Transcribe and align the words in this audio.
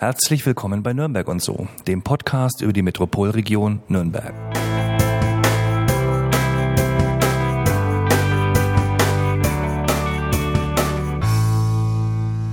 Herzlich 0.00 0.46
willkommen 0.46 0.84
bei 0.84 0.92
Nürnberg 0.92 1.26
und 1.26 1.42
so, 1.42 1.66
dem 1.88 2.02
Podcast 2.02 2.62
über 2.62 2.72
die 2.72 2.82
Metropolregion 2.82 3.82
Nürnberg. 3.88 4.32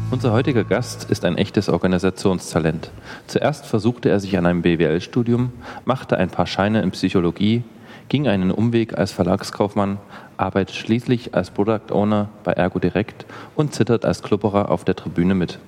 Unser 0.10 0.31
heutiger 0.31 0.63
Gast 0.63 1.12
ist 1.12 1.23
ein 1.23 1.38
echtes 1.38 1.70
Organisationstalent. 1.70 2.89
Zuerst 3.28 3.68
versuchte 3.68 4.10
er 4.10 4.20
sich 4.20 4.40
an 4.40 4.48
einem 4.48 4.64
BWL-Studium, 4.64 5.54
machte 5.86 6.18
ein 6.18 6.32
paar 6.32 6.48
Scheine 6.48 6.82
in 6.82 6.90
Psychologie, 6.90 7.64
ging 8.10 8.28
einen 8.28 8.50
Umweg 8.50 8.98
als 8.98 9.12
Verlagskaufmann, 9.12 10.00
arbeitet 10.38 10.76
schließlich 10.76 11.36
als 11.36 11.52
Product 11.52 11.92
Owner 11.92 12.30
bei 12.44 12.54
Ergo 12.54 12.80
Direkt 12.80 13.28
und 13.56 13.76
zittert 13.76 14.04
als 14.04 14.24
Klubberer 14.24 14.72
auf 14.72 14.84
der 14.84 14.96
Tribüne 14.96 15.36
mit. 15.36 15.60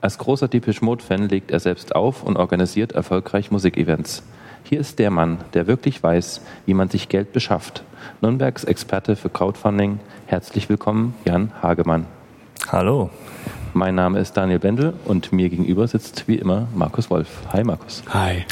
Als 0.00 0.18
großer 0.18 0.48
Depeche 0.48 0.84
Mode-Fan 0.84 1.28
legt 1.28 1.50
er 1.50 1.60
selbst 1.60 1.94
auf 1.94 2.22
und 2.22 2.36
organisiert 2.36 2.92
erfolgreich 2.92 3.50
Musikevents. 3.50 4.22
Hier 4.64 4.80
ist 4.80 4.98
der 4.98 5.10
Mann, 5.10 5.38
der 5.52 5.66
wirklich 5.66 6.02
weiß, 6.02 6.40
wie 6.66 6.74
man 6.74 6.88
sich 6.88 7.08
Geld 7.08 7.32
beschafft. 7.32 7.84
Nürnbergs 8.20 8.64
Experte 8.64 9.16
für 9.16 9.28
Crowdfunding. 9.28 10.00
Herzlich 10.26 10.68
willkommen, 10.68 11.14
Jan 11.24 11.52
Hagemann. 11.62 12.06
Hallo. 12.72 13.10
Mein 13.74 13.94
Name 13.94 14.20
ist 14.20 14.36
Daniel 14.36 14.60
Bendel 14.60 14.94
und 15.04 15.32
mir 15.32 15.50
gegenüber 15.50 15.86
sitzt 15.88 16.28
wie 16.28 16.36
immer 16.36 16.68
Markus 16.74 17.10
Wolf. 17.10 17.28
Hi 17.52 17.64
Markus. 17.64 18.02
Hi. 18.08 18.46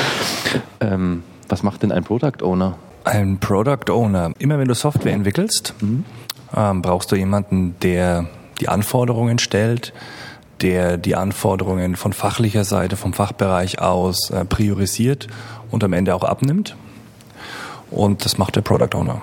ähm, 0.80 1.22
was 1.48 1.62
macht 1.62 1.82
denn 1.82 1.92
ein 1.92 2.02
Product 2.02 2.42
Owner? 2.42 2.78
Ein 3.04 3.38
Product 3.38 3.90
Owner. 3.90 4.32
Immer 4.38 4.58
wenn 4.58 4.68
du 4.68 4.74
Software 4.74 5.12
entwickelst, 5.12 5.74
mhm. 5.80 6.04
ähm, 6.56 6.82
brauchst 6.82 7.12
du 7.12 7.16
jemanden, 7.16 7.76
der 7.80 8.26
die 8.60 8.68
Anforderungen 8.68 9.38
stellt, 9.38 9.92
der 10.62 10.96
die 10.96 11.16
Anforderungen 11.16 11.96
von 11.96 12.12
fachlicher 12.12 12.64
Seite, 12.64 12.96
vom 12.96 13.12
Fachbereich 13.12 13.80
aus 13.80 14.30
äh, 14.30 14.44
priorisiert 14.44 15.28
und 15.70 15.84
am 15.84 15.92
Ende 15.92 16.14
auch 16.14 16.24
abnimmt. 16.24 16.76
Und 17.90 18.24
das 18.24 18.38
macht 18.38 18.56
der 18.56 18.62
Product 18.62 18.94
Owner. 18.94 19.22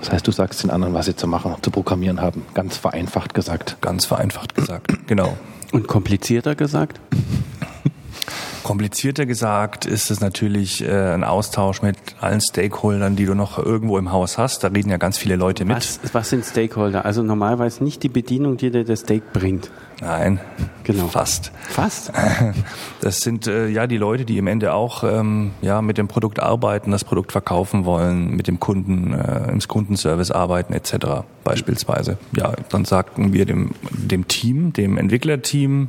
Das 0.00 0.10
heißt, 0.10 0.26
du 0.26 0.32
sagst 0.32 0.62
den 0.64 0.70
anderen, 0.70 0.94
was 0.94 1.06
sie 1.06 1.14
zu 1.14 1.28
machen, 1.28 1.54
zu 1.62 1.70
programmieren 1.70 2.20
haben. 2.20 2.44
Ganz 2.54 2.76
vereinfacht 2.76 3.34
gesagt. 3.34 3.76
Ganz 3.80 4.04
vereinfacht 4.04 4.54
gesagt, 4.54 4.92
genau. 5.06 5.36
Und 5.70 5.86
komplizierter 5.86 6.54
gesagt? 6.54 7.00
Komplizierter 8.62 9.26
gesagt 9.26 9.86
ist 9.86 10.10
es 10.10 10.20
natürlich 10.20 10.82
äh, 10.82 11.14
ein 11.14 11.24
Austausch 11.24 11.82
mit 11.82 11.96
allen 12.20 12.40
Stakeholdern, 12.40 13.16
die 13.16 13.26
du 13.26 13.34
noch 13.34 13.58
irgendwo 13.58 13.98
im 13.98 14.12
Haus 14.12 14.38
hast. 14.38 14.62
Da 14.62 14.68
reden 14.68 14.90
ja 14.90 14.98
ganz 14.98 15.18
viele 15.18 15.36
Leute 15.36 15.64
mit. 15.64 15.76
Was, 15.76 16.00
was 16.12 16.30
sind 16.30 16.44
Stakeholder? 16.44 17.04
Also 17.04 17.22
normalerweise 17.22 17.82
nicht 17.82 18.02
die 18.02 18.08
Bedienung, 18.08 18.56
die 18.56 18.70
dir 18.70 18.84
das 18.84 19.00
Steak 19.00 19.32
bringt. 19.32 19.70
Nein, 20.02 20.40
genau. 20.82 21.06
fast. 21.06 21.52
Fast? 21.68 22.12
Das 23.00 23.18
sind 23.18 23.46
äh, 23.46 23.68
ja 23.68 23.86
die 23.86 23.96
Leute, 23.96 24.24
die 24.24 24.38
im 24.38 24.46
Ende 24.46 24.74
auch 24.74 25.02
ähm, 25.02 25.52
ja 25.60 25.82
mit 25.82 25.98
dem 25.98 26.06
Produkt 26.06 26.40
arbeiten, 26.40 26.90
das 26.90 27.04
Produkt 27.04 27.32
verkaufen 27.32 27.84
wollen, 27.84 28.30
mit 28.30 28.46
dem 28.46 28.60
Kunden 28.60 29.12
äh, 29.12 29.50
im 29.50 29.60
Kundenservice 29.60 30.30
arbeiten 30.30 30.72
etc. 30.72 31.24
Beispielsweise. 31.42 32.18
Ja, 32.36 32.52
dann 32.68 32.84
sagten 32.84 33.32
wir 33.32 33.44
dem 33.44 33.70
dem 33.90 34.28
Team, 34.28 34.72
dem 34.72 34.98
Entwicklerteam, 34.98 35.88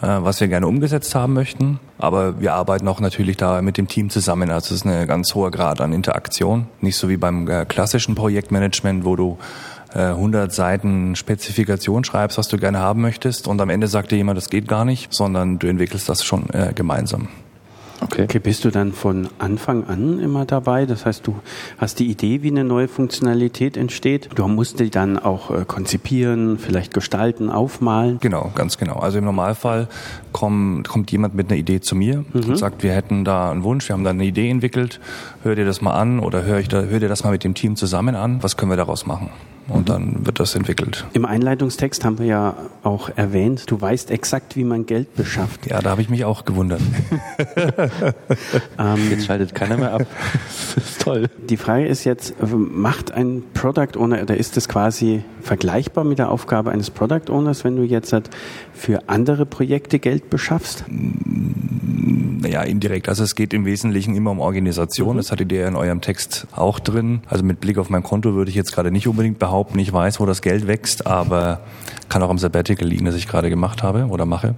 äh, 0.00 0.06
was 0.06 0.40
wir 0.40 0.48
gerne 0.48 0.66
umgesetzt 0.66 1.14
haben 1.14 1.32
möchten. 1.32 1.78
Aber 1.98 2.40
wir 2.40 2.54
arbeiten 2.54 2.88
auch 2.88 3.00
natürlich 3.00 3.36
da 3.36 3.62
mit 3.62 3.78
dem 3.78 3.88
Team 3.88 4.10
zusammen. 4.10 4.50
Also 4.50 4.74
es 4.74 4.82
ist 4.82 4.86
ein 4.86 5.06
ganz 5.06 5.34
hoher 5.34 5.50
Grad 5.50 5.80
an 5.80 5.92
Interaktion. 5.92 6.66
Nicht 6.80 6.96
so 6.96 7.08
wie 7.08 7.16
beim 7.16 7.48
äh, 7.48 7.64
klassischen 7.64 8.14
Projektmanagement, 8.14 9.04
wo 9.04 9.16
du 9.16 9.38
100 9.96 10.50
äh, 10.50 10.54
Seiten 10.54 11.16
Spezifikation 11.16 12.04
schreibst, 12.04 12.38
was 12.38 12.48
du 12.48 12.58
gerne 12.58 12.78
haben 12.78 13.00
möchtest 13.00 13.48
und 13.48 13.60
am 13.60 13.70
Ende 13.70 13.88
sagt 13.88 14.12
dir 14.12 14.16
jemand, 14.16 14.36
das 14.36 14.50
geht 14.50 14.68
gar 14.68 14.84
nicht, 14.84 15.12
sondern 15.14 15.58
du 15.58 15.66
entwickelst 15.66 16.08
das 16.08 16.24
schon 16.24 16.50
äh, 16.50 16.72
gemeinsam. 16.74 17.28
Okay. 18.00 18.24
okay. 18.24 18.38
Bist 18.38 18.64
du 18.64 18.70
dann 18.70 18.92
von 18.92 19.28
Anfang 19.38 19.84
an 19.84 20.20
immer 20.20 20.44
dabei? 20.44 20.86
Das 20.86 21.06
heißt, 21.06 21.26
du 21.26 21.36
hast 21.78 21.98
die 21.98 22.06
Idee, 22.06 22.42
wie 22.42 22.50
eine 22.50 22.64
neue 22.64 22.88
Funktionalität 22.88 23.76
entsteht. 23.76 24.28
Du 24.34 24.46
musst 24.48 24.80
die 24.80 24.90
dann 24.90 25.18
auch 25.18 25.50
äh, 25.50 25.64
konzipieren, 25.64 26.58
vielleicht 26.58 26.92
gestalten, 26.92 27.48
aufmalen. 27.50 28.18
Genau, 28.20 28.52
ganz 28.54 28.78
genau. 28.78 28.96
Also 28.96 29.18
im 29.18 29.24
Normalfall 29.24 29.88
kommt, 30.32 30.88
kommt 30.88 31.10
jemand 31.10 31.34
mit 31.34 31.48
einer 31.48 31.58
Idee 31.58 31.80
zu 31.80 31.96
mir 31.96 32.24
mhm. 32.32 32.50
und 32.50 32.56
sagt, 32.56 32.82
wir 32.82 32.92
hätten 32.92 33.24
da 33.24 33.50
einen 33.50 33.62
Wunsch, 33.62 33.88
wir 33.88 33.94
haben 33.94 34.04
da 34.04 34.10
eine 34.10 34.24
Idee 34.24 34.50
entwickelt, 34.50 35.00
hör 35.42 35.54
dir 35.54 35.64
das 35.64 35.80
mal 35.80 35.94
an 35.94 36.20
oder 36.20 36.44
hör, 36.44 36.58
ich 36.58 36.68
da, 36.68 36.82
hör 36.82 37.00
dir 37.00 37.08
das 37.08 37.24
mal 37.24 37.30
mit 37.30 37.44
dem 37.44 37.54
Team 37.54 37.76
zusammen 37.76 38.14
an. 38.14 38.42
Was 38.42 38.56
können 38.56 38.70
wir 38.70 38.76
daraus 38.76 39.06
machen? 39.06 39.30
Und 39.68 39.88
dann 39.88 40.26
wird 40.26 40.40
das 40.40 40.54
entwickelt. 40.54 41.06
Im 41.12 41.24
Einleitungstext 41.24 42.04
haben 42.04 42.18
wir 42.18 42.26
ja 42.26 42.56
auch 42.82 43.10
erwähnt, 43.16 43.70
du 43.70 43.80
weißt 43.80 44.10
exakt, 44.10 44.56
wie 44.56 44.64
man 44.64 44.86
Geld 44.86 45.14
beschafft. 45.14 45.66
Ja, 45.66 45.80
da 45.80 45.90
habe 45.90 46.02
ich 46.02 46.08
mich 46.08 46.24
auch 46.24 46.44
gewundert. 46.44 46.80
Ähm, 48.78 49.10
jetzt 49.10 49.26
schaltet 49.26 49.54
keiner 49.54 49.76
mehr 49.76 49.92
ab. 49.94 50.06
Das 50.74 50.84
ist 50.84 51.00
toll. 51.00 51.28
Die 51.48 51.56
Frage 51.56 51.86
ist 51.86 52.04
jetzt, 52.04 52.34
macht 52.40 53.12
ein 53.12 53.42
Product 53.54 53.96
Owner 53.96 54.22
oder 54.22 54.36
ist 54.36 54.56
es 54.56 54.68
quasi 54.68 55.22
vergleichbar 55.40 56.04
mit 56.04 56.18
der 56.18 56.30
Aufgabe 56.30 56.70
eines 56.70 56.90
Product 56.90 57.30
Owners, 57.30 57.64
wenn 57.64 57.76
du 57.76 57.82
jetzt 57.82 58.14
für 58.76 59.08
andere 59.08 59.46
Projekte 59.46 59.98
Geld 59.98 60.30
beschaffst? 60.30 60.84
Naja, 60.88 62.62
indirekt. 62.62 63.08
Also 63.08 63.24
es 63.24 63.34
geht 63.34 63.52
im 63.54 63.64
Wesentlichen 63.64 64.14
immer 64.14 64.30
um 64.30 64.38
Organisation. 64.38 65.14
Mhm. 65.14 65.16
Das 65.16 65.32
hattet 65.32 65.50
ihr 65.50 65.66
in 65.66 65.74
eurem 65.74 66.00
Text 66.00 66.46
auch 66.54 66.78
drin. 66.78 67.20
Also 67.28 67.42
mit 67.42 67.60
Blick 67.60 67.78
auf 67.78 67.90
mein 67.90 68.02
Konto 68.02 68.34
würde 68.34 68.50
ich 68.50 68.54
jetzt 68.54 68.72
gerade 68.72 68.90
nicht 68.90 69.08
unbedingt 69.08 69.38
behaupten, 69.38 69.78
ich 69.78 69.92
weiß, 69.92 70.20
wo 70.20 70.26
das 70.26 70.42
Geld 70.42 70.66
wächst, 70.66 71.06
aber 71.06 71.60
kann 72.08 72.22
auch 72.22 72.30
am 72.30 72.38
Sabbatical 72.38 72.86
liegen, 72.86 73.04
das 73.04 73.16
ich 73.16 73.26
gerade 73.26 73.50
gemacht 73.50 73.82
habe 73.82 74.06
oder 74.06 74.26
mache. 74.26 74.54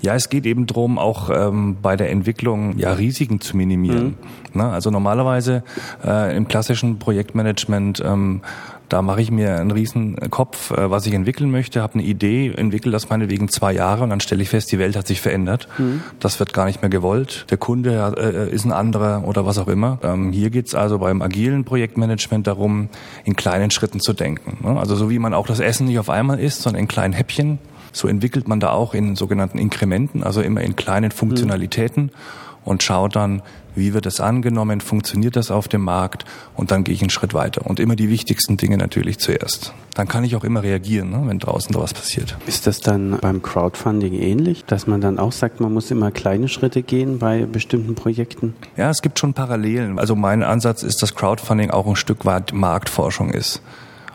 Ja, 0.00 0.14
es 0.14 0.30
geht 0.30 0.46
eben 0.46 0.66
drum, 0.66 0.98
auch 0.98 1.30
ähm, 1.30 1.76
bei 1.80 1.96
der 1.96 2.10
Entwicklung 2.10 2.76
ja 2.78 2.92
Risiken 2.92 3.40
zu 3.40 3.56
minimieren. 3.56 4.04
Mhm. 4.04 4.14
Na, 4.54 4.72
also 4.72 4.90
normalerweise 4.90 5.62
äh, 6.04 6.36
im 6.36 6.48
klassischen 6.48 6.98
Projektmanagement 6.98 8.02
ähm, 8.04 8.40
da 8.88 9.02
mache 9.02 9.20
ich 9.20 9.30
mir 9.30 9.56
einen 9.56 9.70
riesen 9.70 10.16
Kopf, 10.30 10.70
äh, 10.70 10.90
was 10.90 11.06
ich 11.06 11.14
entwickeln 11.14 11.50
möchte, 11.50 11.82
habe 11.82 11.94
eine 11.94 12.02
Idee, 12.02 12.52
entwickle 12.56 12.90
das 12.90 13.08
meinetwegen 13.08 13.48
zwei 13.48 13.72
Jahre 13.72 14.04
und 14.04 14.10
dann 14.10 14.20
stelle 14.20 14.42
ich 14.42 14.48
fest, 14.48 14.72
die 14.72 14.78
Welt 14.78 14.96
hat 14.96 15.06
sich 15.06 15.20
verändert. 15.20 15.68
Mhm. 15.78 16.02
Das 16.20 16.38
wird 16.40 16.52
gar 16.52 16.66
nicht 16.66 16.82
mehr 16.82 16.90
gewollt. 16.90 17.46
Der 17.50 17.58
Kunde 17.58 18.14
äh, 18.18 18.54
ist 18.54 18.64
ein 18.64 18.72
anderer 18.72 19.24
oder 19.26 19.46
was 19.46 19.58
auch 19.58 19.68
immer. 19.68 19.98
Ähm, 20.02 20.32
hier 20.32 20.50
geht's 20.50 20.74
also 20.74 20.98
beim 20.98 21.22
agilen 21.22 21.64
Projektmanagement 21.64 22.46
darum, 22.46 22.88
in 23.24 23.36
kleinen 23.36 23.70
Schritten 23.70 24.00
zu 24.00 24.12
denken. 24.12 24.58
Ne? 24.66 24.78
Also 24.78 24.96
so 24.96 25.10
wie 25.10 25.18
man 25.18 25.34
auch 25.34 25.46
das 25.46 25.60
Essen 25.60 25.86
nicht 25.86 25.98
auf 25.98 26.10
einmal 26.10 26.38
isst, 26.38 26.62
sondern 26.62 26.82
in 26.82 26.88
kleinen 26.88 27.12
Häppchen, 27.12 27.58
so 27.92 28.08
entwickelt 28.08 28.48
man 28.48 28.60
da 28.60 28.70
auch 28.70 28.94
in 28.94 29.16
sogenannten 29.16 29.58
Inkrementen, 29.58 30.22
also 30.22 30.40
immer 30.40 30.60
in 30.60 30.76
kleinen 30.76 31.10
Funktionalitäten. 31.10 32.04
Mhm 32.04 32.47
und 32.68 32.82
schaue 32.82 33.08
dann, 33.08 33.42
wie 33.74 33.94
wird 33.94 34.04
das 34.04 34.20
angenommen, 34.20 34.80
funktioniert 34.80 35.36
das 35.36 35.50
auf 35.50 35.68
dem 35.68 35.82
Markt 35.82 36.24
und 36.54 36.70
dann 36.70 36.84
gehe 36.84 36.94
ich 36.94 37.00
einen 37.00 37.10
Schritt 37.10 37.32
weiter. 37.32 37.64
Und 37.64 37.80
immer 37.80 37.96
die 37.96 38.10
wichtigsten 38.10 38.58
Dinge 38.58 38.76
natürlich 38.76 39.18
zuerst. 39.18 39.72
Dann 39.94 40.06
kann 40.06 40.22
ich 40.22 40.36
auch 40.36 40.44
immer 40.44 40.62
reagieren, 40.62 41.10
ne, 41.10 41.22
wenn 41.24 41.38
draußen 41.38 41.72
da 41.72 41.80
was 41.80 41.94
passiert. 41.94 42.36
Ist 42.46 42.66
das 42.66 42.80
dann 42.80 43.18
beim 43.20 43.40
Crowdfunding 43.40 44.12
ähnlich, 44.14 44.64
dass 44.66 44.86
man 44.86 45.00
dann 45.00 45.18
auch 45.18 45.32
sagt, 45.32 45.60
man 45.60 45.72
muss 45.72 45.90
immer 45.90 46.10
kleine 46.10 46.48
Schritte 46.48 46.82
gehen 46.82 47.18
bei 47.18 47.46
bestimmten 47.46 47.94
Projekten? 47.94 48.54
Ja, 48.76 48.90
es 48.90 49.00
gibt 49.00 49.18
schon 49.18 49.32
Parallelen. 49.32 49.98
Also 49.98 50.14
mein 50.14 50.42
Ansatz 50.42 50.82
ist, 50.82 51.00
dass 51.02 51.14
Crowdfunding 51.14 51.70
auch 51.70 51.86
ein 51.86 51.96
Stück 51.96 52.26
weit 52.26 52.52
Marktforschung 52.52 53.30
ist. 53.30 53.62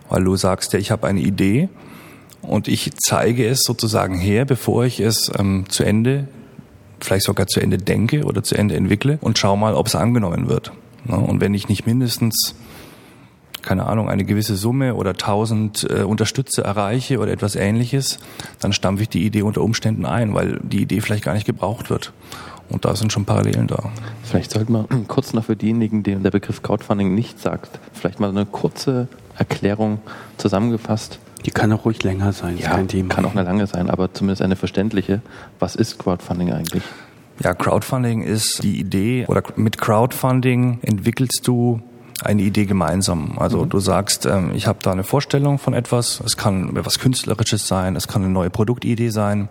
Weil 0.10 0.24
du 0.24 0.36
sagst 0.36 0.74
ja, 0.74 0.80
ich 0.80 0.92
habe 0.92 1.08
eine 1.08 1.22
Idee 1.22 1.70
und 2.44 2.68
ich 2.68 2.92
zeige 2.98 3.48
es 3.48 3.64
sozusagen 3.64 4.18
her, 4.20 4.46
bevor 4.46 4.86
ich 4.86 5.00
es 5.00 5.32
ähm, 5.40 5.66
zu 5.70 5.84
Ende 5.84 6.28
vielleicht 7.04 7.26
sogar 7.26 7.48
zu 7.48 7.60
Ende 7.60 7.78
denke 7.78 8.24
oder 8.24 8.44
zu 8.44 8.56
Ende 8.56 8.76
entwickle 8.76 9.18
und 9.22 9.38
schau 9.38 9.56
mal, 9.56 9.76
ob 9.76 9.88
es 9.88 9.96
angenommen 9.96 10.50
wird. 10.50 10.72
Und 11.08 11.42
wenn 11.42 11.54
ich 11.54 11.68
nicht 11.68 11.86
mindestens 11.86 12.56
keine 13.64 13.86
Ahnung, 13.86 14.10
eine 14.10 14.26
gewisse 14.26 14.56
Summe 14.56 14.94
oder 14.94 15.16
tausend 15.16 15.88
äh, 15.90 16.04
Unterstützer 16.04 16.64
erreiche 16.64 17.20
oder 17.20 17.32
etwas 17.32 17.56
ähnliches, 17.56 18.20
dann 18.60 18.74
stampfe 18.74 19.04
ich 19.04 19.10
die 19.10 19.26
Idee 19.26 19.42
unter 19.42 19.62
Umständen 19.62 20.06
ein, 20.06 20.36
weil 20.36 20.60
die 20.62 20.82
Idee 20.82 21.02
vielleicht 21.02 21.24
gar 21.24 21.34
nicht 21.34 21.46
gebraucht 21.46 21.90
wird. 21.90 22.12
Und 22.70 22.86
da 22.86 22.96
sind 22.96 23.12
schon 23.12 23.26
Parallelen 23.26 23.68
da. 23.68 23.92
Vielleicht 24.24 24.52
sollten 24.52 24.74
wir 24.74 24.88
kurz 25.08 25.34
noch 25.34 25.46
für 25.46 25.56
diejenigen, 25.56 26.04
denen 26.04 26.24
der 26.24 26.32
Begriff 26.32 26.62
Crowdfunding 26.62 27.16
nicht 27.16 27.40
sagt, 27.40 27.80
vielleicht 27.94 28.20
mal 28.20 28.30
eine 28.30 28.46
kurze 28.46 29.08
Erklärung 29.38 30.00
zusammengefasst, 30.38 31.20
die 31.46 31.52
kann 31.52 31.72
auch 31.74 31.86
ruhig 31.86 32.04
länger 32.04 32.34
sein, 32.34 32.58
ja, 32.58 32.70
kein 32.70 32.88
Thema. 32.88 33.14
Kann 33.14 33.26
auch 33.26 33.32
eine 33.32 33.44
lange 33.44 33.68
sein, 33.68 33.90
aber 33.90 34.14
zumindest 34.14 34.42
eine 34.42 34.56
verständliche. 34.56 35.22
Was 35.60 35.76
ist 35.76 36.00
Crowdfunding 36.00 36.52
eigentlich? 36.52 36.84
Ja, 37.44 37.54
Crowdfunding 37.54 38.22
ist 38.22 38.64
die 38.64 38.80
Idee 38.80 39.26
oder 39.28 39.44
mit 39.56 39.80
Crowdfunding 39.80 40.80
entwickelst 40.84 41.48
du 41.48 41.82
eine 42.22 42.42
Idee 42.42 42.66
gemeinsam. 42.66 43.38
Also 43.38 43.66
mhm. 43.66 43.70
du 43.70 43.80
sagst, 43.80 44.26
ähm, 44.26 44.52
ich 44.54 44.68
habe 44.68 44.80
da 44.82 44.92
eine 44.92 45.04
Vorstellung 45.04 45.60
von 45.60 45.74
etwas, 45.74 46.22
es 46.26 46.38
kann 46.38 46.76
etwas 46.76 47.00
Künstlerisches 47.00 47.68
sein, 47.68 47.96
es 47.96 48.08
kann 48.08 48.24
eine 48.24 48.32
neue 48.32 48.50
Produktidee 48.50 49.10
sein 49.10 49.50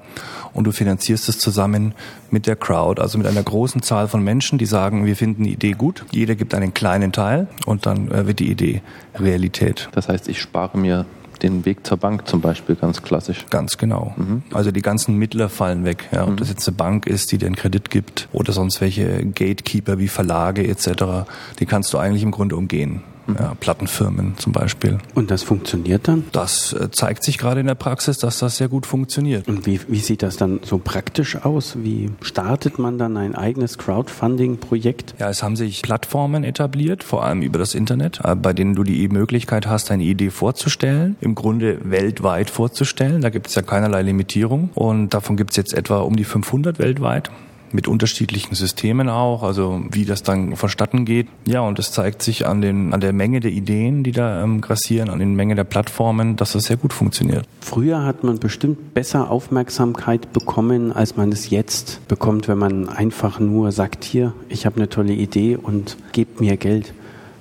und 0.52 0.64
du 0.64 0.72
finanzierst 0.72 1.28
es 1.28 1.38
zusammen 1.38 1.94
mit 2.30 2.46
der 2.46 2.56
Crowd, 2.56 3.00
also 3.00 3.18
mit 3.18 3.26
einer 3.26 3.42
großen 3.42 3.82
Zahl 3.82 4.08
von 4.08 4.22
Menschen, 4.22 4.58
die 4.58 4.66
sagen, 4.66 5.04
wir 5.04 5.16
finden 5.16 5.44
die 5.44 5.52
Idee 5.52 5.72
gut. 5.72 6.04
Jeder 6.12 6.34
gibt 6.34 6.54
einen 6.54 6.72
kleinen 6.72 7.12
Teil 7.12 7.48
und 7.66 7.84
dann 7.84 8.10
äh, 8.10 8.26
wird 8.26 8.38
die 8.38 8.50
Idee 8.50 8.82
Realität. 9.18 9.88
Das 9.92 10.08
heißt, 10.08 10.28
ich 10.28 10.40
spare 10.40 10.78
mir 10.78 11.04
den 11.42 11.64
Weg 11.64 11.86
zur 11.86 11.96
Bank 11.96 12.28
zum 12.28 12.40
Beispiel, 12.40 12.76
ganz 12.76 13.02
klassisch. 13.02 13.46
Ganz 13.50 13.78
genau. 13.78 14.14
Mhm. 14.16 14.42
Also 14.52 14.70
die 14.70 14.82
ganzen 14.82 15.16
Mittler 15.16 15.48
fallen 15.48 15.84
weg. 15.84 16.08
Ja. 16.12 16.24
Ob 16.24 16.30
mhm. 16.30 16.36
das 16.36 16.48
jetzt 16.48 16.66
eine 16.68 16.76
Bank 16.76 17.06
ist, 17.06 17.32
die 17.32 17.38
dir 17.38 17.46
einen 17.46 17.56
Kredit 17.56 17.90
gibt 17.90 18.28
oder 18.32 18.52
sonst 18.52 18.80
welche 18.80 19.24
Gatekeeper 19.26 19.98
wie 19.98 20.08
Verlage 20.08 20.66
etc., 20.66 21.26
die 21.58 21.66
kannst 21.66 21.92
du 21.92 21.98
eigentlich 21.98 22.22
im 22.22 22.30
Grunde 22.30 22.56
umgehen 22.56 23.02
ja, 23.38 23.54
Plattenfirmen 23.58 24.34
zum 24.36 24.52
Beispiel. 24.52 24.98
Und 25.14 25.30
das 25.30 25.42
funktioniert 25.42 26.08
dann? 26.08 26.24
Das 26.32 26.72
äh, 26.72 26.90
zeigt 26.90 27.24
sich 27.24 27.38
gerade 27.38 27.60
in 27.60 27.66
der 27.66 27.74
Praxis, 27.74 28.18
dass 28.18 28.38
das 28.38 28.56
sehr 28.56 28.68
gut 28.68 28.86
funktioniert. 28.86 29.48
Und 29.48 29.66
wie, 29.66 29.80
wie 29.88 29.98
sieht 29.98 30.22
das 30.22 30.36
dann 30.36 30.60
so 30.62 30.78
praktisch 30.78 31.36
aus? 31.36 31.76
Wie 31.82 32.10
startet 32.20 32.78
man 32.78 32.98
dann 32.98 33.16
ein 33.16 33.34
eigenes 33.34 33.78
Crowdfunding-Projekt? 33.78 35.14
Ja, 35.18 35.30
es 35.30 35.42
haben 35.42 35.56
sich 35.56 35.82
Plattformen 35.82 36.44
etabliert, 36.44 37.04
vor 37.04 37.24
allem 37.24 37.42
über 37.42 37.58
das 37.58 37.74
Internet, 37.74 38.20
äh, 38.24 38.34
bei 38.34 38.52
denen 38.52 38.74
du 38.74 38.84
die 38.84 39.08
Möglichkeit 39.08 39.66
hast, 39.66 39.90
eine 39.90 40.04
Idee 40.04 40.30
vorzustellen, 40.30 41.16
im 41.20 41.34
Grunde 41.34 41.78
weltweit 41.84 42.50
vorzustellen. 42.50 43.20
Da 43.20 43.30
gibt 43.30 43.48
es 43.48 43.54
ja 43.54 43.62
keinerlei 43.62 44.02
Limitierung 44.02 44.70
und 44.74 45.10
davon 45.10 45.36
gibt 45.36 45.50
es 45.50 45.56
jetzt 45.56 45.74
etwa 45.74 45.98
um 46.00 46.16
die 46.16 46.24
500 46.24 46.78
weltweit 46.78 47.30
mit 47.72 47.88
unterschiedlichen 47.88 48.54
Systemen 48.54 49.08
auch, 49.08 49.42
also 49.42 49.82
wie 49.90 50.04
das 50.04 50.22
dann 50.22 50.56
vonstatten 50.56 51.04
geht. 51.04 51.28
Ja, 51.44 51.60
und 51.60 51.78
es 51.78 51.92
zeigt 51.92 52.22
sich 52.22 52.46
an, 52.46 52.60
den, 52.60 52.92
an 52.92 53.00
der 53.00 53.12
Menge 53.12 53.40
der 53.40 53.50
Ideen, 53.50 54.04
die 54.04 54.12
da 54.12 54.42
ähm, 54.42 54.60
grassieren, 54.60 55.10
an 55.10 55.18
der 55.18 55.28
Menge 55.28 55.54
der 55.54 55.64
Plattformen, 55.64 56.36
dass 56.36 56.52
das 56.52 56.64
sehr 56.64 56.76
gut 56.76 56.92
funktioniert. 56.92 57.46
Früher 57.60 58.04
hat 58.04 58.24
man 58.24 58.38
bestimmt 58.38 58.94
besser 58.94 59.30
Aufmerksamkeit 59.30 60.32
bekommen, 60.32 60.92
als 60.92 61.16
man 61.16 61.32
es 61.32 61.50
jetzt 61.50 62.06
bekommt, 62.08 62.48
wenn 62.48 62.58
man 62.58 62.88
einfach 62.88 63.40
nur 63.40 63.72
sagt, 63.72 64.04
hier, 64.04 64.32
ich 64.48 64.66
habe 64.66 64.76
eine 64.76 64.88
tolle 64.88 65.12
Idee 65.12 65.56
und 65.56 65.96
gebt 66.12 66.40
mir 66.40 66.56
Geld 66.56 66.92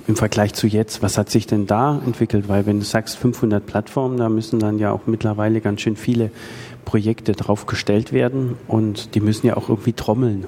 im 0.07 0.15
Vergleich 0.15 0.53
zu 0.53 0.67
jetzt, 0.67 1.01
was 1.01 1.17
hat 1.17 1.29
sich 1.29 1.47
denn 1.47 1.67
da 1.67 2.01
entwickelt? 2.05 2.49
Weil 2.49 2.65
wenn 2.65 2.79
du 2.79 2.85
sagst 2.85 3.17
500 3.17 3.65
Plattformen, 3.65 4.17
da 4.17 4.29
müssen 4.29 4.59
dann 4.59 4.79
ja 4.79 4.91
auch 4.91 5.01
mittlerweile 5.05 5.61
ganz 5.61 5.81
schön 5.81 5.95
viele 5.95 6.31
Projekte 6.85 7.33
drauf 7.33 7.65
gestellt 7.65 8.13
werden 8.13 8.57
und 8.67 9.15
die 9.15 9.21
müssen 9.21 9.47
ja 9.47 9.57
auch 9.57 9.69
irgendwie 9.69 9.93
trommeln. 9.93 10.45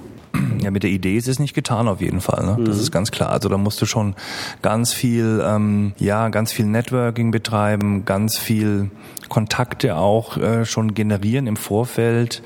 Ja, 0.64 0.72
mit 0.72 0.84
der 0.84 0.92
Idee 0.92 1.18
ist 1.18 1.28
es 1.28 1.40
nicht 1.40 1.54
getan 1.54 1.88
auf 1.88 2.00
jeden 2.00 2.22
Fall. 2.22 2.46
Ne? 2.46 2.64
Das 2.64 2.78
mhm. 2.78 2.82
ist 2.82 2.92
ganz 2.92 3.12
klar. 3.12 3.30
Also 3.30 3.50
da 3.50 3.58
musst 3.58 3.82
du 3.82 3.86
schon 3.86 4.16
ganz 4.62 4.94
viel, 4.94 5.44
ähm, 5.46 5.94
ja, 5.98 6.30
ganz 6.30 6.52
viel 6.52 6.66
Networking 6.66 7.32
betreiben, 7.32 8.06
ganz 8.06 8.38
viel 8.38 8.90
Kontakte 9.30 9.98
auch 9.98 10.38
äh, 10.38 10.66
schon 10.66 10.94
generieren 10.94 11.48
im 11.48 11.58
Vorfeld, 11.58 12.42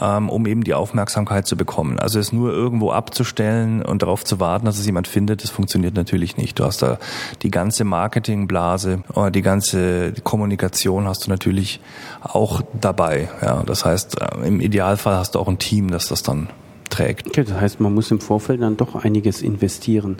ähm, 0.00 0.28
um 0.28 0.46
eben 0.46 0.62
die 0.62 0.74
Aufmerksamkeit 0.74 1.46
zu 1.46 1.56
bekommen. 1.56 1.98
Also 1.98 2.18
es 2.18 2.32
nur 2.32 2.52
irgendwo 2.52 2.92
abzustellen 2.92 3.82
und 3.82 4.02
darauf 4.02 4.24
zu 4.24 4.38
warten, 4.38 4.66
dass 4.66 4.78
es 4.78 4.86
jemand 4.86 5.08
findet, 5.08 5.42
das 5.42 5.50
funktioniert 5.50 5.94
natürlich 5.94 6.36
nicht. 6.36 6.58
Du 6.58 6.64
hast 6.64 6.82
da 6.82 6.98
die 7.42 7.50
ganze 7.50 7.84
Marketingblase, 7.84 9.02
äh, 9.16 9.30
die 9.30 9.42
ganze 9.42 10.12
Kommunikation 10.22 11.08
hast 11.08 11.26
du 11.26 11.30
natürlich 11.30 11.80
auch 12.22 12.62
dabei. 12.80 13.28
Ja, 13.42 13.62
das 13.64 13.84
heißt, 13.84 14.20
äh, 14.20 14.46
im 14.46 14.60
Idealfall 14.60 15.16
hast 15.16 15.34
du 15.34 15.38
auch 15.38 15.48
ein 15.48 15.58
Team, 15.58 15.90
das 15.90 16.08
das 16.08 16.22
dann 16.22 16.48
trägt. 16.88 17.28
Okay, 17.28 17.44
das 17.44 17.60
heißt, 17.60 17.80
man 17.80 17.94
muss 17.94 18.10
im 18.10 18.20
Vorfeld 18.20 18.62
dann 18.62 18.76
doch 18.76 18.94
einiges 18.94 19.42
investieren 19.42 20.16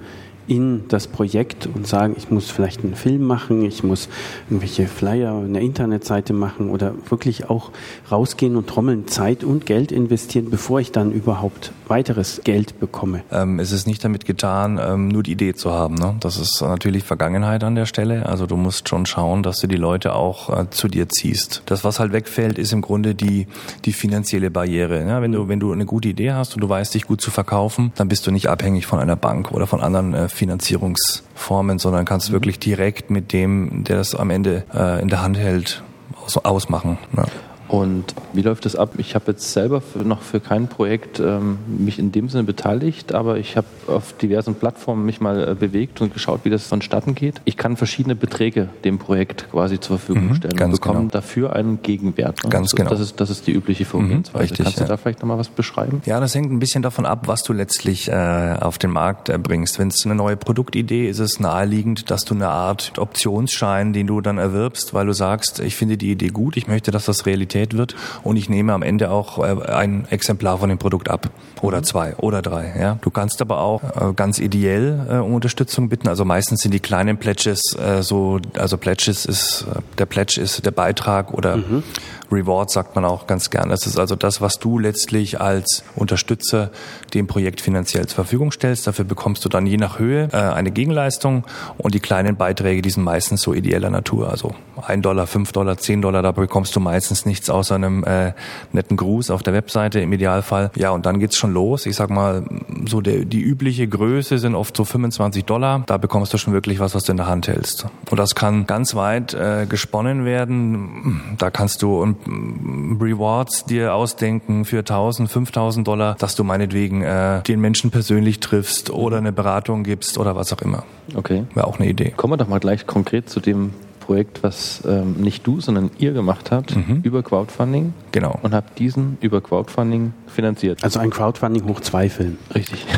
in 0.49 0.89
das 0.89 1.07
Projekt 1.07 1.69
und 1.73 1.87
sagen, 1.87 2.15
ich 2.17 2.31
muss 2.31 2.51
vielleicht 2.51 2.83
einen 2.83 2.95
Film 2.95 3.23
machen, 3.23 3.65
ich 3.65 3.85
muss 3.85 4.09
irgendwelche 4.49 4.87
Flyer, 4.87 5.39
eine 5.39 5.61
Internetseite 5.61 6.33
machen 6.33 6.71
oder 6.71 6.95
wirklich 7.09 7.51
auch 7.51 7.71
rausgehen 8.11 8.57
und 8.57 8.67
trommeln, 8.67 9.07
Zeit 9.07 9.45
und 9.45 9.67
Geld 9.67 9.93
investieren, 9.93 10.49
bevor 10.51 10.81
ich 10.81 10.91
dann 10.91 11.13
überhaupt 11.13 11.73
weiteres 11.87 12.41
Geld 12.45 12.81
bekomme. 12.81 13.23
Ähm, 13.31 13.59
es 13.59 13.73
ist 13.73 13.87
nicht 13.87 14.03
damit 14.05 14.25
getan, 14.25 14.81
ähm, 14.83 15.09
nur 15.09 15.23
die 15.23 15.33
Idee 15.33 15.55
zu 15.55 15.73
haben. 15.73 15.95
Ne? 15.95 16.17
Das 16.21 16.39
ist 16.39 16.61
natürlich 16.61 17.05
Vergangenheit 17.05 17.65
an 17.65 17.75
der 17.75 17.87
Stelle. 17.87 18.27
Also 18.27 18.47
du 18.47 18.57
musst 18.57 18.89
schon 18.89 19.07
schauen, 19.07 19.43
dass 19.43 19.61
du 19.61 19.67
die 19.67 19.77
Leute 19.77 20.15
auch 20.15 20.51
äh, 20.51 20.71
zu 20.71 20.89
dir 20.89 21.09
ziehst. 21.09 21.63
Das, 21.67 21.85
was 21.85 22.01
halt 22.01 22.13
wegfällt, 22.13 22.59
ist 22.59 22.73
im 22.73 22.81
Grunde 22.81 23.15
die, 23.15 23.47
die 23.85 23.93
finanzielle 23.93 24.51
Barriere. 24.51 25.07
Ja? 25.07 25.23
Wenn, 25.23 25.33
du, 25.33 25.49
wenn 25.49 25.61
du 25.61 25.73
eine 25.73 25.87
gute 25.87 26.09
Idee 26.09 26.33
hast 26.33 26.55
und 26.55 26.61
du 26.63 26.69
weißt, 26.69 26.95
dich 26.95 27.07
gut 27.07 27.21
zu 27.21 27.31
verkaufen, 27.31 27.93
dann 27.97 28.09
bist 28.09 28.27
du 28.27 28.31
nicht 28.31 28.49
abhängig 28.49 28.87
von 28.87 28.99
einer 28.99 29.17
Bank 29.17 29.53
oder 29.53 29.67
von 29.67 29.81
anderen 29.81 30.15
äh, 30.15 30.29
Finanzierungsformen, 30.39 31.79
sondern 31.79 32.05
kannst 32.05 32.31
mhm. 32.31 32.35
wirklich 32.35 32.59
direkt 32.59 33.11
mit 33.11 33.33
dem, 33.33 33.85
der 33.85 33.97
das 33.97 34.15
am 34.15 34.31
Ende 34.31 34.65
äh, 34.73 35.03
in 35.03 35.09
der 35.09 35.23
Hand 35.23 35.37
hält, 35.37 35.83
aus, 36.25 36.37
ausmachen. 36.39 36.99
Ja. 37.17 37.25
Und 37.69 38.15
wie 38.33 38.43
läuft 38.43 38.65
das 38.65 38.77
ab? 38.77 38.95
Ich 38.97 39.15
habe 39.15 39.33
jetzt 39.33 39.53
selber 39.53 39.83
noch 40.03 40.23
für 40.23 40.41
kein 40.41 40.69
Projekt 40.69 41.21
ähm, 41.21 41.59
mich 41.67 41.99
in 41.99 42.13
dem 42.13 42.31
Sinne 42.31 42.45
beteiligt, 42.45 43.13
aber 43.13 43.37
ich 43.37 43.57
habe 43.57 43.67
auf 43.87 44.15
diversen 44.15 44.55
Plattformen 44.55 45.05
mich 45.05 45.21
mal 45.21 45.51
äh, 45.51 45.55
bewegt 45.55 46.01
und 46.01 46.15
geschaut, 46.15 46.41
wie 46.45 46.51
das 46.51 46.67
vonstatten 46.67 47.15
geht. 47.15 47.43
Ich 47.45 47.59
kann 47.59 47.77
verschiedene 47.77 48.17
Beträge 48.17 48.71
dem 48.85 48.99
Projekt 48.99 49.51
quasi 49.51 49.79
zur 49.79 49.99
Verfügung 49.99 50.29
mhm, 50.29 50.35
stellen 50.37 50.59
und 50.59 50.71
bekomme 50.71 50.99
genau. 51.01 51.11
dafür 51.11 51.55
einen 51.55 51.83
Gegenwert. 51.83 52.43
Ne? 52.43 52.51
Ganz 52.51 52.73
genau. 52.73 52.89
Das 52.89 53.01
ist, 53.01 53.21
das 53.21 53.29
ist 53.29 53.47
die 53.47 53.53
übliche 53.53 53.85
Vorgehensweise. 53.85 54.39
Mhm, 54.39 54.41
richtig, 54.41 54.65
Kannst 54.65 54.79
du 54.79 54.85
ja. 54.85 54.89
da 54.89 54.97
vielleicht 54.97 55.21
nochmal 55.21 55.39
was 55.39 55.49
beschreiben? 55.49 56.01
Ja, 56.07 56.21
das 56.21 56.35
hängt 56.35 56.51
ein 56.51 56.59
bisschen 56.59 56.83
davon 56.83 57.05
ab, 57.05 57.29
was 57.29 57.43
du 57.43 57.53
letztlich 57.53 58.09
äh, 58.09 58.57
auf 58.61 58.79
den 58.79 58.91
Markt 58.91 59.29
äh, 59.29 59.37
bringst. 59.37 59.79
Wenn 59.79 59.89
es 59.89 60.07
eine 60.07 60.15
neue 60.15 60.39
Produktidee 60.39 61.09
ist, 61.09 61.19
ist 61.19 61.33
es 61.33 61.41
naheliegend, 61.41 62.11
dass 62.11 62.25
du 62.25 62.35
eine 62.35 62.49
Art 62.49 62.93
Optionsschein, 62.99 63.93
den 63.93 64.07
du 64.07 64.21
dann 64.21 64.39
erwirbst, 64.39 64.95
weil 64.95 65.07
du 65.07 65.13
sagst, 65.13 65.61
ich 65.61 65.77
finde 65.77 65.97
die 65.97 66.13
Idee 66.13 66.29
gut, 66.29 66.57
ich 66.57 66.67
möchte, 66.67 66.91
dass 66.91 67.05
das 67.05 67.27
Realität 67.27 67.58
Qualität 67.59 67.77
wird 67.77 67.95
und 68.23 68.37
ich 68.37 68.49
nehme 68.49 68.73
am 68.73 68.83
Ende 68.83 69.11
auch 69.11 69.39
äh, 69.39 69.73
ein 69.73 70.07
Exemplar 70.11 70.59
von 70.59 70.69
dem 70.69 70.79
Produkt 70.79 71.09
ab 71.09 71.31
oder 71.61 71.79
mhm. 71.79 71.85
zwei 71.85 72.17
oder 72.17 72.43
drei. 72.43 72.75
Ja, 72.79 72.99
du 73.01 73.11
kannst 73.11 73.41
aber 73.43 73.61
auch 73.61 73.83
äh, 73.83 74.13
ganz 74.15 74.39
ideell 74.39 75.07
äh, 75.11 75.17
um 75.17 75.35
Unterstützung 75.35 75.89
bitten. 75.89 76.09
Also 76.09 76.25
meistens 76.25 76.61
sind 76.63 76.73
die 76.73 76.81
kleinen 76.81 77.17
Pledges 77.19 77.77
so, 78.01 78.41
also 78.57 78.77
Pledges 78.77 79.25
ist 79.25 79.67
der 79.99 80.07
Pledge 80.07 80.41
ist 80.41 80.65
der 80.65 80.71
Beitrag 80.71 81.33
oder 81.33 81.57
mhm. 81.57 81.83
Reward 82.31 82.71
sagt 82.71 82.95
man 82.95 83.05
auch 83.05 83.27
ganz 83.27 83.51
gern. 83.51 83.71
Das 83.71 83.87
ist 83.87 83.99
also 83.99 84.17
das, 84.17 84.41
was 84.41 84.59
du 84.59 84.79
letztlich 84.79 85.41
als 85.41 85.83
Unterstützer 85.97 86.71
dem 87.15 87.27
Projekt 87.27 87.61
finanziell 87.61 88.07
zur 88.07 88.17
Verfügung 88.17 88.53
stellst. 88.53 88.87
Dafür 88.87 89.05
bekommst 89.05 89.45
du 89.45 89.49
dann 89.49 89.67
je 89.67 89.77
nach 89.77 89.99
Höhe 89.99 90.33
eine 90.33 90.71
Gegenleistung 90.71 91.45
und 91.79 91.95
die 91.95 92.01
kleinen 92.01 92.37
Beiträge, 92.37 92.83
die 92.83 92.91
sind 92.91 93.05
meistens 93.05 93.43
so 93.43 93.55
ideeller 93.55 93.91
Natur. 93.91 94.31
Also 94.31 94.55
ein 94.87 95.03
Dollar, 95.03 95.27
fünf 95.27 95.53
Dollar, 95.53 95.79
zehn 95.79 96.03
Dollar, 96.03 96.23
da 96.23 96.33
bekommst 96.33 96.75
du 96.77 96.81
meistens 96.81 97.25
nichts 97.25 97.48
nichts 97.49 97.51
außer 97.51 97.75
einem 97.75 98.05
äh, 98.05 98.33
netten 98.73 98.97
Gruß 98.97 99.31
auf 99.31 99.43
der 99.43 99.55
Webseite 99.55 100.01
im 100.01 100.13
Idealfall. 100.13 100.71
Ja, 100.77 100.91
und 100.91 101.07
dann 101.07 101.19
geht's 101.19 101.37
schon 101.37 101.53
los. 101.53 101.87
Ich 101.87 101.97
sag 101.97 102.11
mal, 102.11 102.45
so 102.87 103.01
der, 103.01 103.25
die 103.25 103.41
übliche 103.41 103.89
Größe 103.89 104.39
sind 104.39 104.55
oft 104.55 104.77
so 104.77 104.85
25 104.85 105.45
Dollar. 105.45 105.83
Da 105.87 105.97
bekommst 105.97 106.33
du 106.33 106.39
schon 106.39 106.53
wirklich 106.53 106.81
was, 106.81 106.95
was 106.95 107.05
du 107.05 107.13
in 107.13 107.17
der 107.17 107.27
Hand 107.27 107.49
hältst. 107.49 107.87
Und 108.11 108.19
das 108.19 108.35
kann 108.35 108.67
ganz 108.67 108.95
weit 108.95 109.35
äh, 109.35 109.67
gesponnen 109.69 110.25
werden. 110.25 111.37
Da 111.39 111.51
kannst 111.51 111.83
du 111.83 112.03
um, 112.03 112.99
Rewards 113.01 113.65
dir 113.65 113.95
ausdenken 113.95 114.65
für 114.65 114.79
1000, 114.79 115.31
5000 115.31 115.87
Dollar, 115.87 116.17
dass 116.19 116.35
du 116.35 116.45
meinetwegen 116.45 117.03
äh, 117.03 117.43
den 117.43 117.61
Menschen 117.61 117.91
persönlich 117.91 118.41
triffst 118.41 118.91
oder 118.91 119.19
eine 119.19 119.33
Beratung 119.33 119.83
gibst 119.85 120.19
oder 120.19 120.37
was 120.37 120.53
auch 120.53 120.63
immer. 120.63 120.85
Okay. 121.15 121.45
Wäre 121.55 121.67
auch 121.67 121.79
eine 121.79 121.89
Idee. 121.89 122.13
Kommen 122.17 122.35
wir 122.35 122.37
doch 122.37 122.49
mal 122.49 122.61
gleich 122.61 122.87
konkret 122.87 123.31
zu 123.31 123.41
dem 123.41 123.73
Projekt, 124.09 124.43
was 124.43 124.83
ähm, 124.87 125.17
nicht 125.19 125.47
du, 125.47 125.61
sondern 125.61 125.91
ihr 125.99 126.15
gemacht 126.15 126.51
habt, 126.51 126.75
mhm. 126.75 127.03
über 127.03 127.23
Crowdfunding. 127.23 127.93
Genau. 128.11 128.39
Und 128.41 128.55
habt 128.55 128.79
diesen 128.79 129.19
über 129.21 129.43
Crowdfunding 129.43 130.15
finanziert. 130.27 130.83
Also 130.83 130.99
ein 130.99 131.11
Crowdfunding 131.11 131.69
hoch 131.69 131.81
zwei 131.81 132.09
Film. 132.09 132.39
Richtig. 132.55 132.85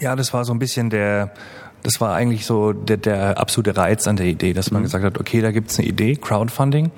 Ja, 0.00 0.14
das 0.14 0.34
war 0.34 0.44
so 0.44 0.52
ein 0.52 0.58
bisschen 0.58 0.90
der, 0.90 1.32
das 1.82 2.02
war 2.02 2.14
eigentlich 2.14 2.44
so 2.44 2.74
der, 2.74 2.98
der 2.98 3.38
absolute 3.38 3.78
Reiz 3.78 4.06
an 4.06 4.16
der 4.16 4.26
Idee, 4.26 4.52
dass 4.52 4.70
man 4.70 4.82
mhm. 4.82 4.86
gesagt 4.86 5.04
hat, 5.04 5.18
okay, 5.18 5.40
da 5.40 5.52
gibt's 5.52 5.78
eine 5.78 5.88
Idee, 5.88 6.16
Crowdfunding, 6.16 6.90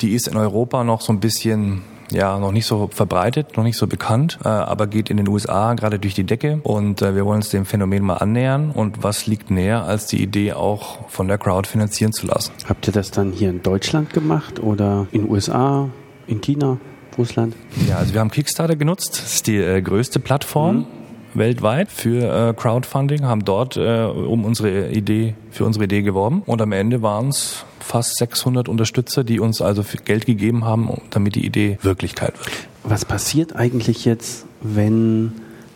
die 0.00 0.12
ist 0.12 0.28
in 0.28 0.36
Europa 0.36 0.84
noch 0.84 1.00
so 1.00 1.12
ein 1.12 1.18
bisschen 1.18 1.82
ja 2.10 2.38
noch 2.38 2.52
nicht 2.52 2.66
so 2.66 2.88
verbreitet, 2.92 3.56
noch 3.56 3.64
nicht 3.64 3.76
so 3.76 3.86
bekannt, 3.86 4.38
äh, 4.44 4.48
aber 4.48 4.86
geht 4.86 5.10
in 5.10 5.16
den 5.16 5.28
USA 5.28 5.74
gerade 5.74 5.98
durch 5.98 6.14
die 6.14 6.24
Decke 6.24 6.60
und 6.62 7.02
äh, 7.02 7.14
wir 7.14 7.24
wollen 7.24 7.36
uns 7.36 7.48
dem 7.50 7.64
Phänomen 7.64 8.02
mal 8.04 8.14
annähern 8.14 8.70
und 8.70 9.02
was 9.02 9.26
liegt 9.26 9.50
näher, 9.50 9.84
als 9.84 10.06
die 10.06 10.22
Idee 10.22 10.52
auch 10.52 11.08
von 11.08 11.28
der 11.28 11.38
Crowd 11.38 11.68
finanzieren 11.68 12.12
zu 12.12 12.26
lassen. 12.26 12.52
Habt 12.68 12.86
ihr 12.86 12.92
das 12.92 13.10
dann 13.10 13.32
hier 13.32 13.50
in 13.50 13.62
Deutschland 13.62 14.12
gemacht 14.12 14.60
oder 14.60 15.06
in 15.12 15.28
USA, 15.28 15.88
in 16.26 16.40
China, 16.40 16.78
Russland? 17.18 17.54
Ja, 17.88 17.96
also 17.96 18.12
wir 18.14 18.20
haben 18.20 18.30
Kickstarter 18.30 18.76
genutzt, 18.76 19.20
das 19.22 19.34
ist 19.34 19.46
die 19.46 19.56
äh, 19.56 19.80
größte 19.80 20.20
Plattform. 20.20 20.76
Mhm 20.76 21.05
weltweit 21.36 21.90
für 21.90 22.50
äh, 22.50 22.54
Crowdfunding, 22.54 23.24
haben 23.24 23.44
dort 23.44 23.76
äh, 23.76 24.04
um 24.04 24.44
unsere 24.44 24.90
Idee, 24.90 25.34
für 25.50 25.64
unsere 25.64 25.84
Idee 25.84 26.02
geworben 26.02 26.42
und 26.46 26.60
am 26.62 26.72
Ende 26.72 27.02
waren 27.02 27.28
es 27.28 27.64
fast 27.80 28.16
600 28.18 28.68
Unterstützer, 28.68 29.24
die 29.24 29.40
uns 29.40 29.60
also 29.60 29.84
Geld 30.04 30.26
gegeben 30.26 30.64
haben, 30.64 30.90
damit 31.10 31.34
die 31.34 31.46
Idee 31.46 31.78
Wirklichkeit 31.82 32.38
wird. 32.38 32.68
Was 32.82 33.04
passiert 33.04 33.54
eigentlich 33.54 34.04
jetzt, 34.04 34.46
wenn 34.60 35.32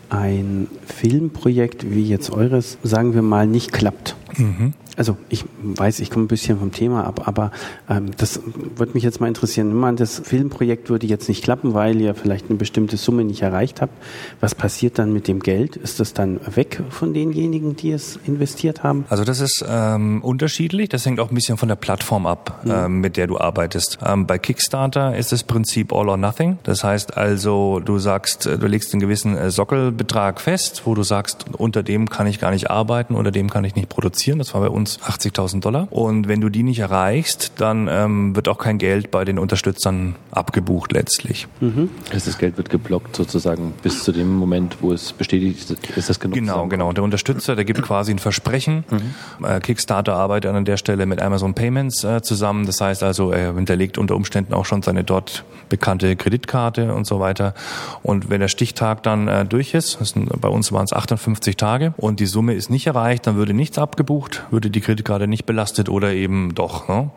ein 0.08 0.68
Filmprojekt 0.86 1.90
wie 1.90 2.04
jetzt 2.04 2.30
eures, 2.30 2.78
sagen 2.82 3.14
wir 3.14 3.22
mal, 3.22 3.46
nicht 3.46 3.72
klappt? 3.72 4.16
Mhm. 4.36 4.74
Also 5.00 5.16
ich 5.30 5.46
weiß, 5.62 6.00
ich 6.00 6.10
komme 6.10 6.26
ein 6.26 6.28
bisschen 6.28 6.58
vom 6.58 6.72
Thema 6.72 7.06
ab, 7.06 7.26
aber 7.26 7.52
ähm, 7.88 8.10
das 8.18 8.38
würde 8.76 8.92
mich 8.92 9.02
jetzt 9.02 9.18
mal 9.18 9.28
interessieren. 9.28 9.70
Wenn 9.70 9.78
man 9.78 9.96
das 9.96 10.20
Filmprojekt 10.22 10.90
würde 10.90 11.06
jetzt 11.06 11.26
nicht 11.26 11.42
klappen, 11.42 11.72
weil 11.72 11.98
ihr 12.02 12.14
vielleicht 12.14 12.50
eine 12.50 12.58
bestimmte 12.58 12.98
Summe 12.98 13.24
nicht 13.24 13.40
erreicht 13.40 13.80
habt, 13.80 13.94
was 14.40 14.54
passiert 14.54 14.98
dann 14.98 15.14
mit 15.14 15.26
dem 15.26 15.40
Geld? 15.40 15.76
Ist 15.76 16.00
das 16.00 16.12
dann 16.12 16.38
weg 16.54 16.82
von 16.90 17.14
denjenigen, 17.14 17.76
die 17.76 17.92
es 17.92 18.18
investiert 18.26 18.82
haben? 18.82 19.06
Also 19.08 19.24
das 19.24 19.40
ist 19.40 19.64
ähm, 19.66 20.22
unterschiedlich. 20.22 20.90
Das 20.90 21.06
hängt 21.06 21.18
auch 21.18 21.30
ein 21.30 21.34
bisschen 21.34 21.56
von 21.56 21.70
der 21.70 21.76
Plattform 21.76 22.26
ab, 22.26 22.60
mhm. 22.64 22.70
ähm, 22.70 23.00
mit 23.00 23.16
der 23.16 23.26
du 23.26 23.38
arbeitest. 23.38 23.96
Ähm, 24.04 24.26
bei 24.26 24.36
Kickstarter 24.36 25.16
ist 25.16 25.32
das 25.32 25.44
Prinzip 25.44 25.94
All 25.94 26.10
or 26.10 26.18
Nothing. 26.18 26.58
Das 26.64 26.84
heißt 26.84 27.16
also, 27.16 27.80
du 27.80 27.98
sagst, 27.98 28.44
äh, 28.44 28.58
du 28.58 28.66
legst 28.66 28.92
einen 28.92 29.00
gewissen 29.00 29.34
äh, 29.34 29.50
Sockelbetrag 29.50 30.42
fest, 30.42 30.82
wo 30.84 30.94
du 30.94 31.04
sagst, 31.04 31.46
unter 31.56 31.82
dem 31.82 32.10
kann 32.10 32.26
ich 32.26 32.38
gar 32.38 32.50
nicht 32.50 32.68
arbeiten, 32.68 33.14
unter 33.14 33.30
dem 33.30 33.48
kann 33.48 33.64
ich 33.64 33.74
nicht 33.74 33.88
produzieren. 33.88 34.38
Das 34.38 34.52
war 34.52 34.60
bei 34.60 34.68
uns 34.68 34.89
80.000 34.98 35.60
Dollar. 35.60 35.88
Und 35.90 36.28
wenn 36.28 36.40
du 36.40 36.48
die 36.48 36.62
nicht 36.62 36.80
erreichst, 36.80 37.52
dann 37.56 37.88
ähm, 37.90 38.34
wird 38.34 38.48
auch 38.48 38.58
kein 38.58 38.78
Geld 38.78 39.10
bei 39.10 39.24
den 39.24 39.38
Unterstützern 39.38 40.16
abgebucht 40.30 40.92
letztlich. 40.92 41.46
Mhm. 41.60 41.90
Das 42.12 42.38
Geld 42.38 42.56
wird 42.56 42.70
geblockt 42.70 43.16
sozusagen 43.16 43.72
bis 43.82 44.02
zu 44.02 44.12
dem 44.12 44.34
Moment, 44.34 44.78
wo 44.80 44.92
es 44.92 45.12
bestätigt 45.12 45.70
ist, 45.70 45.96
ist 45.96 46.08
das 46.08 46.20
genug. 46.20 46.34
Genau, 46.34 46.66
genau. 46.66 46.92
Der 46.92 47.04
Unterstützer, 47.04 47.56
der 47.56 47.64
gibt 47.64 47.82
quasi 47.82 48.12
ein 48.12 48.18
Versprechen. 48.18 48.84
Mhm. 48.90 49.44
Äh, 49.44 49.60
Kickstarter 49.60 50.14
arbeitet 50.14 50.54
an 50.54 50.64
der 50.64 50.76
Stelle 50.76 51.06
mit 51.06 51.20
Amazon 51.20 51.54
Payments 51.54 52.04
äh, 52.04 52.22
zusammen. 52.22 52.66
Das 52.66 52.80
heißt 52.80 53.02
also, 53.02 53.30
er 53.32 53.54
hinterlegt 53.54 53.98
unter 53.98 54.16
Umständen 54.16 54.54
auch 54.54 54.64
schon 54.64 54.82
seine 54.82 55.04
dort 55.04 55.44
bekannte 55.68 56.16
Kreditkarte 56.16 56.92
und 56.94 57.06
so 57.06 57.20
weiter. 57.20 57.54
Und 58.02 58.30
wenn 58.30 58.40
der 58.40 58.48
Stichtag 58.48 59.02
dann 59.02 59.28
äh, 59.28 59.44
durch 59.44 59.74
ist, 59.74 59.98
sind, 60.04 60.28
bei 60.40 60.48
uns 60.48 60.72
waren 60.72 60.84
es 60.84 60.92
58 60.92 61.56
Tage 61.56 61.94
und 61.96 62.20
die 62.20 62.26
Summe 62.26 62.54
ist 62.54 62.70
nicht 62.70 62.86
erreicht, 62.86 63.26
dann 63.26 63.36
würde 63.36 63.54
nichts 63.54 63.78
abgebucht, 63.78 64.44
würde 64.50 64.70
die 64.70 64.79
Kreditkarte 64.80 65.26
nicht 65.26 65.46
belastet 65.46 65.88
oder 65.88 66.12
eben 66.12 66.54
doch. 66.54 66.88
Ne? 66.88 67.10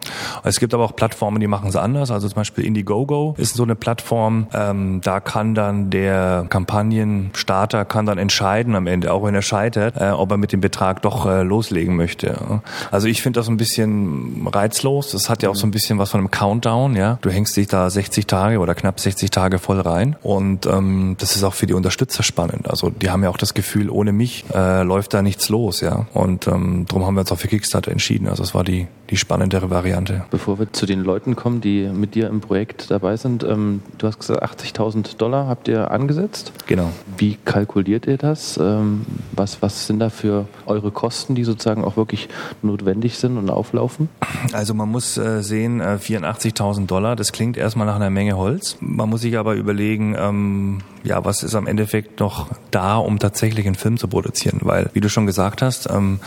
Es 0.44 0.60
gibt 0.60 0.74
aber 0.74 0.84
auch 0.84 0.96
Plattformen, 0.96 1.40
die 1.40 1.48
machen 1.48 1.70
es 1.70 1.76
anders. 1.76 2.12
Also 2.12 2.28
zum 2.28 2.36
Beispiel 2.36 2.66
Indiegogo 2.66 3.36
ist 3.38 3.56
so 3.56 3.64
eine 3.64 3.76
Plattform, 3.76 4.48
ähm, 4.54 5.02
da 5.02 5.20
kann 5.20 5.56
dann 5.56 5.90
der 5.90 6.46
Kampagnenstarter 6.50 7.86
kann 7.86 8.06
dann 8.06 8.18
entscheiden 8.18 8.76
am 8.76 8.88
Ende, 8.88 9.14
auch 9.14 9.24
wenn 9.24 9.36
er 9.36 9.42
scheitert, 9.42 9.96
äh, 9.98 10.10
ob 10.10 10.32
er 10.32 10.38
mit 10.38 10.52
dem 10.52 10.62
Betrag 10.62 11.02
doch 11.02 11.26
äh, 11.26 11.44
loslegen 11.44 11.96
möchte. 11.96 12.62
Also 12.92 13.08
ich 13.08 13.22
finde 13.22 13.40
das 13.40 13.48
ein 13.48 13.58
bisschen 13.58 14.48
reizlos. 14.52 15.12
Das 15.12 15.30
hat 15.30 15.44
ja 15.44 15.50
auch 15.50 15.56
so 15.56 15.68
ein 15.68 15.72
bisschen 15.72 16.00
was 16.00 16.12
von 16.12 16.20
einem 16.20 16.32
Countdown. 16.32 16.96
Ja, 16.96 17.18
du 17.22 17.30
hängst 17.30 17.56
dich 17.58 17.68
da 17.68 17.90
60 17.90 18.28
Tage 18.28 18.60
oder 18.60 18.76
knapp 18.76 19.00
60 19.00 19.32
Tage 19.32 19.60
voll 19.60 19.80
rein 19.80 20.16
und 20.22 20.66
ähm, 20.66 21.16
das 21.20 21.36
ist 21.36 21.44
auch 21.44 21.54
für 21.54 21.68
die 21.68 21.74
Unterstützer 21.74 22.24
spannend. 22.24 22.70
Also 22.70 22.90
die 22.90 23.10
haben 23.10 23.24
ja 23.24 23.30
auch 23.30 23.38
das 23.38 23.54
Gefühl, 23.54 23.90
ohne 23.90 24.12
mich 24.12 24.46
äh, 24.54 24.84
läuft 24.84 25.14
da 25.14 25.22
nichts 25.22 25.50
los. 25.50 25.82
Ja, 25.82 26.06
und 26.14 26.48
ähm, 26.48 26.86
darum 26.88 27.06
haben 27.06 27.16
wir 27.16 27.22
uns 27.22 27.32
auch 27.32 27.43
für 27.44 27.50
Kickstarter 27.50 27.92
entschieden. 27.92 28.30
Also 28.30 28.42
es 28.42 28.56
war 28.56 28.64
die 28.64 28.88
die 29.14 29.18
spannendere 29.18 29.70
Variante. 29.70 30.26
Bevor 30.32 30.58
wir 30.58 30.74
zu 30.74 30.88
den 30.88 31.04
Leuten 31.04 31.36
kommen, 31.36 31.62
die 31.62 31.88
mit 31.88 32.16
dir 32.16 32.30
im 32.30 32.42
Projekt 32.42 32.90
dabei 32.90 33.16
sind, 33.16 33.44
ähm, 33.44 33.84
du 34.00 34.08
hast 34.08 34.18
gesagt 34.18 34.42
80.000 34.42 35.18
Dollar 35.18 35.46
habt 35.46 35.68
ihr 35.68 35.92
angesetzt. 35.92 36.52
Genau. 36.66 36.90
Wie 37.16 37.38
kalkuliert 37.46 38.08
ihr 38.08 38.18
das? 38.18 38.58
Ähm, 38.58 39.06
was, 39.32 39.62
was 39.62 39.86
sind 39.86 40.00
da 40.00 40.10
für 40.10 40.48
eure 40.66 40.90
Kosten, 40.90 41.36
die 41.36 41.44
sozusagen 41.44 41.84
auch 41.84 41.96
wirklich 41.96 42.28
notwendig 42.64 43.20
sind 43.20 43.38
und 43.38 43.52
auflaufen? 43.52 44.10
Also 44.52 44.74
man 44.74 44.90
muss 44.90 45.16
äh, 45.20 45.44
sehen, 45.44 45.80
äh, 45.80 46.00
84.000 46.02 46.88
Dollar, 46.88 47.16
das 47.16 47.32
klingt 47.32 47.56
erstmal 47.56 47.86
nach 47.86 47.98
einer 47.98 48.10
Menge 48.10 48.36
Holz. 48.36 48.78
Man 48.80 49.10
muss 49.10 49.22
sich 49.22 49.38
aber 49.38 49.54
überlegen, 49.54 50.16
ähm, 50.18 50.80
ja, 51.04 51.24
was 51.26 51.44
ist 51.44 51.54
am 51.54 51.68
Endeffekt 51.68 52.20
noch 52.20 52.48
da, 52.72 52.96
um 52.98 53.20
tatsächlich 53.20 53.66
einen 53.66 53.76
Film 53.76 53.98
zu 53.98 54.08
produzieren? 54.08 54.60
Weil, 54.62 54.90
wie 54.94 55.02
du 55.02 55.10
schon 55.10 55.26
gesagt 55.26 55.62
hast, 55.62 55.90
ähm, 55.90 56.20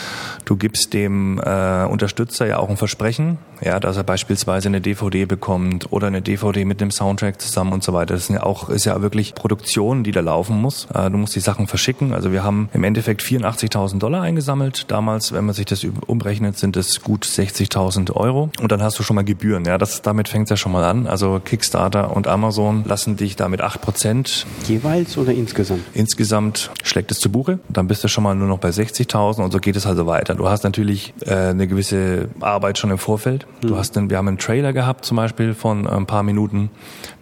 du 0.45 0.57
gibst 0.57 0.93
dem 0.93 1.41
äh, 1.43 1.85
Unterstützer 1.85 2.47
ja 2.47 2.59
auch 2.59 2.69
ein 2.69 2.76
Versprechen, 2.77 3.39
ja, 3.61 3.81
dass 3.81 3.97
er 3.97 4.05
beispielsweise 4.05 4.69
eine 4.69 4.81
DVD 4.81 5.25
bekommt 5.25 5.93
oder 5.93 6.07
eine 6.07 6.23
DVD 6.23 6.65
mit 6.65 6.81
einem 6.81 6.91
Soundtrack 6.91 7.41
zusammen 7.41 7.73
und 7.73 7.83
so 7.83 7.93
weiter. 7.93 8.15
Das 8.15 8.25
ist 8.25 8.31
ja 8.31 8.43
auch 8.43 8.69
ist 8.69 8.85
ja 8.85 9.01
wirklich 9.03 9.35
Produktion, 9.35 10.05
die 10.05 10.13
da 10.13 10.21
laufen 10.21 10.61
muss. 10.61 10.87
Äh, 10.95 11.11
du 11.11 11.19
musst 11.19 11.35
die 11.35 11.41
Sachen 11.41 11.67
verschicken. 11.67 12.13
Also 12.13 12.33
wir 12.33 12.43
haben 12.43 12.69
im 12.73 12.85
Endeffekt 12.85 13.23
84.000 13.23 13.99
Dollar 13.99 14.23
eingesammelt. 14.23 14.85
Damals, 14.89 15.33
wenn 15.33 15.45
man 15.45 15.55
sich 15.55 15.67
das 15.67 15.87
umrechnet, 16.07 16.59
sind 16.59 16.77
es 16.77 17.03
gut 17.03 17.25
60.000 17.25 18.13
Euro. 18.13 18.51
Und 18.61 18.73
dann 18.73 18.83
hast 18.83 18.99
du 18.99 19.03
schon 19.03 19.17
mal 19.17 19.25
Gebühren. 19.25 19.65
Ja, 19.65 19.79
das 19.79 20.03
damit 20.03 20.29
fängt 20.29 20.45
es 20.45 20.51
ja 20.51 20.57
schon 20.57 20.73
mal 20.73 20.85
an. 20.85 21.07
Also 21.07 21.41
Kickstarter 21.45 22.15
und 22.15 22.27
Amazon 22.27 22.85
lassen 22.87 23.17
dich 23.17 23.37
damit 23.37 23.61
8 23.61 23.81
Prozent 23.81 24.47
Jeweils 24.67 25.17
oder 25.17 25.33
insgesamt? 25.33 25.83
Insgesamt 25.95 26.71
schlägt 26.83 27.11
es 27.11 27.19
zu 27.19 27.31
Buche. 27.31 27.59
Dann 27.69 27.87
bist 27.89 28.03
du 28.05 28.09
schon 28.09 28.25
mal 28.25 28.35
nur 28.35 28.49
noch 28.49 28.59
bei 28.59 28.71
60.000 28.71 29.43
und 29.43 29.53
so 29.53 29.59
geht 29.59 29.77
es 29.77 29.87
also 29.87 30.07
weiter. 30.07 30.35
Du 30.35 30.49
hast 30.49 30.65
natürlich 30.65 31.15
äh, 31.21 31.35
eine 31.35 31.67
gewisse 31.67 32.29
Arbeit 32.41 32.66
schon 32.75 32.91
im 32.91 32.99
Vorfeld. 32.99 33.47
Du 33.61 33.75
mhm. 33.75 33.77
hast 33.79 33.97
einen, 33.97 34.11
wir 34.11 34.19
haben 34.19 34.29
einen 34.29 34.39
Trailer 34.39 34.73
gehabt 34.73 35.05
zum 35.05 35.17
Beispiel 35.17 35.55
von 35.55 35.87
ein 35.87 36.07
paar 36.07 36.23
Minuten. 36.23 36.71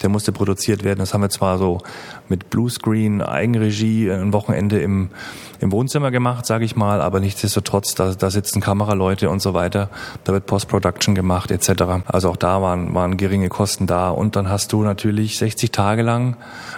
Der 0.03 0.09
musste 0.09 0.33
produziert 0.33 0.85
werden. 0.85 1.01
Das 1.01 1.13
haben 1.13 1.21
wir 1.21 1.31
zwar 1.31 1.59
so 1.59 1.81
mit 2.29 2.51
Bluescreen, 2.51 3.21
Eigenregie, 3.21 4.11
ein 4.11 4.33
Wochenende 4.33 4.81
im, 4.81 5.11
im 5.61 5.73
Wohnzimmer 5.73 6.11
gemacht, 6.11 6.47
sage 6.47 6.65
ich 6.65 6.75
mal, 6.77 7.01
aber 7.01 7.21
nichtsdestotrotz, 7.21 7.95
da, 7.95 8.15
da 8.15 8.31
sitzen 8.31 8.61
Kameraleute 8.61 9.29
und 9.29 9.43
so 9.43 9.55
weiter. 9.55 9.91
Da 10.25 10.33
wird 10.33 10.47
Post-Production 10.47 11.15
gemacht 11.15 11.51
etc. 11.51 11.85
Also 12.07 12.31
auch 12.31 12.37
da 12.37 12.63
waren, 12.63 12.95
waren 12.95 13.17
geringe 13.17 13.49
Kosten 13.49 13.87
da. 13.87 14.11
Und 14.11 14.37
dann 14.37 14.49
hast 14.49 14.73
du 14.73 14.83
natürlich 14.83 15.37
60 15.39 15.71
Tage 15.71 16.03
lang 16.03 16.37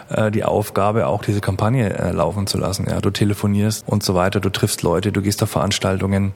äh, 0.08 0.30
die 0.30 0.44
Aufgabe, 0.44 1.06
auch 1.06 1.22
diese 1.22 1.40
Kampagne 1.40 1.96
äh, 1.96 2.12
laufen 2.12 2.46
zu 2.46 2.58
lassen. 2.58 2.86
Ja, 2.88 3.00
du 3.00 3.10
telefonierst 3.10 3.84
und 3.86 4.02
so 4.02 4.14
weiter, 4.14 4.40
du 4.40 4.50
triffst 4.50 4.82
Leute, 4.82 5.12
du 5.12 5.22
gehst 5.22 5.42
auf 5.42 5.50
Veranstaltungen. 5.50 6.32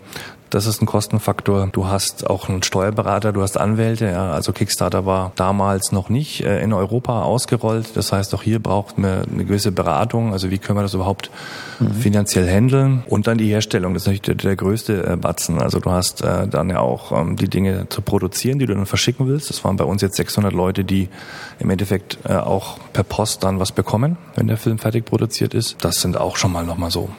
Das 0.50 0.66
ist 0.66 0.82
ein 0.82 0.86
Kostenfaktor. 0.86 1.68
Du 1.70 1.86
hast 1.86 2.09
auch 2.26 2.48
einen 2.48 2.62
Steuerberater, 2.62 3.32
du 3.32 3.42
hast 3.42 3.58
Anwälte. 3.58 4.06
Ja, 4.06 4.32
also 4.32 4.52
Kickstarter 4.52 5.06
war 5.06 5.32
damals 5.36 5.92
noch 5.92 6.08
nicht 6.08 6.44
äh, 6.44 6.62
in 6.62 6.72
Europa 6.72 7.22
ausgerollt. 7.22 7.96
Das 7.96 8.12
heißt, 8.12 8.34
auch 8.34 8.42
hier 8.42 8.58
braucht 8.58 8.98
man 8.98 9.24
eine 9.24 9.44
gewisse 9.44 9.72
Beratung. 9.72 10.32
Also 10.32 10.50
wie 10.50 10.58
können 10.58 10.78
wir 10.78 10.82
das 10.82 10.94
überhaupt 10.94 11.30
mhm. 11.78 11.92
finanziell 11.92 12.48
handeln? 12.48 13.02
Und 13.06 13.26
dann 13.26 13.38
die 13.38 13.48
Herstellung. 13.48 13.94
Das 13.94 14.02
ist 14.02 14.06
natürlich 14.06 14.22
der, 14.22 14.34
der 14.34 14.56
größte 14.56 15.06
äh, 15.06 15.16
Batzen. 15.16 15.60
Also 15.60 15.80
du 15.80 15.90
hast 15.90 16.22
äh, 16.22 16.46
dann 16.48 16.70
ja 16.70 16.80
auch 16.80 17.12
ähm, 17.12 17.36
die 17.36 17.48
Dinge 17.48 17.88
zu 17.88 18.02
produzieren, 18.02 18.58
die 18.58 18.66
du 18.66 18.74
dann 18.74 18.86
verschicken 18.86 19.26
willst. 19.26 19.50
Das 19.50 19.64
waren 19.64 19.76
bei 19.76 19.84
uns 19.84 20.02
jetzt 20.02 20.16
600 20.16 20.52
Leute, 20.52 20.84
die 20.84 21.08
im 21.58 21.70
Endeffekt 21.70 22.18
auch 22.26 22.78
per 22.92 23.04
Post 23.04 23.44
dann 23.44 23.60
was 23.60 23.72
bekommen, 23.72 24.16
wenn 24.34 24.46
der 24.46 24.56
Film 24.56 24.78
fertig 24.78 25.04
produziert 25.04 25.54
ist. 25.54 25.76
Das 25.84 25.96
sind 25.96 26.16
auch 26.16 26.36
schon 26.36 26.52
mal 26.52 26.64
nochmal 26.64 26.90
so 26.90 27.10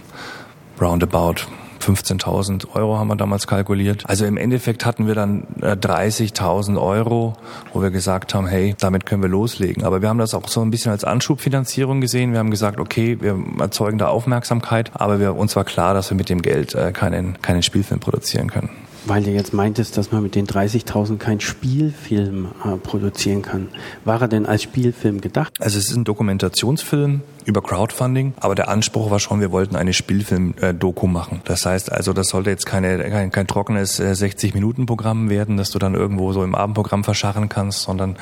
roundabout 0.79 1.47
15.000 1.81 2.73
Euro 2.75 2.97
haben 2.97 3.07
wir 3.07 3.15
damals 3.15 3.47
kalkuliert. 3.47 4.03
Also 4.07 4.25
im 4.25 4.37
Endeffekt 4.37 4.85
hatten 4.85 5.07
wir 5.07 5.15
dann 5.15 5.45
30.000 5.61 6.75
äh, 6.75 6.77
Euro, 6.77 7.33
wo 7.73 7.81
wir 7.81 7.91
gesagt 7.91 8.33
haben, 8.33 8.47
hey, 8.47 8.75
damit 8.79 9.05
können 9.05 9.21
wir 9.21 9.29
loslegen. 9.29 9.83
Aber 9.83 10.01
wir 10.01 10.09
haben 10.09 10.19
das 10.19 10.33
auch 10.33 10.47
so 10.47 10.61
ein 10.61 10.71
bisschen 10.71 10.91
als 10.91 11.03
Anschubfinanzierung 11.03 12.01
gesehen. 12.01 12.31
Wir 12.31 12.39
haben 12.39 12.51
gesagt, 12.51 12.79
okay, 12.79 13.17
wir 13.19 13.37
erzeugen 13.59 13.97
da 13.97 14.07
Aufmerksamkeit, 14.07 14.91
aber 14.93 15.19
wir, 15.19 15.35
uns 15.35 15.55
war 15.55 15.63
klar, 15.63 15.93
dass 15.93 16.09
wir 16.09 16.17
mit 16.17 16.29
dem 16.29 16.41
Geld 16.41 16.75
äh, 16.75 16.91
keinen, 16.91 17.41
keinen 17.41 17.63
Spielfilm 17.63 17.99
produzieren 17.99 18.49
können. 18.49 18.69
Weil 19.05 19.23
du 19.23 19.31
jetzt 19.31 19.51
meintest, 19.51 19.97
dass 19.97 20.11
man 20.11 20.21
mit 20.21 20.35
den 20.35 20.45
30.000 20.45 21.17
keinen 21.17 21.39
Spielfilm 21.39 22.49
äh, 22.63 22.77
produzieren 22.77 23.41
kann. 23.41 23.69
War 24.05 24.21
er 24.21 24.27
denn 24.27 24.45
als 24.45 24.61
Spielfilm 24.61 25.21
gedacht? 25.21 25.53
Also 25.59 25.79
es 25.79 25.89
ist 25.89 25.95
ein 25.95 26.03
Dokumentationsfilm 26.03 27.21
über 27.45 27.61
Crowdfunding, 27.61 28.33
aber 28.39 28.55
der 28.55 28.69
Anspruch 28.69 29.09
war 29.11 29.19
schon, 29.19 29.39
wir 29.39 29.51
wollten 29.51 29.75
eine 29.75 29.93
Spielfilm-Doku 29.93 31.07
machen. 31.07 31.41
Das 31.45 31.65
heißt 31.65 31.91
also, 31.91 32.13
das 32.13 32.29
sollte 32.29 32.49
jetzt 32.49 32.65
keine, 32.65 32.97
kein, 33.09 33.31
kein 33.31 33.47
trockenes 33.47 33.99
äh, 33.99 34.11
60-Minuten-Programm 34.11 35.29
werden, 35.29 35.57
das 35.57 35.71
du 35.71 35.79
dann 35.79 35.95
irgendwo 35.95 36.33
so 36.33 36.43
im 36.43 36.55
Abendprogramm 36.55 37.03
verscharren 37.03 37.49
kannst, 37.49 37.81
sondern 37.81 38.17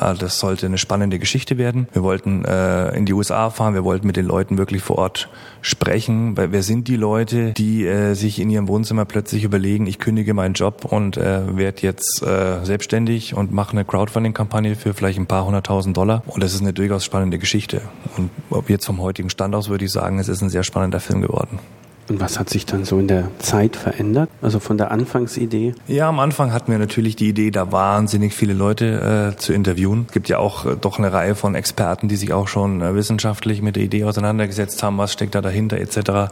äh, 0.00 0.14
das 0.14 0.38
sollte 0.38 0.66
eine 0.66 0.78
spannende 0.78 1.18
Geschichte 1.18 1.58
werden. 1.58 1.88
Wir 1.92 2.02
wollten 2.02 2.44
äh, 2.44 2.96
in 2.96 3.06
die 3.06 3.12
USA 3.12 3.50
fahren, 3.50 3.74
wir 3.74 3.84
wollten 3.84 4.06
mit 4.06 4.16
den 4.16 4.26
Leuten 4.26 4.58
wirklich 4.58 4.82
vor 4.82 4.98
Ort 4.98 5.28
sprechen, 5.60 6.36
wer 6.36 6.62
sind 6.62 6.88
die 6.88 6.96
Leute, 6.96 7.52
die 7.52 7.86
äh, 7.86 8.14
sich 8.14 8.38
in 8.38 8.50
ihrem 8.50 8.68
Wohnzimmer 8.68 9.04
plötzlich 9.04 9.44
überlegen, 9.44 9.86
ich 9.86 9.98
kündige 9.98 10.34
meinen 10.34 10.54
Job 10.54 10.84
und 10.84 11.16
äh, 11.16 11.56
werde 11.56 11.82
jetzt 11.82 12.22
äh, 12.22 12.64
selbstständig 12.64 13.34
und 13.34 13.52
mache 13.52 13.72
eine 13.72 13.84
Crowdfunding-Kampagne 13.84 14.76
für 14.76 14.92
vielleicht 14.94 15.18
ein 15.18 15.26
paar 15.26 15.46
hunderttausend 15.46 15.96
Dollar. 15.96 16.22
Und 16.26 16.42
das 16.42 16.54
ist 16.54 16.60
eine 16.60 16.72
durchaus 16.72 17.04
spannende 17.04 17.38
Geschichte. 17.38 17.82
Und 18.16 18.30
ob 18.54 18.70
jetzt 18.70 18.86
vom 18.86 19.00
heutigen 19.00 19.30
Stand 19.30 19.54
aus 19.54 19.68
würde 19.68 19.84
ich 19.84 19.92
sagen, 19.92 20.18
es 20.18 20.28
ist 20.28 20.42
ein 20.42 20.50
sehr 20.50 20.64
spannender 20.64 21.00
Film 21.00 21.22
geworden. 21.22 21.58
Und 22.08 22.20
was 22.20 22.38
hat 22.38 22.50
sich 22.50 22.66
dann 22.66 22.84
so 22.84 22.98
in 22.98 23.08
der 23.08 23.30
Zeit 23.38 23.76
verändert? 23.76 24.28
Also 24.42 24.60
von 24.60 24.76
der 24.76 24.90
Anfangsidee? 24.90 25.74
Ja, 25.86 26.08
am 26.08 26.18
Anfang 26.18 26.52
hatten 26.52 26.70
wir 26.70 26.78
natürlich 26.78 27.16
die 27.16 27.28
Idee, 27.28 27.50
da 27.50 27.72
wahnsinnig 27.72 28.34
viele 28.34 28.52
Leute 28.52 29.32
äh, 29.32 29.36
zu 29.38 29.54
interviewen. 29.54 30.04
Es 30.08 30.12
gibt 30.12 30.28
ja 30.28 30.38
auch 30.38 30.66
äh, 30.66 30.76
doch 30.78 30.98
eine 30.98 31.12
Reihe 31.12 31.34
von 31.34 31.54
Experten, 31.54 32.08
die 32.08 32.16
sich 32.16 32.34
auch 32.34 32.46
schon 32.46 32.82
äh, 32.82 32.94
wissenschaftlich 32.94 33.62
mit 33.62 33.76
der 33.76 33.84
Idee 33.84 34.04
auseinandergesetzt 34.04 34.82
haben, 34.82 34.98
was 34.98 35.14
steckt 35.14 35.34
da 35.34 35.40
dahinter 35.40 35.78
etc. 35.78 36.30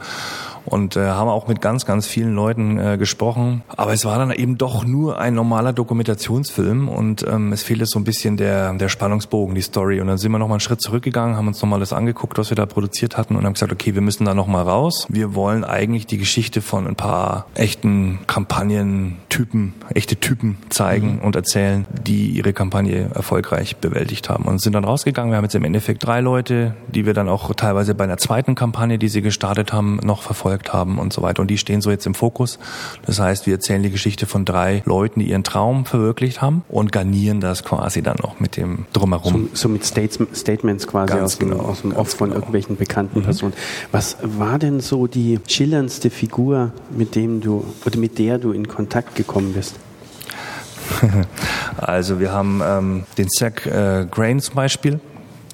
und 0.65 0.97
äh, 0.97 1.09
haben 1.09 1.29
auch 1.29 1.49
mit 1.49 1.61
ganz, 1.61 1.87
ganz 1.87 2.07
vielen 2.07 2.35
Leuten 2.35 2.79
äh, 2.79 2.97
gesprochen. 2.99 3.63
Aber 3.69 3.93
es 3.93 4.05
war 4.05 4.19
dann 4.19 4.31
eben 4.31 4.59
doch 4.59 4.85
nur 4.85 5.19
ein 5.19 5.35
normaler 5.35 5.73
Dokumentationsfilm 5.73 6.89
und 6.89 7.27
ähm, 7.29 7.53
es 7.53 7.63
fehlte 7.63 7.87
so 7.87 7.99
ein 7.99 8.05
bisschen 8.05 8.37
der, 8.37 8.73
der 8.75 8.89
Spannungsbogen, 8.89 9.55
die 9.55 9.63
Story. 9.63 10.01
Und 10.01 10.07
dann 10.07 10.19
sind 10.19 10.33
wir 10.33 10.39
nochmal 10.39 10.57
einen 10.57 10.61
Schritt 10.61 10.81
zurückgegangen, 10.81 11.37
haben 11.37 11.49
uns 11.49 11.61
nochmal 11.61 11.81
das 11.81 11.93
angeguckt, 11.93 12.39
was 12.39 12.51
wir 12.51 12.57
da 12.57 12.67
produziert 12.67 13.17
hatten 13.17 13.37
und 13.37 13.45
haben 13.45 13.55
gesagt, 13.55 13.73
okay, 13.73 13.95
wir 13.95 14.03
müssen 14.03 14.25
da 14.25 14.35
nochmal 14.35 14.65
raus. 14.65 15.07
Wir 15.09 15.35
wollen 15.35 15.65
eigentlich 15.65 16.07
die 16.07 16.19
Geschichte 16.19 16.63
von 16.63 16.87
ein 16.87 16.97
paar 16.97 17.47
echten 17.55 18.21
Kampagnentypen, 18.27 19.75
echte 19.95 20.17
Typen 20.17 20.59
zeigen 20.69 21.17
mhm. 21.17 21.23
und 21.23 21.37
erzählen, 21.37 21.87
die 22.07 22.31
ihre 22.31 22.53
Kampagne 22.53 23.11
erfolgreich 23.15 23.77
bewältigt 23.77 24.29
haben. 24.29 24.45
Und 24.45 24.61
sind 24.61 24.75
dann 24.75 24.85
rausgegangen. 24.85 25.33
Wir 25.33 25.37
haben 25.37 25.45
jetzt 25.45 25.55
im 25.55 25.65
Endeffekt 25.65 26.07
drei 26.07 26.21
Leute, 26.21 26.75
die 26.89 27.07
wir 27.07 27.15
dann 27.15 27.29
auch 27.29 27.53
teilweise 27.55 27.95
bei 27.95 28.05
einer 28.05 28.19
zweiten 28.19 28.55
Kampagne, 28.55 28.99
die 28.99 29.09
sie 29.09 29.23
gestartet 29.23 29.73
haben, 29.73 29.99
noch 30.03 30.23
verfolgt 30.23 30.52
haben 30.73 30.99
und 30.99 31.13
so 31.13 31.23
weiter. 31.23 31.43
Und 31.43 31.49
die 31.49 31.59
stehen 31.59 31.81
so 31.81 31.91
jetzt 31.91 32.07
im 32.07 32.15
Fokus. 32.15 32.59
Das 33.07 33.19
heißt, 33.19 33.47
wir 33.47 33.55
erzählen 33.55 33.83
die 33.83 33.91
Geschichte 33.91 34.27
von 34.27 34.45
drei 34.45 34.83
Leuten, 34.85 35.21
die 35.21 35.31
ihren 35.31 35.45
Traum 35.45 35.85
verwirklicht 35.85 36.41
haben 36.41 36.65
und 36.69 36.93
garnieren 36.93 37.41
das 37.41 37.65
quasi 37.65 38.03
dann 38.03 38.17
noch 38.23 38.41
mit 38.41 38.57
dem 38.57 38.87
Drumherum. 38.93 39.49
So, 39.53 39.63
so 39.63 39.69
mit 39.69 39.85
Statements 39.85 40.87
quasi 40.87 41.15
aus, 41.15 41.39
genau, 41.39 41.57
dem, 41.57 41.61
aus 41.65 41.83
dem 41.83 41.93
Off 41.93 42.11
von 42.11 42.29
genau. 42.29 42.41
irgendwelchen 42.41 42.77
bekannten 42.77 43.21
mhm. 43.21 43.25
Personen. 43.25 43.53
Was 43.91 44.17
war 44.23 44.59
denn 44.59 44.81
so 44.81 45.07
die 45.07 45.41
schillerndste 45.49 46.11
Figur, 46.11 46.73
mit 46.91 47.15
dem 47.15 47.41
du 47.41 47.65
oder 47.85 47.99
mit 47.99 48.19
der 48.19 48.39
du 48.39 48.53
in 48.53 48.69
Kontakt 48.69 49.15
gekommen 49.15 49.53
bist? 49.53 49.77
also 51.77 52.21
wir 52.21 52.33
haben 52.33 52.61
ähm, 52.65 53.05
den 53.19 53.29
Zack 53.29 53.67
äh, 53.67 54.07
Grain 54.11 54.41
zum 54.41 54.55
Beispiel 54.55 55.01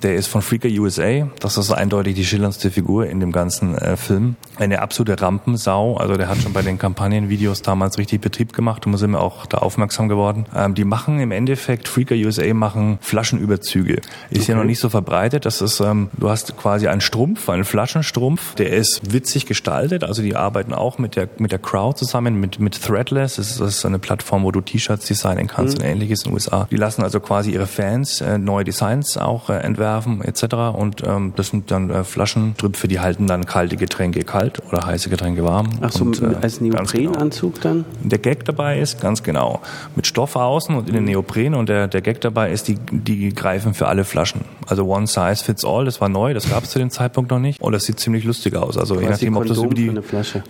der 0.02 0.14
ist 0.14 0.28
von 0.28 0.42
Freaker 0.42 0.68
USA. 0.68 1.28
Das 1.40 1.56
ist 1.56 1.72
eindeutig 1.72 2.14
die 2.14 2.24
schillerndste 2.24 2.70
Figur 2.70 3.06
in 3.06 3.20
dem 3.20 3.32
ganzen 3.32 3.76
äh, 3.76 3.96
Film. 3.96 4.36
Eine 4.56 4.80
absolute 4.80 5.20
Rampensau. 5.20 5.96
Also 5.96 6.16
der 6.16 6.28
hat 6.28 6.38
schon 6.38 6.52
bei 6.52 6.62
den 6.62 6.78
Kampagnenvideos 6.78 7.62
damals 7.62 7.98
richtig 7.98 8.20
Betrieb 8.20 8.52
gemacht 8.52 8.86
und 8.86 8.92
wir 8.92 8.98
sind 8.98 9.14
auch 9.14 9.46
da 9.46 9.58
aufmerksam 9.58 10.08
geworden. 10.08 10.46
Ähm, 10.54 10.74
die 10.74 10.84
machen 10.84 11.20
im 11.20 11.32
Endeffekt, 11.32 11.88
Freaker 11.88 12.14
USA 12.14 12.54
machen 12.54 12.98
Flaschenüberzüge. 13.00 14.00
Ist 14.30 14.42
okay. 14.42 14.52
ja 14.52 14.56
noch 14.56 14.64
nicht 14.64 14.78
so 14.78 14.88
verbreitet. 14.88 15.46
Das 15.46 15.60
ist, 15.60 15.80
ähm, 15.80 16.10
du 16.16 16.30
hast 16.30 16.56
quasi 16.56 16.88
einen 16.88 17.00
Strumpf, 17.00 17.48
einen 17.48 17.64
Flaschenstrumpf. 17.64 18.54
Der 18.54 18.70
ist 18.70 19.12
witzig 19.12 19.46
gestaltet. 19.46 20.04
Also 20.04 20.22
die 20.22 20.36
arbeiten 20.36 20.72
auch 20.72 20.98
mit 20.98 21.16
der, 21.16 21.28
mit 21.38 21.52
der 21.52 21.58
Crowd 21.58 21.98
zusammen, 21.98 22.38
mit, 22.38 22.60
mit 22.60 22.80
Threadless. 22.80 23.36
Das 23.36 23.50
ist, 23.50 23.60
das 23.60 23.76
ist 23.76 23.84
eine 23.84 23.98
Plattform, 23.98 24.44
wo 24.44 24.52
du 24.52 24.60
T-Shirts 24.60 25.06
designen 25.06 25.48
kannst 25.48 25.78
mhm. 25.78 25.84
und 25.84 25.90
ähnliches 25.90 26.22
in 26.22 26.30
den 26.30 26.34
USA. 26.34 26.68
Die 26.70 26.76
lassen 26.76 27.02
also 27.02 27.20
quasi 27.20 27.52
ihre 27.52 27.66
Fans 27.66 28.20
äh, 28.20 28.38
neue 28.38 28.64
Designs 28.64 29.16
auch 29.16 29.50
äh, 29.50 29.54
entwerfen 29.58 29.87
werfen 29.88 30.22
etc. 30.22 30.42
Und 30.74 31.02
ähm, 31.06 31.32
das 31.36 31.48
sind 31.48 31.70
dann 31.70 31.90
äh, 31.90 32.04
Flaschentrüpfe, 32.04 32.88
die 32.88 33.00
halten 33.00 33.26
dann 33.26 33.46
kalte 33.46 33.76
Getränke 33.76 34.22
kalt 34.22 34.62
oder 34.68 34.84
heiße 34.84 35.08
Getränke 35.08 35.44
warm. 35.44 35.70
Ach 35.80 35.92
so, 35.92 36.04
und, 36.04 36.20
äh, 36.20 36.36
als 36.42 36.60
Neoprenanzug 36.60 37.60
genau. 37.60 37.84
dann? 38.02 38.08
Der 38.10 38.18
Gag 38.18 38.44
dabei 38.44 38.78
ist, 38.78 39.00
ganz 39.00 39.22
genau, 39.22 39.60
mit 39.96 40.06
Stoff 40.06 40.36
außen 40.36 40.74
und 40.74 40.88
in 40.88 40.94
den 40.94 41.04
Neopren 41.04 41.54
und 41.54 41.68
der, 41.68 41.88
der 41.88 42.02
Gag 42.02 42.20
dabei 42.20 42.52
ist, 42.52 42.68
die, 42.68 42.76
die 42.90 43.34
greifen 43.34 43.74
für 43.74 43.88
alle 43.88 44.04
Flaschen. 44.04 44.42
Also 44.66 44.84
one 44.86 45.06
size 45.06 45.42
fits 45.42 45.64
all, 45.64 45.84
das 45.86 46.00
war 46.00 46.08
neu, 46.08 46.34
das 46.34 46.50
gab 46.50 46.64
es 46.64 46.70
zu 46.70 46.78
dem 46.78 46.90
Zeitpunkt 46.90 47.30
noch 47.30 47.38
nicht 47.38 47.60
und 47.60 47.72
das 47.72 47.84
sieht 47.84 47.98
ziemlich 47.98 48.24
lustig 48.24 48.56
aus. 48.56 48.76
Also 48.76 49.00
je 49.00 49.08
nachdem, 49.08 49.36
ob 49.36 49.46
das 49.46 49.58
über 49.58 49.74
die 49.74 49.92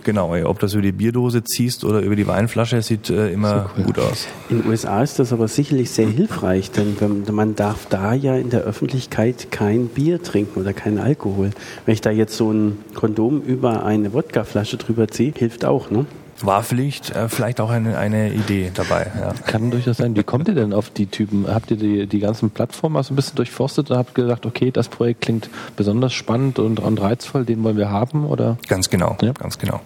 genau, 0.02 0.34
ob 0.44 0.58
das 0.58 0.72
über 0.74 0.82
die 0.82 0.92
Bierdose 0.92 1.44
ziehst 1.44 1.84
oder 1.84 2.00
über 2.00 2.16
die 2.16 2.26
Weinflasche, 2.26 2.82
sieht 2.82 3.10
äh, 3.10 3.32
immer 3.32 3.70
cool. 3.76 3.84
gut 3.84 3.98
aus. 3.98 4.26
In 4.48 4.62
den 4.62 4.70
USA 4.70 5.02
ist 5.02 5.18
das 5.18 5.32
aber 5.32 5.46
sicherlich 5.46 5.90
sehr 5.90 6.08
hilfreich, 6.08 6.70
denn 6.70 6.96
man 7.30 7.54
darf 7.54 7.86
da 7.88 8.14
ja 8.14 8.34
in 8.34 8.50
der 8.50 8.62
Öffentlichkeit 8.62 9.27
Zeit 9.28 9.50
kein 9.50 9.88
Bier 9.88 10.22
trinken 10.22 10.60
oder 10.60 10.72
keinen 10.72 10.98
Alkohol. 10.98 11.50
Wenn 11.84 11.94
ich 11.94 12.00
da 12.00 12.10
jetzt 12.10 12.36
so 12.36 12.50
ein 12.50 12.78
Kondom 12.94 13.42
über 13.42 13.84
eine 13.84 14.12
Wodkaflasche 14.12 14.76
drüber 14.76 15.08
ziehe, 15.08 15.32
hilft 15.36 15.64
auch, 15.64 15.90
ne? 15.90 16.06
War 16.40 16.62
vielleicht, 16.62 17.10
äh, 17.16 17.28
vielleicht 17.28 17.60
auch 17.60 17.70
eine, 17.70 17.98
eine 17.98 18.32
Idee 18.32 18.70
dabei. 18.72 19.10
Ja. 19.18 19.34
Kann 19.46 19.72
durchaus 19.72 19.96
sein. 19.96 20.14
Wie 20.14 20.22
kommt 20.22 20.46
ihr 20.46 20.54
denn 20.54 20.72
auf 20.72 20.88
die 20.88 21.06
Typen? 21.06 21.46
Habt 21.48 21.72
ihr 21.72 21.76
die, 21.76 22.06
die 22.06 22.20
ganzen 22.20 22.50
Plattformen 22.50 22.94
mal 22.94 23.02
so 23.02 23.12
ein 23.12 23.16
bisschen 23.16 23.34
durchforstet 23.34 23.90
und 23.90 23.96
habt 23.96 24.14
gesagt, 24.14 24.46
okay, 24.46 24.70
das 24.70 24.86
Projekt 24.86 25.22
klingt 25.22 25.50
besonders 25.76 26.12
spannend 26.12 26.60
und, 26.60 26.78
und 26.78 27.00
reizvoll, 27.00 27.44
den 27.44 27.64
wollen 27.64 27.76
wir 27.76 27.90
haben? 27.90 28.24
Oder? 28.24 28.56
Ganz 28.68 28.88
genau, 28.88 29.16
ja. 29.20 29.32
ganz 29.32 29.58
genau. 29.58 29.80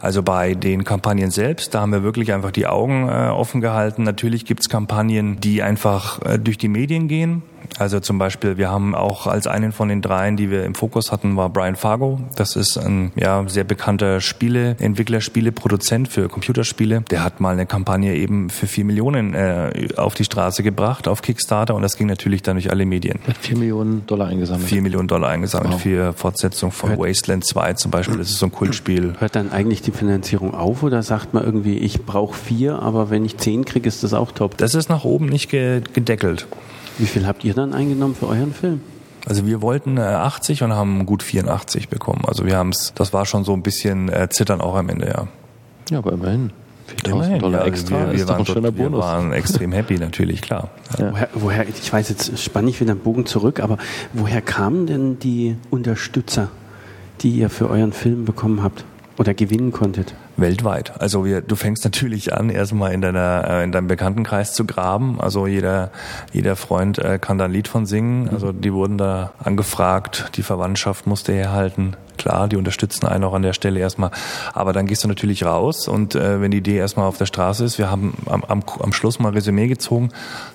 Also 0.00 0.22
bei 0.22 0.54
den 0.54 0.84
Kampagnen 0.84 1.32
selbst, 1.32 1.74
da 1.74 1.80
haben 1.80 1.90
wir 1.90 2.04
wirklich 2.04 2.32
einfach 2.32 2.52
die 2.52 2.68
Augen 2.68 3.08
äh, 3.08 3.30
offen 3.30 3.60
gehalten. 3.60 4.04
Natürlich 4.04 4.44
gibt's 4.44 4.68
Kampagnen, 4.68 5.40
die 5.40 5.60
einfach 5.64 6.22
äh, 6.22 6.38
durch 6.38 6.56
die 6.56 6.68
Medien 6.68 7.08
gehen. 7.08 7.42
Also 7.78 8.00
zum 8.00 8.18
Beispiel, 8.18 8.56
wir 8.56 8.70
haben 8.70 8.94
auch 8.94 9.26
als 9.26 9.46
einen 9.46 9.72
von 9.72 9.88
den 9.88 10.02
dreien, 10.02 10.36
die 10.36 10.50
wir 10.50 10.64
im 10.64 10.74
Fokus 10.74 11.12
hatten, 11.12 11.36
war 11.36 11.48
Brian 11.50 11.76
Fargo. 11.76 12.20
Das 12.36 12.56
ist 12.56 12.76
ein 12.76 13.12
ja, 13.16 13.44
sehr 13.48 13.64
bekannter 13.64 14.20
Spieleentwickler, 14.20 15.20
Spieleproduzent 15.20 16.08
für 16.08 16.28
Computerspiele. 16.28 17.02
Der 17.10 17.22
hat 17.22 17.40
mal 17.40 17.52
eine 17.52 17.66
Kampagne 17.66 18.14
eben 18.14 18.50
für 18.50 18.66
vier 18.66 18.84
Millionen 18.84 19.34
äh, 19.34 19.88
auf 19.96 20.14
die 20.14 20.24
Straße 20.24 20.62
gebracht, 20.62 21.08
auf 21.08 21.22
Kickstarter 21.22 21.74
und 21.74 21.82
das 21.82 21.96
ging 21.96 22.06
natürlich 22.06 22.42
dann 22.42 22.56
durch 22.56 22.70
alle 22.70 22.86
Medien. 22.86 23.18
Hat 23.26 23.38
vier 23.38 23.56
Millionen 23.56 24.06
Dollar 24.06 24.28
eingesammelt. 24.28 24.68
Vier 24.68 24.82
Millionen 24.82 25.08
Dollar 25.08 25.30
eingesammelt 25.30 25.74
wow. 25.74 25.82
für 25.82 26.12
Fortsetzung 26.12 26.72
von 26.72 26.90
Hört 26.90 27.00
Wasteland 27.00 27.44
2 27.44 27.74
zum 27.74 27.90
Beispiel. 27.90 28.18
Das 28.18 28.30
ist 28.30 28.38
so 28.38 28.46
ein 28.46 28.52
Kultspiel. 28.52 29.14
Hört 29.18 29.36
dann 29.36 29.52
eigentlich 29.52 29.82
die 29.82 29.92
Finanzierung 29.92 30.54
auf 30.54 30.82
oder 30.82 31.02
sagt 31.02 31.34
man 31.34 31.44
irgendwie, 31.44 31.78
ich 31.78 32.04
brauche 32.04 32.36
vier, 32.36 32.80
aber 32.80 33.10
wenn 33.10 33.24
ich 33.24 33.36
zehn 33.36 33.64
kriege, 33.64 33.88
ist 33.88 34.04
das 34.04 34.14
auch 34.14 34.32
top? 34.32 34.56
Das 34.56 34.74
ist 34.74 34.88
nach 34.88 35.04
oben 35.04 35.26
nicht 35.26 35.50
gedeckelt. 35.50 36.46
Wie 36.98 37.06
viel 37.06 37.26
habt 37.26 37.44
ihr 37.44 37.54
dann 37.54 37.74
eingenommen 37.74 38.14
für 38.14 38.28
euren 38.28 38.52
Film? 38.52 38.80
Also 39.26 39.44
wir 39.44 39.60
wollten 39.60 39.96
äh, 39.98 40.02
80 40.02 40.62
und 40.62 40.72
haben 40.72 41.04
gut 41.04 41.22
84 41.22 41.88
bekommen. 41.88 42.22
Also 42.26 42.46
wir 42.46 42.56
haben 42.56 42.70
es, 42.70 42.92
das 42.94 43.12
war 43.12 43.26
schon 43.26 43.44
so 43.44 43.52
ein 43.52 43.62
bisschen 43.62 44.08
äh, 44.08 44.28
Zittern 44.30 44.60
auch 44.60 44.76
am 44.76 44.88
Ende, 44.88 45.08
ja. 45.08 45.28
Ja, 45.90 45.98
aber 45.98 46.12
immerhin. 46.12 46.50
4000 46.86 47.42
Dollar 47.42 47.60
ja, 47.62 47.66
extra 47.66 47.98
wir, 47.98 48.06
wir 48.12 48.14
ist 48.14 48.28
doch 48.28 48.38
ein 48.38 48.46
schöner 48.46 48.70
Bonus. 48.70 49.00
Wir 49.00 49.04
waren 49.04 49.32
extrem 49.32 49.72
happy, 49.72 49.94
natürlich, 49.98 50.40
klar. 50.40 50.70
Ja. 50.98 51.10
Woher, 51.10 51.28
woher, 51.34 51.68
ich 51.68 51.92
weiß, 51.92 52.08
jetzt 52.08 52.38
spanne 52.38 52.70
ich 52.70 52.80
wieder 52.80 52.94
den 52.94 53.00
Bogen 53.00 53.26
zurück, 53.26 53.58
aber 53.58 53.78
woher 54.12 54.40
kamen 54.40 54.86
denn 54.86 55.18
die 55.18 55.56
Unterstützer, 55.70 56.48
die 57.22 57.30
ihr 57.30 57.50
für 57.50 57.68
euren 57.68 57.92
Film 57.92 58.24
bekommen 58.24 58.62
habt 58.62 58.84
oder 59.18 59.34
gewinnen 59.34 59.72
konntet? 59.72 60.14
Weltweit. 60.36 61.00
Also 61.00 61.24
wir, 61.24 61.40
du 61.40 61.56
fängst 61.56 61.84
natürlich 61.84 62.34
an, 62.34 62.50
erstmal 62.50 62.92
in 62.92 63.00
deiner 63.00 63.44
äh, 63.48 63.64
in 63.64 63.72
deinem 63.72 63.86
Bekanntenkreis 63.86 64.54
zu 64.54 64.64
graben. 64.64 65.20
Also 65.20 65.46
jeder 65.46 65.90
jeder 66.32 66.56
Freund 66.56 66.98
äh, 66.98 67.18
kann 67.18 67.38
da 67.38 67.46
ein 67.46 67.52
Lied 67.52 67.68
von 67.68 67.86
singen. 67.86 68.24
Mhm. 68.24 68.30
Also 68.30 68.52
die 68.52 68.72
wurden 68.72 68.98
da 68.98 69.32
angefragt, 69.38 70.32
die 70.36 70.42
Verwandtschaft 70.42 71.06
musste 71.06 71.32
herhalten. 71.32 71.96
Klar, 72.16 72.48
die 72.48 72.56
unterstützen 72.56 73.06
einen 73.06 73.24
auch 73.24 73.34
an 73.34 73.42
der 73.42 73.52
Stelle 73.52 73.80
erstmal. 73.80 74.10
Aber 74.52 74.72
dann 74.72 74.86
gehst 74.86 75.04
du 75.04 75.08
natürlich 75.08 75.44
raus 75.44 75.88
und 75.88 76.14
äh, 76.14 76.40
wenn 76.40 76.50
die 76.50 76.58
Idee 76.58 76.76
erstmal 76.76 77.06
auf 77.06 77.18
der 77.18 77.26
Straße 77.26 77.64
ist, 77.64 77.78
wir 77.78 77.90
haben 77.90 78.14
am, 78.26 78.42
am, 78.44 78.62
am 78.80 78.92
Schluss 78.92 79.18
mal 79.18 79.32
Resümee 79.32 79.68
gezogen, 79.68 80.10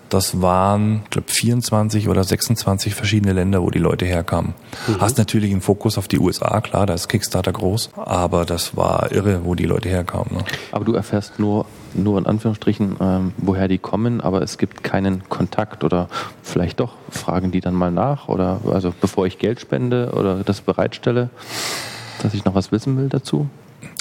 das 0.09 0.41
waren, 0.41 1.01
ich 1.05 1.09
glaube, 1.11 1.31
24 1.31 2.09
oder 2.09 2.23
26 2.23 2.95
verschiedene 2.95 3.33
Länder, 3.33 3.61
wo 3.61 3.69
die 3.69 3.79
Leute 3.79 4.05
herkamen. 4.05 4.53
Mhm. 4.87 4.99
Hast 4.99 5.17
natürlich 5.17 5.51
einen 5.51 5.61
Fokus 5.61 5.97
auf 5.97 6.07
die 6.07 6.19
USA, 6.19 6.59
klar, 6.61 6.85
da 6.85 6.93
ist 6.93 7.07
Kickstarter 7.07 7.53
groß, 7.53 7.91
aber 7.95 8.45
das 8.45 8.75
war 8.75 9.11
irre, 9.11 9.45
wo 9.45 9.55
die 9.55 9.65
Leute 9.71 9.89
herkamen. 9.89 10.37
Ne? 10.37 10.43
Aber 10.71 10.85
du 10.85 10.93
erfährst 10.93 11.39
nur, 11.39 11.65
nur 11.93 12.17
in 12.17 12.25
Anführungsstrichen, 12.25 12.97
ähm, 12.99 13.33
woher 13.37 13.67
die 13.67 13.77
kommen, 13.77 14.21
aber 14.21 14.41
es 14.41 14.57
gibt 14.57 14.83
keinen 14.83 15.27
Kontakt 15.29 15.83
oder 15.83 16.07
vielleicht 16.43 16.79
doch 16.79 16.93
fragen 17.09 17.51
die 17.51 17.61
dann 17.61 17.73
mal 17.73 17.91
nach 17.91 18.27
oder 18.27 18.59
also 18.71 18.93
bevor 18.99 19.25
ich 19.25 19.37
Geld 19.37 19.59
spende 19.59 20.11
oder 20.13 20.43
das 20.43 20.61
bereitstelle, 20.61 21.29
dass 22.21 22.33
ich 22.33 22.45
noch 22.45 22.55
was 22.55 22.71
wissen 22.71 22.97
will 22.97 23.09
dazu? 23.09 23.49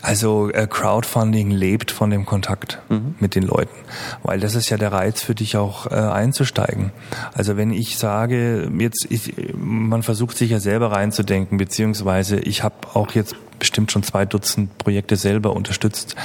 Also 0.02 0.50
äh, 0.50 0.66
Crowdfunding 0.66 1.50
lebt 1.50 1.90
von 1.90 2.10
dem 2.10 2.24
Kontakt 2.24 2.80
mhm. 2.88 3.16
mit 3.20 3.34
den 3.34 3.42
Leuten, 3.42 3.74
weil 4.22 4.40
das 4.40 4.54
ist 4.54 4.70
ja 4.70 4.78
der 4.78 4.92
Reiz 4.92 5.20
für 5.20 5.34
dich 5.34 5.56
auch 5.58 5.86
äh, 5.86 5.94
einzusteigen. 5.94 6.90
Also 7.34 7.58
wenn 7.58 7.70
ich 7.70 7.98
sage, 7.98 8.70
jetzt 8.78 9.06
ich, 9.10 9.34
man 9.54 10.02
versucht 10.02 10.38
sich 10.38 10.50
ja 10.50 10.58
selber 10.58 10.92
reinzudenken, 10.92 11.58
beziehungsweise 11.58 12.38
ich 12.38 12.62
habe 12.62 12.74
auch 12.94 13.12
jetzt 13.12 13.36
bestimmt 13.60 13.92
schon 13.92 14.02
zwei 14.02 14.26
Dutzend 14.26 14.76
Projekte 14.78 15.14
selber 15.14 15.54
unterstützt. 15.54 16.16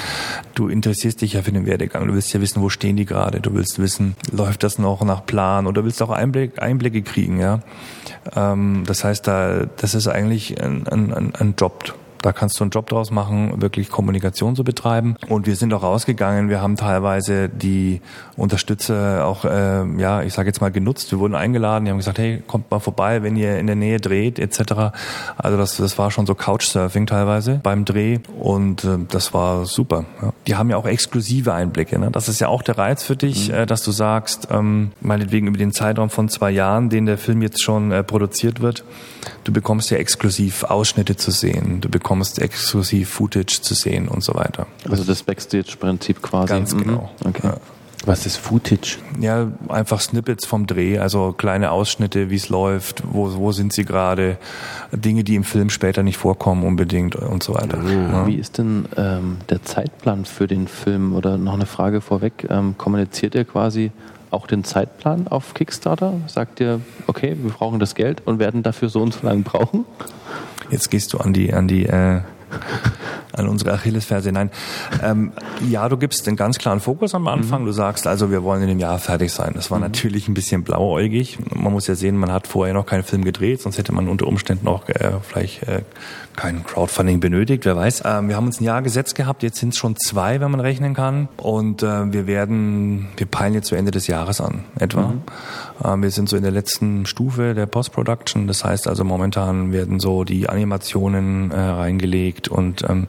Du 0.55 0.67
interessierst 0.67 1.21
dich 1.21 1.33
ja 1.33 1.43
für 1.43 1.51
den 1.51 1.67
Werdegang. 1.67 2.07
Du 2.07 2.15
willst 2.15 2.33
ja 2.33 2.41
wissen, 2.41 2.63
wo 2.63 2.69
stehen 2.69 2.97
die 2.97 3.05
gerade. 3.05 3.39
Du 3.39 3.53
willst 3.53 3.77
wissen, 3.77 4.15
läuft 4.31 4.63
das 4.63 4.79
noch 4.79 5.03
nach 5.03 5.23
Plan 5.25 5.67
oder 5.67 5.85
willst 5.85 6.01
auch 6.01 6.09
Einblick, 6.09 6.59
Einblicke 6.59 7.03
kriegen. 7.03 7.39
Ja, 7.39 7.59
ähm, 8.35 8.83
das 8.87 9.03
heißt, 9.03 9.27
da 9.27 9.67
das 9.77 9.93
ist 9.93 10.07
eigentlich 10.07 10.59
ein, 10.59 10.87
ein, 10.87 11.35
ein 11.35 11.53
Job 11.57 11.93
da 12.25 12.33
kannst 12.33 12.59
du 12.59 12.63
einen 12.63 12.71
Job 12.71 12.89
draus 12.89 13.11
machen, 13.11 13.61
wirklich 13.61 13.91
Kommunikation 13.91 14.55
zu 14.55 14.63
betreiben. 14.63 15.15
Und 15.29 15.45
wir 15.45 15.55
sind 15.55 15.71
auch 15.75 15.83
rausgegangen. 15.83 16.49
Wir 16.49 16.59
haben 16.59 16.75
teilweise 16.75 17.49
die 17.49 18.01
Unterstützer 18.35 19.27
auch, 19.27 19.45
äh, 19.45 19.85
ja, 19.99 20.23
ich 20.23 20.33
sage 20.33 20.49
jetzt 20.49 20.59
mal 20.59 20.71
genutzt. 20.71 21.11
Wir 21.11 21.19
wurden 21.19 21.35
eingeladen. 21.35 21.85
Die 21.85 21.91
haben 21.91 21.99
gesagt, 21.99 22.17
hey, 22.17 22.41
kommt 22.47 22.71
mal 22.71 22.79
vorbei, 22.79 23.21
wenn 23.21 23.35
ihr 23.35 23.59
in 23.59 23.67
der 23.67 23.75
Nähe 23.75 23.99
dreht 23.99 24.39
etc. 24.39 24.95
Also 25.37 25.55
das, 25.55 25.77
das 25.77 25.99
war 25.99 26.09
schon 26.09 26.25
so 26.25 26.33
Couchsurfing 26.33 27.05
teilweise 27.05 27.59
beim 27.61 27.85
Dreh 27.85 28.17
und 28.39 28.83
äh, 28.85 28.97
das 29.07 29.35
war 29.35 29.67
super. 29.67 30.05
Ja. 30.19 30.33
Die 30.47 30.55
haben 30.55 30.71
ja 30.71 30.77
auch 30.77 30.87
exklusive 30.87 31.53
Einblicke. 31.53 31.99
Ne? 31.99 32.09
Das 32.09 32.27
ist 32.27 32.39
ja 32.39 32.47
auch 32.47 32.63
der 32.63 32.79
Reiz 32.79 33.03
für 33.03 33.15
dich, 33.15 33.49
mhm. 33.49 33.53
äh, 33.53 33.65
dass 33.67 33.83
du 33.83 33.91
sagst, 33.91 34.47
ähm, 34.49 34.93
meinetwegen 34.99 35.45
über 35.45 35.59
den 35.59 35.73
Zeitraum 35.73 36.09
von 36.09 36.27
zwei 36.29 36.49
Jahren, 36.49 36.89
den 36.89 37.05
der 37.05 37.19
Film 37.19 37.43
jetzt 37.43 37.61
schon 37.61 37.91
äh, 37.91 38.01
produziert 38.01 38.61
wird, 38.61 38.83
du 39.43 39.53
bekommst 39.53 39.91
ja 39.91 39.97
exklusiv 39.97 40.63
Ausschnitte 40.63 41.17
zu 41.17 41.29
sehen. 41.29 41.81
Du 41.81 41.89
bekommst 41.89 42.14
bekommst 42.15 42.39
exklusiv 42.39 43.09
Footage 43.09 43.59
zu 43.61 43.73
sehen 43.73 44.07
und 44.07 44.23
so 44.23 44.33
weiter. 44.35 44.67
Also 44.89 45.03
das 45.03 45.23
Backstage-Prinzip 45.23 46.21
quasi. 46.21 46.47
Ganz 46.47 46.73
Mhm. 46.73 46.83
genau. 46.83 47.11
Okay. 47.25 47.41
Ja. 47.47 47.57
Was 48.05 48.25
ist 48.27 48.37
Footage? 48.37 48.97
Ja, 49.19 49.47
einfach 49.67 49.99
Snippets 49.99 50.45
vom 50.45 50.67
Dreh, 50.67 50.99
also 50.99 51.31
kleine 51.31 51.71
Ausschnitte, 51.71 52.29
wie 52.29 52.35
es 52.35 52.49
läuft, 52.49 53.01
wo, 53.11 53.33
wo 53.35 53.51
sind 53.51 53.73
sie 53.73 53.83
gerade, 53.83 54.37
Dinge, 54.91 55.23
die 55.23 55.33
im 55.35 55.43
Film 55.43 55.69
später 55.71 56.03
nicht 56.03 56.17
vorkommen 56.17 56.63
unbedingt 56.63 57.15
und 57.15 57.41
so 57.41 57.55
weiter. 57.55 57.79
Ja. 57.83 58.27
Wie 58.27 58.35
ist 58.35 58.59
denn 58.59 58.85
ähm, 58.95 59.37
der 59.49 59.63
Zeitplan 59.63 60.25
für 60.25 60.45
den 60.45 60.67
Film? 60.67 61.15
Oder 61.15 61.37
noch 61.37 61.53
eine 61.55 61.65
Frage 61.65 61.99
vorweg, 61.99 62.45
ähm, 62.49 62.75
kommuniziert 62.77 63.33
ihr 63.33 63.43
quasi 63.43 63.91
auch 64.35 64.47
den 64.47 64.63
Zeitplan 64.63 65.27
auf 65.27 65.53
Kickstarter? 65.53 66.13
Sagt 66.27 66.59
ihr, 66.59 66.81
okay, 67.07 67.35
wir 67.41 67.51
brauchen 67.51 67.79
das 67.79 67.95
Geld 67.95 68.21
und 68.25 68.37
werden 68.37 68.61
dafür 68.61 68.89
so 68.89 69.01
und 69.01 69.13
so 69.13 69.25
lange 69.25 69.41
brauchen? 69.41 69.85
Jetzt 70.69 70.91
gehst 70.91 71.13
du 71.13 71.17
an 71.17 71.33
die, 71.33 71.53
an 71.53 71.67
die, 71.67 71.85
äh, 71.85 72.21
an 73.35 73.47
unsere 73.47 73.73
Achillesferse. 73.73 74.31
Nein, 74.31 74.49
ähm, 75.03 75.31
ja, 75.69 75.87
du 75.89 75.97
gibst 75.97 76.27
einen 76.27 76.37
ganz 76.37 76.57
klaren 76.57 76.79
Fokus 76.79 77.13
am 77.15 77.27
Anfang. 77.27 77.65
Du 77.65 77.71
sagst 77.71 78.07
also, 78.07 78.31
wir 78.31 78.43
wollen 78.43 78.61
in 78.61 78.69
dem 78.69 78.79
Jahr 78.79 78.99
fertig 78.99 79.31
sein. 79.31 79.51
Das 79.55 79.71
war 79.71 79.79
natürlich 79.79 80.27
ein 80.27 80.33
bisschen 80.33 80.63
blauäugig. 80.63 81.37
Man 81.53 81.73
muss 81.73 81.87
ja 81.87 81.95
sehen, 81.95 82.17
man 82.17 82.31
hat 82.31 82.47
vorher 82.47 82.73
noch 82.73 82.85
keinen 82.85 83.03
Film 83.03 83.23
gedreht, 83.23 83.61
sonst 83.61 83.77
hätte 83.77 83.93
man 83.93 84.07
unter 84.07 84.27
Umständen 84.27 84.67
auch 84.67 84.87
äh, 84.89 85.11
vielleicht 85.21 85.63
äh, 85.63 85.81
kein 86.35 86.63
Crowdfunding 86.63 87.19
benötigt, 87.19 87.65
wer 87.65 87.75
weiß. 87.75 88.03
Ähm, 88.05 88.29
wir 88.29 88.35
haben 88.35 88.45
uns 88.45 88.59
ein 88.59 88.65
Jahr 88.65 88.81
gesetzt 88.81 89.15
gehabt, 89.15 89.43
jetzt 89.43 89.59
sind 89.59 89.69
es 89.69 89.77
schon 89.77 89.95
zwei, 89.95 90.39
wenn 90.41 90.51
man 90.51 90.59
rechnen 90.59 90.93
kann. 90.93 91.27
Und 91.37 91.83
äh, 91.83 92.11
wir 92.11 92.27
werden, 92.27 93.07
wir 93.17 93.25
peilen 93.25 93.53
jetzt 93.53 93.67
zu 93.67 93.75
Ende 93.75 93.91
des 93.91 94.07
Jahres 94.07 94.41
an, 94.41 94.65
etwa. 94.79 95.13
Ähm, 95.83 96.03
wir 96.03 96.11
sind 96.11 96.29
so 96.29 96.35
in 96.35 96.43
der 96.43 96.51
letzten 96.51 97.05
Stufe 97.05 97.53
der 97.53 97.65
Post-Production. 97.65 98.47
Das 98.47 98.63
heißt 98.63 98.87
also, 98.87 99.03
momentan 99.03 99.71
werden 99.71 99.99
so 99.99 100.23
die 100.23 100.49
Animationen 100.49 101.51
äh, 101.51 101.59
reingelegt 101.59 102.47
und 102.47 102.83
ähm, 102.89 103.07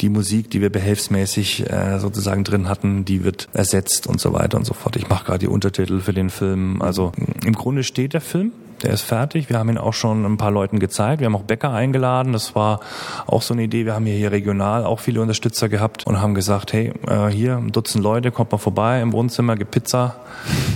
die 0.00 0.08
Musik, 0.08 0.50
die 0.50 0.60
wir 0.60 0.70
behelfsmäßig 0.70 1.70
äh, 1.70 1.98
sozusagen 1.98 2.44
drin 2.44 2.68
hatten, 2.68 3.04
die 3.04 3.24
wird 3.24 3.48
ersetzt 3.52 4.06
und 4.06 4.20
so 4.20 4.32
weiter 4.32 4.58
und 4.58 4.64
so 4.64 4.74
fort. 4.74 4.96
Ich 4.96 5.08
mache 5.08 5.24
gerade 5.24 5.40
die 5.40 5.48
Untertitel 5.48 6.00
für 6.00 6.12
den 6.12 6.30
Film. 6.30 6.82
Also 6.82 7.12
im 7.44 7.54
Grunde 7.54 7.84
steht 7.84 8.12
der 8.12 8.20
Film. 8.20 8.52
Der 8.86 8.94
ist 8.94 9.02
fertig. 9.02 9.48
Wir 9.48 9.58
haben 9.58 9.68
ihn 9.68 9.78
auch 9.78 9.94
schon 9.94 10.24
ein 10.24 10.36
paar 10.36 10.52
Leuten 10.52 10.78
gezeigt. 10.78 11.18
Wir 11.18 11.26
haben 11.26 11.34
auch 11.34 11.42
Bäcker 11.42 11.72
eingeladen. 11.72 12.32
Das 12.32 12.54
war 12.54 12.78
auch 13.26 13.42
so 13.42 13.52
eine 13.52 13.64
Idee. 13.64 13.84
Wir 13.84 13.94
haben 13.96 14.06
hier, 14.06 14.14
hier 14.14 14.30
regional 14.30 14.84
auch 14.84 15.00
viele 15.00 15.20
Unterstützer 15.20 15.68
gehabt 15.68 16.06
und 16.06 16.20
haben 16.20 16.36
gesagt, 16.36 16.72
hey, 16.72 16.92
äh, 17.08 17.26
hier 17.26 17.56
ein 17.56 17.72
Dutzend 17.72 18.04
Leute, 18.04 18.30
kommt 18.30 18.52
mal 18.52 18.58
vorbei 18.58 19.00
im 19.00 19.12
Wohnzimmer, 19.12 19.56
gibt 19.56 19.72
Pizza, 19.72 20.14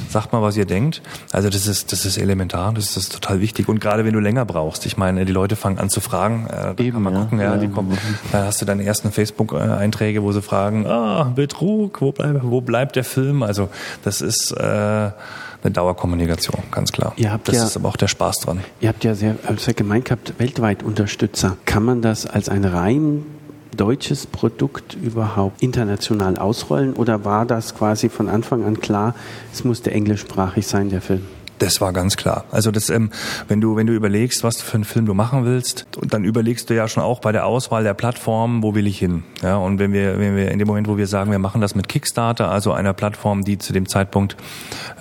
sagt 0.09 0.33
mal, 0.33 0.43
was 0.43 0.57
ihr 0.57 0.65
denkt. 0.65 1.03
Also 1.31 1.51
das 1.51 1.69
ist, 1.69 1.93
das 1.93 2.05
ist 2.05 2.19
elementar, 2.19 2.73
das 2.75 2.97
ist 2.97 3.13
total 3.13 3.41
wichtig. 3.41 3.69
Und 3.69 3.79
gerade 3.81 4.05
wenn 4.05 4.13
du 4.13 4.19
länger 4.19 4.45
brauchst, 4.45 4.87
ich 4.87 4.97
meine, 4.97 5.25
die 5.25 5.33
Leute 5.33 5.55
fangen 5.55 5.79
an 5.79 5.89
zu 5.89 6.01
fragen, 6.01 6.49
äh, 6.49 6.75
da 6.75 6.83
Eben, 6.83 6.95
kann 6.95 7.03
man 7.05 7.15
ja. 7.15 7.21
gucken, 7.21 7.39
ja, 7.39 7.57
die 7.59 7.67
Ja. 7.67 7.71
kommen, 7.71 7.97
dann 8.33 8.45
hast 8.45 8.61
du 8.61 8.65
deine 8.67 8.83
ersten 8.83 9.13
Facebook-Einträge, 9.13 10.25
wo 10.25 10.33
sie 10.33 10.43
fragen, 10.43 10.85
ah, 10.85 11.31
Betrug, 11.33 12.01
wo 12.01 12.11
bleibt, 12.11 12.41
wo 12.43 12.61
bleibt 12.61 12.97
der 12.97 13.05
Film? 13.05 13.45
Also 13.45 13.69
das 14.03 14.21
ist 14.21 14.51
äh, 14.51 15.11
eine 15.63 15.73
Dauerkommunikation, 15.73 16.63
ganz 16.71 16.93
klar. 16.93 17.13
Ihr 17.17 17.33
habt 17.33 17.49
das 17.49 17.57
ja- 17.57 17.65
ist 17.65 17.77
aber 17.77 17.89
auch 17.89 17.97
der 17.97 18.09
Spaß 18.09 18.39
dran. 18.41 18.61
Ihr 18.81 18.89
habt 18.89 19.05
ja 19.05 19.15
sehr, 19.15 19.37
sehr 19.57 19.75
gemeint 19.75 20.07
gehabt, 20.07 20.35
weltweit 20.39 20.83
Unterstützer. 20.83 21.57
Kann 21.67 21.85
man 21.85 22.03
das 22.03 22.27
als 22.27 22.49
ein 22.49 22.65
rein 22.65 23.25
deutsches 23.77 24.27
Produkt 24.27 24.95
überhaupt 25.01 25.63
international 25.63 26.37
ausrollen 26.37 26.93
oder 26.95 27.25
war 27.25 27.47
das 27.47 27.75
quasi 27.75 28.09
von 28.09 28.29
Anfang 28.29 28.65
an 28.65 28.81
klar, 28.81 29.15
es 29.53 29.65
musste 29.65 29.91
englischsprachig 29.93 30.67
sein, 30.67 30.91
der 30.91 31.01
Film? 31.01 31.27
Das 31.61 31.83
war 31.83 31.93
ganz 31.93 32.17
klar. 32.17 32.45
Also 32.51 32.71
das, 32.71 32.89
ähm, 32.89 33.11
wenn 33.47 33.61
du 33.61 33.77
wenn 33.77 33.87
du 33.87 33.93
überlegst, 33.93 34.43
was 34.45 34.63
für 34.63 34.77
einen 34.77 34.85
Film 34.85 35.05
du 35.05 35.13
machen 35.13 35.45
willst, 35.45 35.87
dann 36.09 36.25
überlegst 36.25 36.71
du 36.71 36.75
ja 36.75 36.89
schon 36.89 37.03
auch 37.03 37.21
bei 37.21 37.33
der 37.33 37.45
Auswahl 37.45 37.85
der 37.85 37.93
Plattform, 37.93 38.63
wo 38.63 38.75
will 38.75 38.87
ich 38.87 38.99
hin? 38.99 39.25
Ja, 39.43 39.59
und 39.59 39.79
wenn 39.79 39.93
wir 39.93 40.19
wenn 40.19 40.37
wir 40.37 40.51
in 40.51 40.59
dem 40.59 40.67
Moment, 40.67 40.89
wo 40.89 40.97
wir 40.97 41.07
sagen, 41.07 41.31
wir 41.31 41.39
machen 41.39 41.61
das 41.61 41.75
mit 41.75 41.87
Kickstarter, 41.87 42.51
also 42.51 42.73
einer 42.73 42.95
Plattform, 42.95 43.45
die 43.45 43.59
zu 43.59 43.75
dem 43.75 43.87
Zeitpunkt 43.87 44.39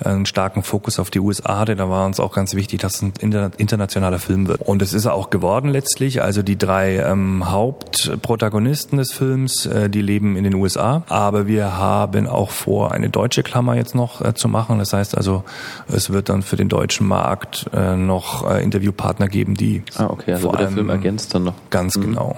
äh, 0.04 0.10
einen 0.10 0.26
starken 0.26 0.62
Fokus 0.62 0.98
auf 0.98 1.08
die 1.08 1.20
USA 1.20 1.60
hatte, 1.60 1.76
da 1.76 1.88
war 1.88 2.04
uns 2.04 2.20
auch 2.20 2.34
ganz 2.34 2.54
wichtig, 2.54 2.80
dass 2.80 2.96
es 2.96 3.02
ein 3.02 3.12
inter 3.20 3.52
internationaler 3.56 4.18
Film 4.18 4.46
wird. 4.46 4.60
Und 4.60 4.82
es 4.82 4.92
ist 4.92 5.06
auch 5.06 5.30
geworden 5.30 5.70
letztlich. 5.70 6.20
Also 6.20 6.42
die 6.42 6.58
drei 6.58 6.96
ähm, 6.98 7.50
Hauptprotagonisten 7.50 8.98
des 8.98 9.12
Films, 9.12 9.64
äh, 9.64 9.88
die 9.88 10.02
leben 10.02 10.36
in 10.36 10.44
den 10.44 10.52
USA, 10.52 11.04
aber 11.08 11.46
wir 11.46 11.78
haben 11.78 12.26
auch 12.26 12.50
vor, 12.50 12.92
eine 12.92 13.08
deutsche 13.08 13.42
Klammer 13.42 13.76
jetzt 13.76 13.94
noch 13.94 14.20
äh, 14.20 14.34
zu 14.34 14.46
machen. 14.46 14.78
Das 14.78 14.92
heißt 14.92 15.16
also, 15.16 15.42
es 15.88 16.10
wird 16.10 16.28
dann 16.28 16.42
für 16.50 16.56
den 16.56 16.68
deutschen 16.68 17.06
Markt 17.06 17.70
äh, 17.72 17.96
noch 17.96 18.50
äh, 18.50 18.62
Interviewpartner 18.62 19.28
geben, 19.28 19.54
die 19.54 19.82
Ah, 19.96 20.06
okay, 20.10 20.32
also 20.32 20.48
vor 20.48 20.56
der 20.58 20.66
allem 20.66 20.74
Film 20.74 20.90
ergänzt 20.90 21.32
dann 21.34 21.44
noch. 21.44 21.54
ganz 21.70 21.94
genau. 21.94 22.36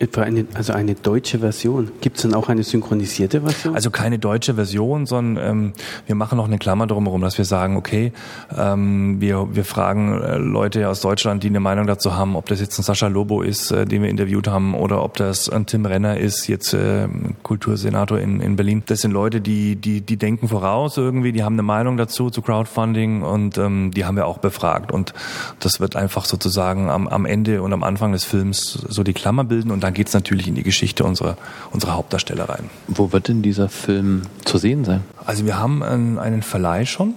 Etwa 0.00 0.22
eine, 0.22 0.46
also 0.54 0.72
eine 0.72 0.94
deutsche 0.94 1.40
Version. 1.40 1.90
Gibt 2.00 2.16
es 2.16 2.22
denn 2.22 2.34
auch 2.34 2.48
eine 2.48 2.62
synchronisierte 2.62 3.40
Version? 3.40 3.74
Also 3.74 3.90
keine 3.90 4.18
deutsche 4.18 4.54
Version, 4.54 5.06
sondern 5.06 5.44
ähm, 5.44 5.72
wir 6.06 6.14
machen 6.14 6.36
noch 6.36 6.46
eine 6.46 6.58
Klammer 6.58 6.86
drumherum, 6.86 7.20
dass 7.20 7.36
wir 7.36 7.44
sagen, 7.44 7.76
okay, 7.76 8.12
ähm, 8.56 9.20
wir, 9.20 9.48
wir 9.54 9.64
fragen 9.64 10.20
äh, 10.20 10.36
Leute 10.36 10.88
aus 10.88 11.00
Deutschland, 11.00 11.42
die 11.42 11.48
eine 11.48 11.60
Meinung 11.60 11.86
dazu 11.86 12.14
haben, 12.14 12.36
ob 12.36 12.46
das 12.46 12.60
jetzt 12.60 12.78
ein 12.78 12.82
Sascha 12.82 13.08
Lobo 13.08 13.42
ist, 13.42 13.70
äh, 13.72 13.86
den 13.86 14.02
wir 14.02 14.08
interviewt 14.08 14.46
haben, 14.46 14.74
oder 14.74 15.02
ob 15.02 15.16
das 15.16 15.48
ein 15.48 15.66
Tim 15.66 15.84
Renner 15.84 16.16
ist, 16.16 16.46
jetzt 16.46 16.74
äh, 16.74 17.08
Kultursenator 17.42 18.18
in, 18.18 18.40
in 18.40 18.56
Berlin. 18.56 18.82
Das 18.86 19.00
sind 19.00 19.10
Leute, 19.10 19.40
die, 19.40 19.76
die, 19.76 20.00
die 20.00 20.16
denken 20.16 20.48
voraus 20.48 20.96
irgendwie, 20.96 21.32
die 21.32 21.42
haben 21.42 21.54
eine 21.54 21.62
Meinung 21.62 21.96
dazu, 21.96 22.30
zu 22.30 22.42
Crowdfunding 22.42 23.22
und 23.22 23.58
ähm, 23.58 23.90
die 23.90 24.04
haben 24.04 24.16
wir 24.16 24.26
auch 24.26 24.38
befragt. 24.38 24.92
Und 24.92 25.12
das 25.60 25.80
wird 25.80 25.96
einfach 25.96 26.24
sozusagen 26.24 26.88
am, 26.88 27.08
am 27.08 27.26
Ende 27.26 27.62
und 27.62 27.72
am 27.72 27.82
Anfang 27.82 28.12
des 28.12 28.24
Films 28.24 28.72
so 28.88 29.02
die 29.02 29.12
Klammer 29.12 29.44
bilden 29.44 29.70
und 29.70 29.82
dann 29.82 29.87
geht's 29.90 30.12
natürlich 30.14 30.48
in 30.48 30.54
die 30.54 30.62
Geschichte 30.62 31.04
unserer, 31.04 31.36
unserer 31.70 31.94
Hauptdarsteller 31.94 32.48
rein. 32.48 32.70
Wo 32.86 33.12
wird 33.12 33.28
denn 33.28 33.42
dieser 33.42 33.68
Film 33.68 34.22
zu 34.44 34.58
sehen 34.58 34.84
sein? 34.84 35.02
Also 35.24 35.46
wir 35.46 35.58
haben 35.58 35.82
einen, 35.82 36.18
einen 36.18 36.42
Verleih 36.42 36.84
schon. 36.84 37.14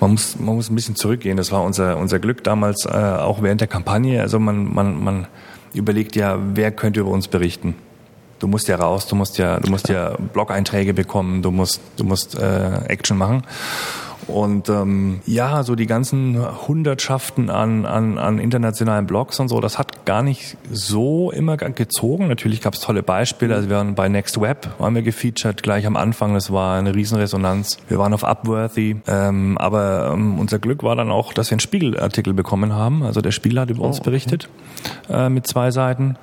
Man 0.00 0.12
muss, 0.12 0.38
man 0.38 0.54
muss 0.54 0.70
ein 0.70 0.74
bisschen 0.74 0.96
zurückgehen. 0.96 1.36
Das 1.36 1.52
war 1.52 1.62
unser, 1.62 1.96
unser 1.96 2.18
Glück 2.18 2.44
damals, 2.44 2.86
äh, 2.86 2.90
auch 2.90 3.42
während 3.42 3.60
der 3.60 3.68
Kampagne. 3.68 4.20
Also 4.20 4.38
man, 4.38 4.72
man, 4.72 5.02
man 5.02 5.26
überlegt 5.74 6.16
ja, 6.16 6.38
wer 6.54 6.70
könnte 6.72 7.00
über 7.00 7.10
uns 7.10 7.28
berichten. 7.28 7.74
Du 8.38 8.46
musst 8.46 8.68
ja 8.68 8.76
raus, 8.76 9.06
du 9.06 9.16
musst 9.16 9.36
ja, 9.38 9.60
du 9.60 9.70
musst 9.70 9.88
ja 9.88 10.16
Blog-Einträge 10.32 10.94
bekommen, 10.94 11.42
du 11.42 11.50
musst, 11.50 11.80
du 11.96 12.04
musst 12.04 12.38
äh, 12.38 12.86
Action 12.88 13.18
machen. 13.18 13.42
Und 14.26 14.68
ähm, 14.68 15.20
ja, 15.26 15.62
so 15.62 15.74
die 15.74 15.86
ganzen 15.86 16.38
Hundertschaften 16.68 17.50
an, 17.50 17.86
an, 17.86 18.18
an 18.18 18.38
internationalen 18.38 19.06
Blogs 19.06 19.40
und 19.40 19.48
so, 19.48 19.60
das 19.60 19.78
hat 19.78 20.04
gar 20.06 20.22
nicht 20.22 20.56
so 20.70 21.30
immer 21.30 21.56
ge- 21.56 21.72
gezogen. 21.72 22.28
Natürlich 22.28 22.60
gab 22.60 22.74
es 22.74 22.80
tolle 22.80 23.02
Beispiele. 23.02 23.54
Also 23.54 23.68
wir 23.68 23.76
waren 23.76 23.94
bei 23.94 24.08
Next 24.08 24.40
Web, 24.40 24.68
waren 24.78 24.94
wir 24.94 25.02
gefeatured 25.02 25.62
gleich 25.62 25.86
am 25.86 25.96
Anfang. 25.96 26.34
Das 26.34 26.52
war 26.52 26.78
eine 26.78 26.94
Riesenresonanz. 26.94 27.78
Wir 27.88 27.98
waren 27.98 28.14
auf 28.14 28.24
Upworthy. 28.24 28.96
Ähm, 29.06 29.58
aber 29.58 30.10
ähm, 30.12 30.38
unser 30.38 30.58
Glück 30.58 30.82
war 30.82 30.96
dann 30.96 31.10
auch, 31.10 31.32
dass 31.32 31.50
wir 31.50 31.54
einen 31.54 31.60
Spiegelartikel 31.60 32.32
bekommen 32.32 32.74
haben. 32.74 33.02
Also 33.02 33.20
der 33.20 33.32
Spiegel 33.32 33.60
hat 33.60 33.70
über 33.70 33.82
uns 33.82 34.00
berichtet 34.00 34.48
äh, 35.08 35.28
mit 35.28 35.46
zwei 35.46 35.70
Seiten 35.70 36.16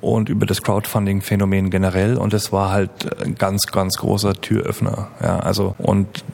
und 0.00 0.28
über 0.28 0.46
das 0.46 0.62
Crowdfunding-Phänomen 0.62 1.70
generell. 1.70 2.16
Und 2.16 2.32
das 2.32 2.52
war 2.52 2.70
halt 2.70 2.90
ein 3.22 3.34
ganz, 3.36 3.66
ganz 3.66 3.96
großer 3.98 4.34
Türöffner. 4.34 5.08
Ja, 5.22 5.38
also 5.38 5.74
und 5.78 6.24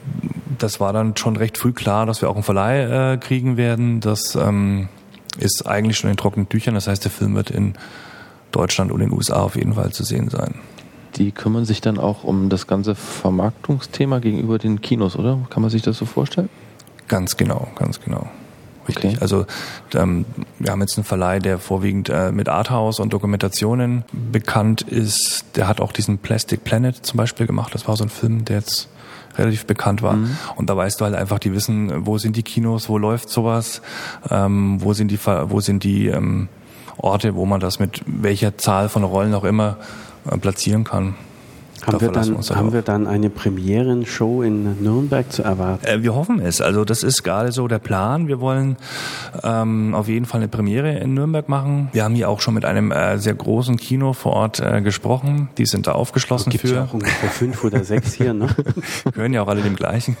das 0.57 0.79
war 0.79 0.93
dann 0.93 1.15
schon 1.15 1.35
recht 1.35 1.57
früh 1.57 1.71
klar, 1.71 2.05
dass 2.05 2.21
wir 2.21 2.29
auch 2.29 2.35
einen 2.35 2.43
Verleih 2.43 3.13
äh, 3.13 3.17
kriegen 3.17 3.57
werden. 3.57 3.99
Das 3.99 4.35
ähm, 4.35 4.89
ist 5.37 5.67
eigentlich 5.67 5.97
schon 5.97 6.09
in 6.09 6.17
trockenen 6.17 6.49
Tüchern. 6.49 6.75
Das 6.75 6.87
heißt, 6.87 7.03
der 7.03 7.11
Film 7.11 7.35
wird 7.35 7.51
in 7.51 7.73
Deutschland 8.51 8.91
und 8.91 9.01
in 9.01 9.09
den 9.09 9.17
USA 9.17 9.41
auf 9.41 9.55
jeden 9.55 9.73
Fall 9.73 9.91
zu 9.91 10.03
sehen 10.03 10.29
sein. 10.29 10.55
Die 11.15 11.31
kümmern 11.31 11.65
sich 11.65 11.81
dann 11.81 11.97
auch 11.97 12.23
um 12.23 12.49
das 12.49 12.67
ganze 12.67 12.95
Vermarktungsthema 12.95 14.19
gegenüber 14.19 14.57
den 14.57 14.81
Kinos, 14.81 15.15
oder? 15.15 15.39
Kann 15.49 15.61
man 15.61 15.71
sich 15.71 15.81
das 15.81 15.97
so 15.97 16.05
vorstellen? 16.05 16.49
Ganz 17.07 17.37
genau, 17.37 17.67
ganz 17.75 17.99
genau. 17.99 18.27
Richtig. 18.87 19.11
Okay. 19.11 19.17
Also 19.21 19.45
ähm, 19.93 20.25
wir 20.57 20.71
haben 20.71 20.81
jetzt 20.81 20.97
einen 20.97 21.03
Verleih, 21.03 21.39
der 21.39 21.59
vorwiegend 21.59 22.09
äh, 22.09 22.31
mit 22.31 22.49
Arthouse 22.49 22.99
und 22.99 23.13
Dokumentationen 23.13 24.03
bekannt 24.11 24.81
ist. 24.81 25.45
Der 25.55 25.67
hat 25.67 25.79
auch 25.79 25.91
diesen 25.91 26.17
Plastic 26.17 26.63
Planet 26.63 27.05
zum 27.05 27.17
Beispiel 27.17 27.45
gemacht. 27.45 27.73
Das 27.73 27.87
war 27.87 27.95
so 27.95 28.03
ein 28.03 28.09
Film, 28.09 28.45
der 28.45 28.57
jetzt 28.57 28.89
relativ 29.39 29.65
bekannt 29.65 30.01
war. 30.01 30.17
Und 30.55 30.69
da 30.69 30.77
weißt 30.77 30.99
du 30.99 31.05
halt 31.05 31.15
einfach, 31.15 31.39
die 31.39 31.53
wissen, 31.53 32.05
wo 32.05 32.17
sind 32.17 32.35
die 32.35 32.43
Kinos, 32.43 32.89
wo 32.89 32.97
läuft 32.97 33.29
sowas, 33.29 33.81
ähm, 34.29 34.77
wo 34.81 34.93
sind 34.93 35.09
die, 35.09 35.19
wo 35.25 35.59
sind 35.61 35.83
die 35.83 36.07
ähm, 36.07 36.49
Orte, 36.97 37.35
wo 37.35 37.45
man 37.45 37.59
das 37.59 37.79
mit 37.79 38.03
welcher 38.05 38.57
Zahl 38.57 38.89
von 38.89 39.03
Rollen 39.03 39.33
auch 39.33 39.45
immer 39.45 39.77
äh, 40.29 40.37
platzieren 40.37 40.83
kann. 40.83 41.15
Haben 41.85 42.01
wir, 42.01 42.11
dann, 42.11 42.35
halt 42.35 42.55
haben 42.55 42.73
wir 42.73 42.81
dann 42.81 43.07
eine 43.07 43.29
Premierenshow 43.29 44.43
in 44.43 44.81
Nürnberg 44.81 45.31
zu 45.31 45.43
erwarten? 45.43 45.85
Äh, 45.85 46.03
Wir 46.03 46.15
hoffen 46.15 46.39
es. 46.39 46.61
Also 46.61 46.85
das 46.85 47.03
ist 47.03 47.23
gerade 47.23 47.51
so 47.51 47.67
der 47.67 47.79
Plan. 47.79 48.27
Wir 48.27 48.39
wollen 48.39 48.77
ähm, 49.43 49.93
auf 49.95 50.07
jeden 50.07 50.25
Fall 50.25 50.39
eine 50.41 50.47
Premiere 50.47 50.97
in 50.97 51.13
Nürnberg 51.13 51.47
machen. 51.49 51.89
Wir 51.91 52.03
haben 52.03 52.15
hier 52.15 52.29
auch 52.29 52.41
schon 52.41 52.53
mit 52.53 52.65
einem 52.65 52.91
äh, 52.91 53.17
sehr 53.17 53.33
großen 53.33 53.77
Kino 53.77 54.13
vor 54.13 54.33
Ort 54.33 54.59
äh, 54.59 54.81
gesprochen. 54.81 55.49
Die 55.57 55.65
sind 55.65 55.87
da 55.87 55.93
aufgeschlossen 55.93 56.51
Gibt 56.51 56.63
es 56.65 56.71
ja 56.71 56.83
für. 56.83 56.89
auch 56.89 56.93
ungefähr 56.93 57.29
fünf 57.29 57.63
oder 57.63 57.83
sechs 57.83 58.13
hier, 58.13 58.33
ne? 58.33 58.47
Gehören 59.13 59.33
ja 59.33 59.41
auch 59.43 59.47
alle 59.47 59.61
dem 59.61 59.75
gleichen. 59.75 60.17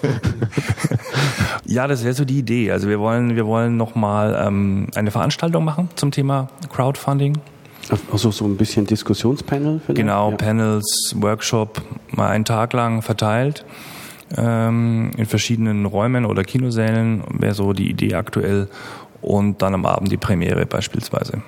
ja, 1.65 1.87
das 1.87 2.03
wäre 2.03 2.13
so 2.13 2.25
die 2.25 2.39
Idee. 2.39 2.71
Also 2.71 2.87
wir 2.87 2.99
wollen, 2.99 3.35
wir 3.35 3.45
wollen 3.45 3.77
nochmal 3.77 4.37
ähm, 4.45 4.87
eine 4.95 5.11
Veranstaltung 5.11 5.63
machen 5.63 5.89
zum 5.95 6.11
Thema 6.11 6.49
Crowdfunding. 6.71 7.37
Also 8.11 8.31
so 8.31 8.45
ein 8.45 8.57
bisschen 8.57 8.85
Diskussionspanel 8.85 9.81
vielleicht? 9.83 9.97
Genau, 9.97 10.31
ja. 10.31 10.37
Panels, 10.37 11.15
Workshop, 11.17 11.81
mal 12.11 12.29
einen 12.29 12.45
Tag 12.45 12.73
lang 12.73 13.01
verteilt 13.01 13.65
ähm, 14.37 15.11
in 15.17 15.25
verschiedenen 15.25 15.85
Räumen 15.85 16.25
oder 16.25 16.43
Kinosälen, 16.43 17.23
wäre 17.31 17.53
so 17.53 17.73
die 17.73 17.89
Idee 17.89 18.15
aktuell. 18.15 18.67
Und 19.21 19.61
dann 19.61 19.73
am 19.73 19.85
Abend 19.85 20.11
die 20.11 20.17
Premiere 20.17 20.65
beispielsweise. 20.65 21.41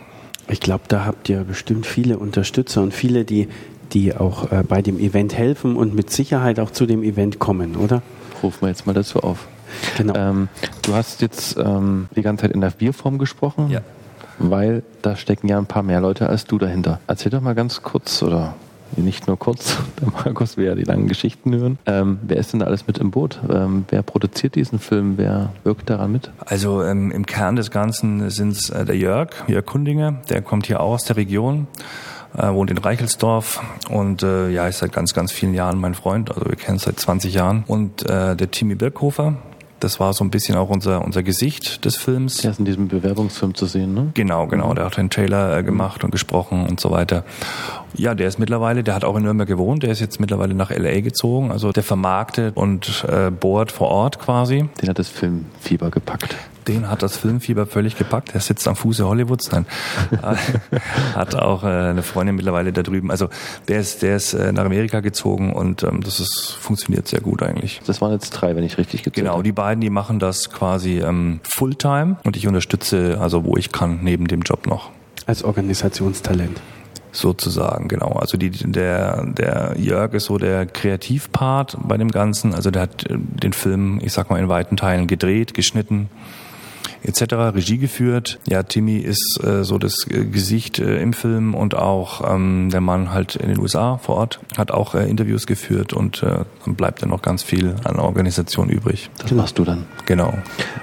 Ich 0.50 0.60
glaube, 0.60 0.84
da 0.90 1.06
habt 1.06 1.30
ihr 1.30 1.46
bestimmt 1.46 1.86
viele 1.86 2.18
Unterstützer 2.18 2.82
und 2.82 2.94
viele, 2.94 3.24
die, 3.24 3.48
die 3.94 4.14
auch 4.14 4.52
äh, 4.52 4.64
bei 4.68 4.82
dem 4.82 5.00
Event 5.00 5.38
helfen 5.38 5.78
und 5.78 5.96
mit 5.96 6.10
Sicherheit 6.10 6.60
auch 6.60 6.72
zu 6.72 6.86
dem 6.86 7.02
Event 7.02 7.40
kommen, 7.40 7.78
oder? 7.78 8.02
Rufen 8.44 8.64
wir 8.64 8.68
jetzt 8.68 8.86
mal 8.88 8.94
dazu 8.94 9.22
auf. 9.22 9.48
Genau. 9.98 10.16
Ähm, 10.16 10.50
du 10.82 10.94
hast 10.94 11.22
jetzt 11.22 11.56
ähm, 11.58 12.10
die 12.14 12.22
ganze 12.22 12.42
Zeit 12.42 12.52
in 12.52 12.60
der 12.60 12.74
Wir-Form 12.78 13.20
gesprochen. 13.20 13.70
Ja. 13.70 13.82
Weil 14.50 14.84
da 15.02 15.16
stecken 15.16 15.48
ja 15.48 15.58
ein 15.58 15.66
paar 15.66 15.84
mehr 15.84 16.02
Leute 16.02 16.28
als 16.28 16.46
du 16.46 16.58
dahinter. 16.58 17.00
Erzähl 17.08 17.32
doch 17.32 17.42
mal 17.42 17.56
ganz 17.56 17.82
kurz 17.84 18.24
oder 18.24 18.56
nicht 18.98 19.28
nur 19.28 19.38
kurz, 19.38 19.78
der 20.02 20.10
Markus 20.10 20.58
will 20.58 20.66
ja 20.66 20.76
die 20.76 20.84
langen 20.84 21.08
Geschichten 21.08 21.54
hören. 21.54 21.80
Ähm, 21.86 22.20
wer 22.24 22.38
ist 22.38 22.54
denn 22.54 22.60
da 22.60 22.66
alles 22.66 22.88
mit 22.88 22.98
im 22.98 23.12
Boot? 23.12 23.40
Ähm, 23.50 23.86
wer 23.90 24.04
produziert 24.04 24.56
diesen 24.56 24.80
Film? 24.80 25.18
Wer 25.18 25.54
wirkt 25.64 25.90
daran 25.90 26.12
mit? 26.12 26.32
Also 26.46 26.84
ähm, 26.84 27.12
im 27.12 27.26
Kern 27.26 27.56
des 27.56 27.72
Ganzen 27.72 28.30
sind 28.30 28.52
es 28.52 28.70
äh, 28.70 28.86
der 28.86 28.98
Jörg, 28.98 29.30
Jörg 29.48 29.66
Kundinger, 29.66 30.16
der 30.30 30.42
kommt 30.42 30.68
hier 30.68 30.82
auch 30.82 30.94
aus 30.94 31.06
der 31.06 31.18
Region. 31.18 31.68
Äh, 32.38 32.54
wohnt 32.54 32.72
in 32.72 32.78
Reichelsdorf 32.78 33.62
und 33.90 34.24
äh, 34.24 34.50
ja, 34.52 34.66
ist 34.66 34.80
seit 34.80 34.94
ganz, 34.94 35.14
ganz 35.14 35.34
vielen 35.34 35.54
Jahren 35.54 35.78
mein 35.78 35.94
Freund. 35.94 36.32
Also 36.32 36.50
wir 36.50 36.56
kennen 36.56 36.78
es 36.78 36.84
seit 36.84 36.98
20 36.98 37.34
Jahren. 37.34 37.66
Und 37.68 38.10
äh, 38.10 38.38
der 38.38 38.52
Timmy 38.52 38.76
Birkhofer, 38.76 39.36
das 39.84 40.00
war 40.00 40.14
so 40.14 40.24
ein 40.24 40.32
bisschen 40.32 40.56
auch 40.56 40.70
unser, 40.70 41.04
unser 41.04 41.24
Gesicht 41.24 41.84
des 41.86 41.98
Films. 41.98 42.38
Der 42.38 42.52
ist 42.52 42.60
in 42.60 42.66
diesem 42.66 42.88
Bewerbungsfilm 42.88 43.56
zu 43.56 43.66
sehen, 43.66 43.94
ne? 43.94 44.12
Genau, 44.14 44.48
genau. 44.48 44.70
Mhm. 44.70 44.76
Der 44.76 44.86
hat 44.86 44.98
den 44.98 45.10
Trailer 45.10 45.58
äh, 45.58 45.64
gemacht 45.64 46.04
und 46.04 46.12
gesprochen 46.12 46.66
und 46.68 46.80
so 46.80 46.92
weiter. 46.92 47.26
Ja, 47.96 48.16
der 48.16 48.28
ist 48.28 48.40
mittlerweile, 48.40 48.84
der 48.84 48.96
hat 48.96 49.04
auch 49.04 49.16
in 49.16 49.24
Nürnberg 49.24 49.48
gewohnt, 49.48 49.84
der 49.84 49.92
ist 49.92 50.00
jetzt 50.00 50.20
mittlerweile 50.20 50.54
nach 50.54 50.72
L.A. 50.72 51.02
gezogen. 51.02 51.52
Also 51.52 51.72
der 51.72 51.84
vermarktet 51.84 52.56
und 52.56 53.06
äh, 53.08 53.32
bohrt 53.32 53.72
vor 53.72 53.90
Ort 53.90 54.20
quasi. 54.20 54.70
Den 54.82 54.90
hat 54.90 55.00
das 55.00 55.10
Filmfieber 55.10 55.90
gepackt 55.90 56.36
den 56.68 56.90
hat 56.90 57.04
das 57.04 57.18
Filmfieber 57.18 57.66
völlig 57.66 57.98
gepackt. 57.98 58.34
Er 58.34 58.40
sitzt 58.40 58.68
am 58.68 58.76
Fuße 58.76 59.08
Hollywoods. 59.08 59.52
Nein, 59.52 59.66
hat 61.16 61.36
auch 61.36 61.64
äh, 61.64 61.68
eine 61.68 62.04
Freundin 62.04 62.36
mittlerweile 62.36 62.72
da 62.74 62.84
drüben. 62.84 63.12
Also 63.12 63.30
der 63.68 63.80
ist, 63.80 64.02
der 64.02 64.16
ist 64.16 64.34
äh, 64.34 64.52
nach 64.52 64.66
Amerika 64.66 65.00
gezogen 65.00 65.54
und 65.54 65.84
ähm, 65.84 66.02
das 66.02 66.20
ist, 66.20 66.52
funktioniert 66.60 67.08
sehr 67.08 67.22
gut 67.22 67.44
eigentlich. 67.44 67.82
Das 67.86 68.02
waren 68.02 68.12
jetzt 68.12 68.32
drei, 68.32 68.56
wenn 68.56 68.64
ich 68.64 68.78
richtig 68.78 69.04
gezählt 69.04 69.26
Genau, 69.26 69.42
die 69.42 69.52
beiden, 69.52 69.82
die 69.82 69.90
machen 69.90 70.20
das 70.20 70.50
quasi 70.50 71.00
ähm, 71.00 71.40
Fulltime 71.44 72.18
und 72.24 72.38
ich 72.38 72.48
unterstütze, 72.48 73.18
also 73.20 73.44
wo 73.44 73.58
ich 73.58 73.72
kann, 73.72 74.00
neben 74.04 74.28
dem 74.28 74.42
Job 74.42 74.68
noch. 74.68 74.92
Als 75.26 75.44
Organisationstalent 75.44 76.62
sozusagen, 77.12 77.88
genau. 77.88 78.14
Also 78.14 78.38
die, 78.38 78.50
der, 78.50 79.26
der 79.26 79.76
Jörg 79.78 80.14
ist 80.14 80.26
so 80.26 80.38
der 80.38 80.66
Kreativpart 80.66 81.78
bei 81.82 81.98
dem 81.98 82.10
Ganzen. 82.10 82.54
Also 82.54 82.72
der 82.72 82.84
hat 82.84 83.06
den 83.10 83.54
Film, 83.54 84.00
ich 84.02 84.14
sag 84.14 84.30
mal, 84.30 84.40
in 84.40 84.50
weiten 84.50 84.78
Teilen 84.78 85.08
gedreht, 85.08 85.54
geschnitten, 85.54 86.10
etc. 87.04 87.34
Regie 87.56 87.78
geführt. 87.78 88.40
Ja, 88.48 88.64
Timmy 88.64 88.98
ist 88.98 89.40
äh, 89.44 89.64
so 89.64 89.78
das 89.78 90.08
äh, 90.10 90.26
Gesicht 90.26 90.80
äh, 90.80 91.02
im 91.02 91.14
Film 91.14 91.54
und 91.56 91.76
auch 91.76 92.34
ähm, 92.34 92.70
der 92.72 92.82
Mann 92.82 93.12
halt 93.12 93.36
in 93.36 93.50
den 93.50 93.60
USA 93.60 93.98
vor 93.98 94.18
Ort, 94.18 94.40
hat 94.58 94.72
auch 94.72 94.96
äh, 94.96 95.10
Interviews 95.10 95.48
geführt 95.48 95.94
und 95.94 96.24
äh, 96.24 96.46
dann 96.66 96.76
bleibt 96.76 97.02
ja 97.02 97.08
noch 97.08 97.22
ganz 97.22 97.44
viel 97.44 97.76
an 97.84 98.00
Organisation 98.00 98.70
übrig. 98.70 99.10
Das 99.20 99.32
machst 99.32 99.58
du 99.58 99.64
dann. 99.64 99.86
Genau, 100.06 100.34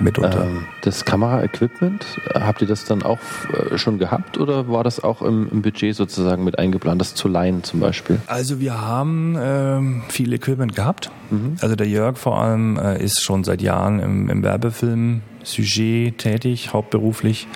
mitunter. 0.00 0.44
Ähm, 0.44 0.64
das 0.82 1.04
Kameraequipment, 1.04 2.04
habt 2.34 2.62
ihr 2.62 2.68
das 2.68 2.84
dann 2.84 3.02
auch 3.02 3.18
äh, 3.52 3.78
schon 3.78 3.98
gehabt 3.98 4.38
oder 4.38 4.68
war 4.68 4.84
das 4.84 5.02
auch 5.02 5.22
im, 5.22 5.48
im, 5.50 5.62
Budget 5.62 5.94
sozusagen 5.94 6.44
mit 6.44 6.58
eingeplant, 6.58 7.00
das 7.00 7.14
zu 7.14 7.28
leihen 7.28 7.62
zum 7.62 7.80
Beispiel? 7.80 8.20
Also 8.26 8.60
wir 8.60 8.80
haben 8.80 9.36
ähm, 9.40 10.02
viel 10.08 10.32
Equipment 10.32 10.74
gehabt. 10.74 11.10
Mhm. 11.30 11.56
Also 11.60 11.76
der 11.76 11.88
Jörg 11.88 12.16
vor 12.16 12.40
allem 12.40 12.78
äh, 12.78 13.02
ist 13.02 13.22
schon 13.22 13.44
seit 13.44 13.62
Jahren 13.62 14.00
im, 14.00 14.30
im 14.30 14.42
Werbefilm 14.42 15.22
Sujet 15.44 16.07
tätig, 16.12 16.72
hauptberuflich. 16.72 17.46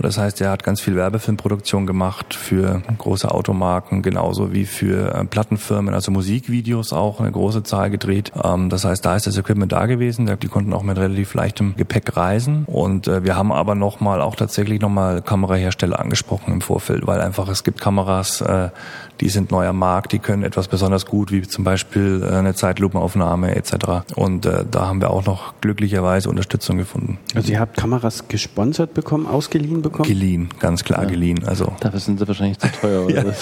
Das 0.00 0.18
heißt, 0.18 0.40
er 0.40 0.50
hat 0.50 0.62
ganz 0.62 0.80
viel 0.80 0.96
Werbefilmproduktion 0.96 1.86
gemacht 1.86 2.34
für 2.34 2.82
große 2.98 3.30
Automarken, 3.30 4.02
genauso 4.02 4.52
wie 4.52 4.66
für 4.66 5.14
äh, 5.14 5.24
Plattenfirmen, 5.24 5.94
also 5.94 6.10
Musikvideos 6.10 6.92
auch 6.92 7.20
eine 7.20 7.30
große 7.30 7.62
Zahl 7.62 7.90
gedreht. 7.90 8.32
Ähm, 8.42 8.68
das 8.68 8.84
heißt, 8.84 9.04
da 9.04 9.16
ist 9.16 9.26
das 9.26 9.38
Equipment 9.38 9.72
da 9.72 9.86
gewesen. 9.86 10.30
Die 10.42 10.48
konnten 10.48 10.72
auch 10.72 10.82
mit 10.82 10.98
relativ 10.98 11.34
leichtem 11.34 11.76
Gepäck 11.76 12.16
reisen. 12.16 12.64
Und 12.66 13.08
äh, 13.08 13.24
wir 13.24 13.36
haben 13.36 13.52
aber 13.52 13.74
nochmal 13.74 14.20
auch 14.20 14.36
tatsächlich 14.36 14.80
nochmal 14.80 15.22
Kamerahersteller 15.22 15.98
angesprochen 15.98 16.52
im 16.52 16.60
Vorfeld, 16.60 17.06
weil 17.06 17.20
einfach 17.20 17.48
es 17.48 17.64
gibt 17.64 17.80
Kameras, 17.80 18.40
äh, 18.40 18.70
die 19.20 19.28
sind 19.28 19.50
neu 19.50 19.66
am 19.66 19.78
Markt, 19.78 20.12
die 20.12 20.18
können 20.18 20.42
etwas 20.42 20.68
besonders 20.68 21.06
gut, 21.06 21.30
wie 21.30 21.42
zum 21.42 21.64
Beispiel 21.64 22.24
eine 22.24 22.54
Zeitlupenaufnahme 22.54 23.54
etc. 23.54 23.74
Und 24.14 24.46
da 24.46 24.86
haben 24.86 25.00
wir 25.00 25.10
auch 25.10 25.24
noch 25.26 25.54
glücklicherweise 25.60 26.28
Unterstützung 26.28 26.78
gefunden. 26.78 27.18
Also 27.34 27.52
ihr 27.52 27.60
habt 27.60 27.76
Kameras 27.76 28.28
gesponsert 28.28 28.94
bekommen, 28.94 29.26
ausgeliehen 29.26 29.82
bekommen? 29.82 30.08
Geliehen, 30.08 30.48
ganz 30.58 30.84
klar 30.84 31.02
ja. 31.02 31.08
geliehen. 31.08 31.44
Also 31.44 31.72
Dafür 31.80 32.00
sind 32.00 32.18
sie 32.18 32.26
wahrscheinlich 32.26 32.58
zu 32.58 32.68
teuer, 32.72 33.04
oder? 33.04 33.34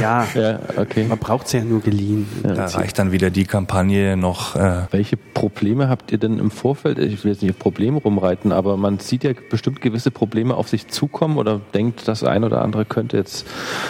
ja. 0.00 0.26
ja, 0.34 0.58
okay. 0.76 1.04
Man 1.04 1.18
braucht 1.18 1.48
sie 1.48 1.58
ja 1.58 1.64
nur 1.64 1.80
geliehen. 1.80 2.28
Ja. 2.44 2.54
Da 2.54 2.66
reicht 2.66 2.98
dann 2.98 3.12
wieder 3.12 3.30
die 3.30 3.44
Kampagne 3.44 4.16
noch. 4.16 4.56
Äh 4.56 4.82
Welche 4.90 5.16
Probleme 5.16 5.88
habt 5.88 6.12
ihr 6.12 6.18
denn 6.18 6.38
im 6.38 6.50
Vorfeld? 6.50 6.98
Ich 6.98 7.24
will 7.24 7.32
jetzt 7.32 7.42
nicht 7.42 7.52
auf 7.52 7.58
Probleme 7.58 7.98
rumreiten, 7.98 8.52
aber 8.52 8.76
man 8.76 8.98
sieht 8.98 9.24
ja 9.24 9.32
bestimmt 9.50 9.80
gewisse 9.80 10.10
Probleme 10.10 10.54
auf 10.54 10.68
sich 10.68 10.88
zukommen 10.88 11.38
oder 11.38 11.60
denkt, 11.74 12.08
das 12.08 12.24
ein 12.24 12.44
oder 12.44 12.62
andere 12.62 12.84
könnte 12.84 13.16
jetzt 13.16 13.46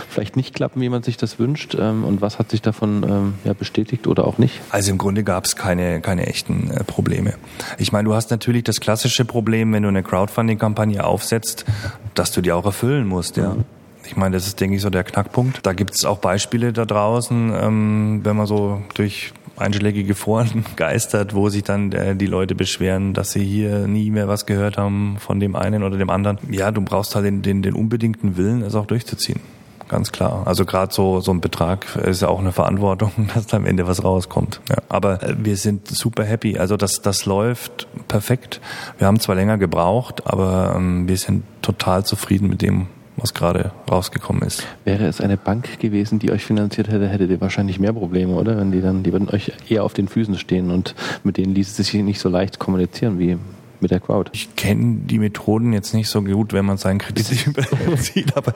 vielleicht 0.08 0.36
nicht 0.36 0.54
klappen, 0.54 0.80
wie 0.80 0.88
man 0.88 1.02
sich 1.02 1.16
das 1.16 1.27
wünscht. 1.38 1.76
Ähm, 1.78 2.04
und 2.04 2.20
was 2.20 2.38
hat 2.38 2.50
sich 2.50 2.62
davon 2.62 3.02
ähm, 3.02 3.34
ja, 3.44 3.52
bestätigt 3.52 4.06
oder 4.06 4.26
auch 4.26 4.38
nicht? 4.38 4.60
Also 4.70 4.90
im 4.90 4.98
Grunde 4.98 5.24
gab 5.24 5.44
es 5.44 5.56
keine, 5.56 6.00
keine 6.00 6.26
echten 6.26 6.70
äh, 6.70 6.84
Probleme. 6.84 7.34
Ich 7.78 7.92
meine, 7.92 8.08
du 8.08 8.14
hast 8.14 8.30
natürlich 8.30 8.64
das 8.64 8.80
klassische 8.80 9.24
Problem, 9.24 9.72
wenn 9.72 9.82
du 9.82 9.88
eine 9.88 10.02
Crowdfunding-Kampagne 10.02 11.04
aufsetzt, 11.04 11.64
dass 12.14 12.32
du 12.32 12.40
die 12.40 12.52
auch 12.52 12.64
erfüllen 12.64 13.06
musst, 13.06 13.36
ja. 13.36 13.56
Ich 14.06 14.16
meine, 14.16 14.36
das 14.36 14.46
ist, 14.46 14.58
denke 14.58 14.76
ich, 14.76 14.82
so 14.82 14.88
der 14.88 15.04
Knackpunkt. 15.04 15.66
Da 15.66 15.74
gibt 15.74 15.94
es 15.94 16.06
auch 16.06 16.18
Beispiele 16.18 16.72
da 16.72 16.86
draußen, 16.86 17.52
ähm, 17.54 18.20
wenn 18.22 18.36
man 18.36 18.46
so 18.46 18.80
durch 18.94 19.34
einschlägige 19.56 20.14
Foren 20.14 20.64
geistert, 20.76 21.34
wo 21.34 21.50
sich 21.50 21.62
dann 21.62 21.92
äh, 21.92 22.16
die 22.16 22.26
Leute 22.26 22.54
beschweren, 22.54 23.12
dass 23.12 23.32
sie 23.32 23.44
hier 23.44 23.86
nie 23.86 24.10
mehr 24.10 24.28
was 24.28 24.46
gehört 24.46 24.78
haben 24.78 25.16
von 25.18 25.40
dem 25.40 25.56
einen 25.56 25.82
oder 25.82 25.98
dem 25.98 26.08
anderen. 26.08 26.38
Ja, 26.50 26.70
du 26.70 26.80
brauchst 26.80 27.14
halt 27.14 27.26
den, 27.26 27.42
den, 27.42 27.62
den 27.62 27.74
unbedingten 27.74 28.36
Willen, 28.36 28.62
es 28.62 28.74
auch 28.74 28.86
durchzuziehen 28.86 29.40
ganz 29.88 30.12
klar. 30.12 30.42
Also 30.46 30.64
gerade 30.64 30.92
so 30.92 31.20
so 31.20 31.32
ein 31.32 31.40
Betrag 31.40 31.96
ist 31.96 32.22
ja 32.22 32.28
auch 32.28 32.38
eine 32.38 32.52
Verantwortung, 32.52 33.12
dass 33.34 33.46
da 33.46 33.56
am 33.56 33.66
Ende 33.66 33.86
was 33.86 34.04
rauskommt. 34.04 34.60
Ja, 34.68 34.76
aber 34.88 35.22
äh, 35.22 35.34
wir 35.38 35.56
sind 35.56 35.88
super 35.88 36.24
happy. 36.24 36.58
Also 36.58 36.76
das 36.76 37.02
das 37.02 37.26
läuft 37.26 37.86
perfekt. 38.08 38.60
Wir 38.98 39.06
haben 39.06 39.20
zwar 39.20 39.34
länger 39.34 39.58
gebraucht, 39.58 40.26
aber 40.26 40.74
ähm, 40.76 41.08
wir 41.08 41.16
sind 41.16 41.44
total 41.62 42.04
zufrieden 42.04 42.48
mit 42.48 42.62
dem, 42.62 42.86
was 43.16 43.34
gerade 43.34 43.72
rausgekommen 43.90 44.42
ist. 44.42 44.64
Wäre 44.84 45.06
es 45.06 45.20
eine 45.20 45.36
Bank 45.36 45.78
gewesen, 45.80 46.18
die 46.18 46.30
euch 46.30 46.44
finanziert 46.44 46.88
hätte, 46.88 47.08
hättet 47.08 47.30
ihr 47.30 47.40
wahrscheinlich 47.40 47.78
mehr 47.78 47.92
Probleme, 47.92 48.34
oder? 48.34 48.56
Wenn 48.56 48.70
die 48.70 48.80
dann, 48.80 49.02
die 49.02 49.12
würden 49.12 49.28
euch 49.28 49.52
eher 49.68 49.84
auf 49.84 49.92
den 49.92 50.08
Füßen 50.08 50.38
stehen 50.38 50.70
und 50.70 50.94
mit 51.24 51.36
denen 51.36 51.54
ließ 51.54 51.78
es 51.78 51.88
sich 51.88 52.02
nicht 52.02 52.20
so 52.20 52.28
leicht 52.28 52.58
kommunizieren 52.58 53.18
wie 53.18 53.38
mit 53.80 53.90
der 53.90 54.00
Crowd. 54.00 54.30
Ich 54.34 54.56
kenne 54.56 54.98
die 55.06 55.18
Methoden 55.18 55.72
jetzt 55.72 55.94
nicht 55.94 56.08
so 56.08 56.22
gut, 56.22 56.52
wenn 56.52 56.64
man 56.64 56.76
seinen 56.76 56.98
Kredit 56.98 57.46
überzieht, 57.86 58.36
aber 58.36 58.52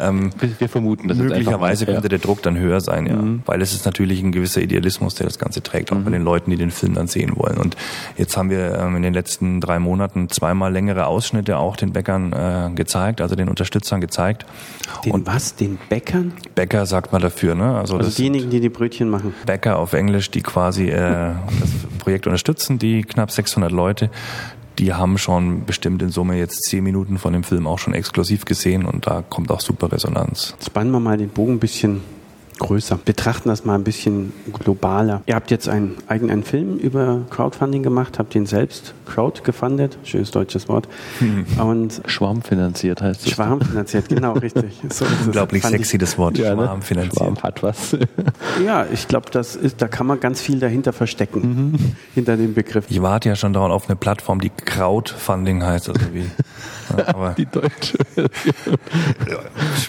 ähm, 0.00 0.30
wir 0.58 0.68
vermuten, 0.68 1.08
dass 1.08 1.18
möglicherweise 1.18 1.86
könnte 1.86 2.02
ja. 2.04 2.08
der 2.08 2.18
Druck 2.18 2.42
dann 2.42 2.58
höher 2.58 2.80
sein, 2.80 3.06
ja, 3.06 3.16
mhm. 3.16 3.42
weil 3.46 3.60
es 3.62 3.72
ist 3.72 3.84
natürlich 3.84 4.22
ein 4.22 4.32
gewisser 4.32 4.60
Idealismus, 4.60 5.14
der 5.14 5.26
das 5.26 5.38
Ganze 5.38 5.62
trägt, 5.62 5.92
auch 5.92 5.96
mhm. 5.96 6.04
bei 6.04 6.10
den 6.10 6.22
Leuten, 6.22 6.50
die 6.50 6.56
den 6.56 6.70
Film 6.70 6.94
dann 6.94 7.06
sehen 7.06 7.32
wollen. 7.36 7.58
Und 7.58 7.76
jetzt 8.16 8.36
haben 8.36 8.50
wir 8.50 8.78
ähm, 8.78 8.96
in 8.96 9.02
den 9.02 9.14
letzten 9.14 9.60
drei 9.60 9.78
Monaten 9.78 10.28
zweimal 10.28 10.72
längere 10.72 11.06
Ausschnitte 11.06 11.58
auch 11.58 11.76
den 11.76 11.92
Bäckern 11.92 12.32
äh, 12.32 12.70
gezeigt, 12.74 13.20
also 13.20 13.34
den 13.34 13.48
Unterstützern 13.48 14.00
gezeigt. 14.00 14.46
Den 15.04 15.12
Und 15.12 15.26
was? 15.26 15.54
Den 15.56 15.78
Bäckern? 15.88 16.32
Bäcker 16.54 16.86
sagt 16.86 17.12
man 17.12 17.22
dafür, 17.22 17.54
ne? 17.54 17.76
Also, 17.76 17.96
also 17.96 18.10
diejenigen, 18.10 18.50
die 18.50 18.60
die 18.60 18.68
Brötchen 18.68 19.08
machen. 19.08 19.34
Bäcker 19.46 19.78
auf 19.78 19.92
Englisch, 19.92 20.30
die 20.30 20.42
quasi 20.42 20.88
äh, 20.88 20.96
das 21.60 21.70
Projekt 21.98 22.26
unterstützen, 22.26 22.78
die 22.78 23.02
knapp 23.02 23.30
600 23.30 23.70
Leute 23.70 24.10
die 24.78 24.92
haben 24.92 25.18
schon 25.18 25.64
bestimmt 25.64 26.02
in 26.02 26.10
Summe 26.10 26.36
jetzt 26.36 26.62
zehn 26.64 26.84
Minuten 26.84 27.18
von 27.18 27.32
dem 27.32 27.44
Film 27.44 27.66
auch 27.66 27.78
schon 27.78 27.94
exklusiv 27.94 28.44
gesehen 28.44 28.84
und 28.84 29.06
da 29.06 29.22
kommt 29.22 29.50
auch 29.50 29.60
super 29.60 29.92
Resonanz. 29.92 30.54
Spannen 30.64 30.90
wir 30.90 31.00
mal 31.00 31.16
den 31.18 31.28
Bogen 31.28 31.54
ein 31.54 31.58
bisschen 31.58 32.00
größer. 32.62 32.98
Betrachten 33.04 33.48
das 33.48 33.64
mal 33.64 33.74
ein 33.74 33.84
bisschen 33.84 34.32
globaler. 34.52 35.22
Ihr 35.26 35.34
habt 35.34 35.50
jetzt 35.50 35.68
einen 35.68 35.96
eigenen 36.06 36.44
Film 36.44 36.78
über 36.78 37.22
Crowdfunding 37.30 37.82
gemacht, 37.82 38.18
habt 38.18 38.34
ihn 38.34 38.46
selbst 38.46 38.94
crowd 39.06 39.42
gefundet, 39.42 39.98
schönes 40.04 40.30
deutsches 40.30 40.68
Wort. 40.68 40.88
Hm. 41.18 41.44
Und 41.58 42.00
Schwarmfinanziert 42.06 43.02
heißt 43.02 43.26
es. 43.26 43.32
Schwarmfinanziert, 43.32 44.08
genau, 44.08 44.32
richtig. 44.34 44.80
So 44.92 45.06
Unglaublich 45.24 45.62
sexy 45.64 45.98
das 45.98 46.18
Wort, 46.18 46.38
ja, 46.38 46.54
ne? 46.54 46.64
Schwarmfinanziert. 46.64 47.16
Schwarm 47.16 47.42
hat 47.42 47.62
was. 47.62 47.96
ja, 48.64 48.86
ich 48.92 49.08
glaube, 49.08 49.30
das 49.30 49.56
ist, 49.56 49.80
da 49.80 49.88
kann 49.88 50.06
man 50.06 50.20
ganz 50.20 50.40
viel 50.40 50.60
dahinter 50.60 50.92
verstecken, 50.92 51.40
mhm. 51.40 51.96
hinter 52.14 52.36
dem 52.36 52.54
Begriff. 52.54 52.84
Ich 52.88 53.00
warte 53.00 53.28
ja 53.28 53.36
schon 53.36 53.52
darauf 53.52 53.70
auf 53.70 53.88
eine 53.88 53.96
Plattform, 53.96 54.40
die 54.40 54.50
Crowdfunding 54.50 55.62
heißt, 55.62 55.88
also 55.88 56.00
wie 56.12 56.26
aber 57.06 57.30
Die 57.36 57.46
deutsche. 57.46 57.98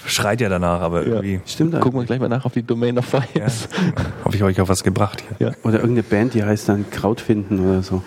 schreit 0.06 0.42
ja 0.42 0.50
danach, 0.50 0.82
aber 0.82 1.06
irgendwie 1.06 1.42
Stimmt 1.46 1.80
Gucken 1.80 2.00
wir 2.00 2.06
gleich 2.06 2.20
mal 2.20 2.30
nach 2.30 2.46
auf 2.46 2.54
die 2.54 2.64
Domain 2.64 2.98
of 2.98 3.12
ja, 3.12 3.22
Fires. 3.22 3.68
habe 4.24 4.36
ich 4.36 4.44
euch 4.44 4.62
auf 4.62 4.70
was 4.70 4.84
gebracht 4.84 5.24
hier. 5.28 5.48
Ja. 5.48 5.54
Oder 5.64 5.80
irgendeine 5.80 6.04
Band, 6.04 6.34
die 6.34 6.44
heißt 6.44 6.70
dann 6.70 6.90
Crowdfinden 6.90 7.60
oder 7.60 7.84
so. 7.84 8.02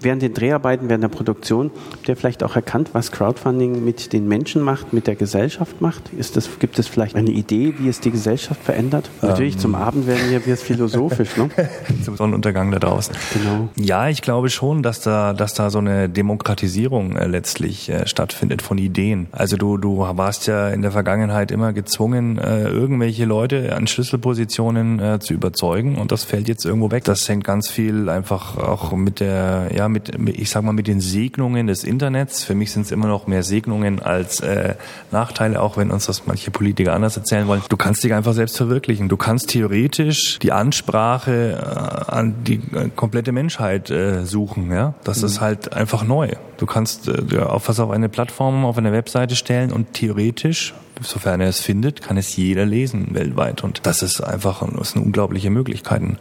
Während 0.00 0.22
den 0.22 0.34
Dreharbeiten, 0.34 0.88
während 0.88 1.04
der 1.04 1.08
Produktion, 1.08 1.70
habt 1.92 2.08
ihr 2.08 2.16
vielleicht 2.16 2.42
auch 2.42 2.56
erkannt, 2.56 2.90
was 2.92 3.12
Crowdfunding 3.12 3.84
mit 3.84 4.12
den 4.12 4.28
Menschen 4.28 4.62
macht, 4.62 4.92
mit 4.92 5.06
der 5.06 5.16
Gesellschaft 5.16 5.80
macht? 5.80 6.12
Ist 6.12 6.36
das, 6.36 6.58
gibt 6.58 6.78
es 6.78 6.88
vielleicht 6.88 7.16
eine 7.16 7.30
Idee, 7.30 7.74
wie 7.78 7.88
es 7.88 8.00
die 8.00 8.10
Gesellschaft 8.10 8.62
verändert? 8.62 9.10
Natürlich, 9.22 9.58
zum 9.58 9.74
Abend 9.74 10.06
werden 10.06 10.30
wir 10.30 10.40
jetzt 10.44 10.64
philosophisch, 10.64 11.36
ne? 11.36 11.48
Zum 12.04 12.16
Sonnenuntergang 12.16 12.70
da 12.70 12.78
draußen. 12.78 13.14
Genau. 13.32 13.68
Ja, 13.76 14.08
ich 14.08 14.22
glaube 14.22 14.50
schon, 14.50 14.82
dass 14.82 15.00
da, 15.00 15.32
dass 15.32 15.54
da 15.54 15.70
so 15.70 15.78
eine 15.78 16.08
Demokratisierung 16.08 17.16
äh, 17.16 17.26
letztlich 17.26 17.88
äh, 17.88 18.06
stattfindet 18.06 18.23
von 18.32 18.78
Ideen. 18.78 19.26
Also 19.32 19.56
du, 19.56 19.76
du 19.76 19.98
warst 19.98 20.46
ja 20.46 20.68
in 20.68 20.82
der 20.82 20.92
Vergangenheit 20.92 21.50
immer 21.50 21.72
gezwungen, 21.72 22.38
äh, 22.38 22.64
irgendwelche 22.64 23.24
Leute 23.24 23.74
an 23.74 23.86
Schlüsselpositionen 23.86 25.00
äh, 25.00 25.18
zu 25.20 25.34
überzeugen 25.34 25.96
und 25.96 26.12
das 26.12 26.24
fällt 26.24 26.48
jetzt 26.48 26.64
irgendwo 26.64 26.90
weg. 26.90 27.04
Das 27.04 27.28
hängt 27.28 27.44
ganz 27.44 27.68
viel 27.68 28.08
einfach 28.08 28.56
auch 28.56 28.92
mit 28.92 29.20
der, 29.20 29.70
ja, 29.74 29.88
mit, 29.88 30.12
ich 30.28 30.50
sag 30.50 30.62
mal, 30.64 30.72
mit 30.72 30.86
den 30.86 31.00
Segnungen 31.00 31.66
des 31.66 31.84
Internets. 31.84 32.44
Für 32.44 32.54
mich 32.54 32.72
sind 32.72 32.82
es 32.82 32.92
immer 32.92 33.06
noch 33.06 33.26
mehr 33.26 33.42
Segnungen 33.42 34.00
als 34.00 34.40
äh, 34.40 34.74
Nachteile, 35.10 35.60
auch 35.60 35.76
wenn 35.76 35.90
uns 35.90 36.06
das 36.06 36.26
manche 36.26 36.50
Politiker 36.50 36.92
anders 36.92 37.16
erzählen 37.16 37.46
wollen. 37.46 37.62
Du 37.68 37.76
kannst 37.76 38.04
dich 38.04 38.14
einfach 38.14 38.32
selbst 38.32 38.56
verwirklichen. 38.56 39.08
Du 39.08 39.16
kannst 39.16 39.48
theoretisch 39.48 40.38
die 40.40 40.52
Ansprache 40.52 41.52
äh, 41.52 42.10
an 42.12 42.34
die 42.44 42.60
komplette 42.96 43.32
Menschheit 43.32 43.90
äh, 43.90 44.24
suchen. 44.24 44.70
Ja, 44.70 44.94
das 45.04 45.22
ist 45.22 45.40
halt 45.40 45.72
einfach 45.72 46.04
neu. 46.04 46.32
Du 46.56 46.66
kannst 46.66 47.08
äh, 47.08 47.38
auf 47.38 47.68
was 47.68 47.80
auf 47.80 47.90
eine 47.90 48.08
Plattform, 48.08 48.64
auf 48.64 48.78
eine 48.78 48.92
Webseite 48.92 49.36
stellen 49.36 49.72
und 49.72 49.92
theoretisch 49.94 50.74
sofern 51.02 51.40
er 51.40 51.48
es 51.48 51.60
findet, 51.60 52.02
kann 52.02 52.16
es 52.16 52.36
jeder 52.36 52.64
lesen 52.64 53.08
weltweit. 53.12 53.64
Und 53.64 53.80
das 53.84 54.02
ist 54.02 54.20
einfach 54.20 54.64
das 54.76 54.90
sind 54.90 55.02
unglaubliche 55.02 55.50
Möglichkeiten. 55.50 56.18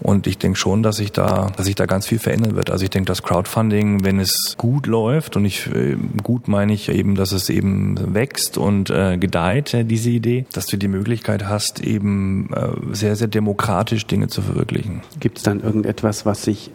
Und 0.00 0.26
ich 0.26 0.38
denke 0.38 0.58
schon, 0.58 0.82
dass 0.82 0.96
sich 0.96 1.12
da, 1.12 1.52
dass 1.56 1.66
sich 1.66 1.74
da 1.74 1.86
ganz 1.86 2.06
viel 2.06 2.18
verändern 2.18 2.56
wird. 2.56 2.70
Also 2.70 2.84
ich 2.84 2.90
denke, 2.90 3.06
das 3.06 3.22
Crowdfunding, 3.22 4.04
wenn 4.04 4.20
es 4.20 4.56
gut 4.56 4.86
läuft, 4.86 5.36
und 5.36 5.44
ich 5.44 5.66
äh, 5.68 5.96
gut 6.22 6.48
meine 6.48 6.72
ich 6.72 6.88
eben, 6.88 7.14
dass 7.14 7.32
es 7.32 7.48
eben 7.48 8.14
wächst 8.14 8.58
und 8.58 8.90
äh, 8.90 9.18
gedeiht, 9.18 9.74
äh, 9.74 9.84
diese 9.84 10.10
Idee, 10.10 10.46
dass 10.52 10.66
du 10.66 10.76
die 10.76 10.88
Möglichkeit 10.88 11.46
hast, 11.46 11.80
eben 11.80 12.52
äh, 12.52 12.68
sehr, 12.92 13.16
sehr 13.16 13.28
demokratisch 13.28 14.06
Dinge 14.06 14.28
zu 14.28 14.42
verwirklichen. 14.42 15.02
Gibt 15.20 15.38
es 15.38 15.44
dann 15.44 15.60
irgendetwas, 15.60 16.26
was 16.26 16.42
sich 16.42 16.70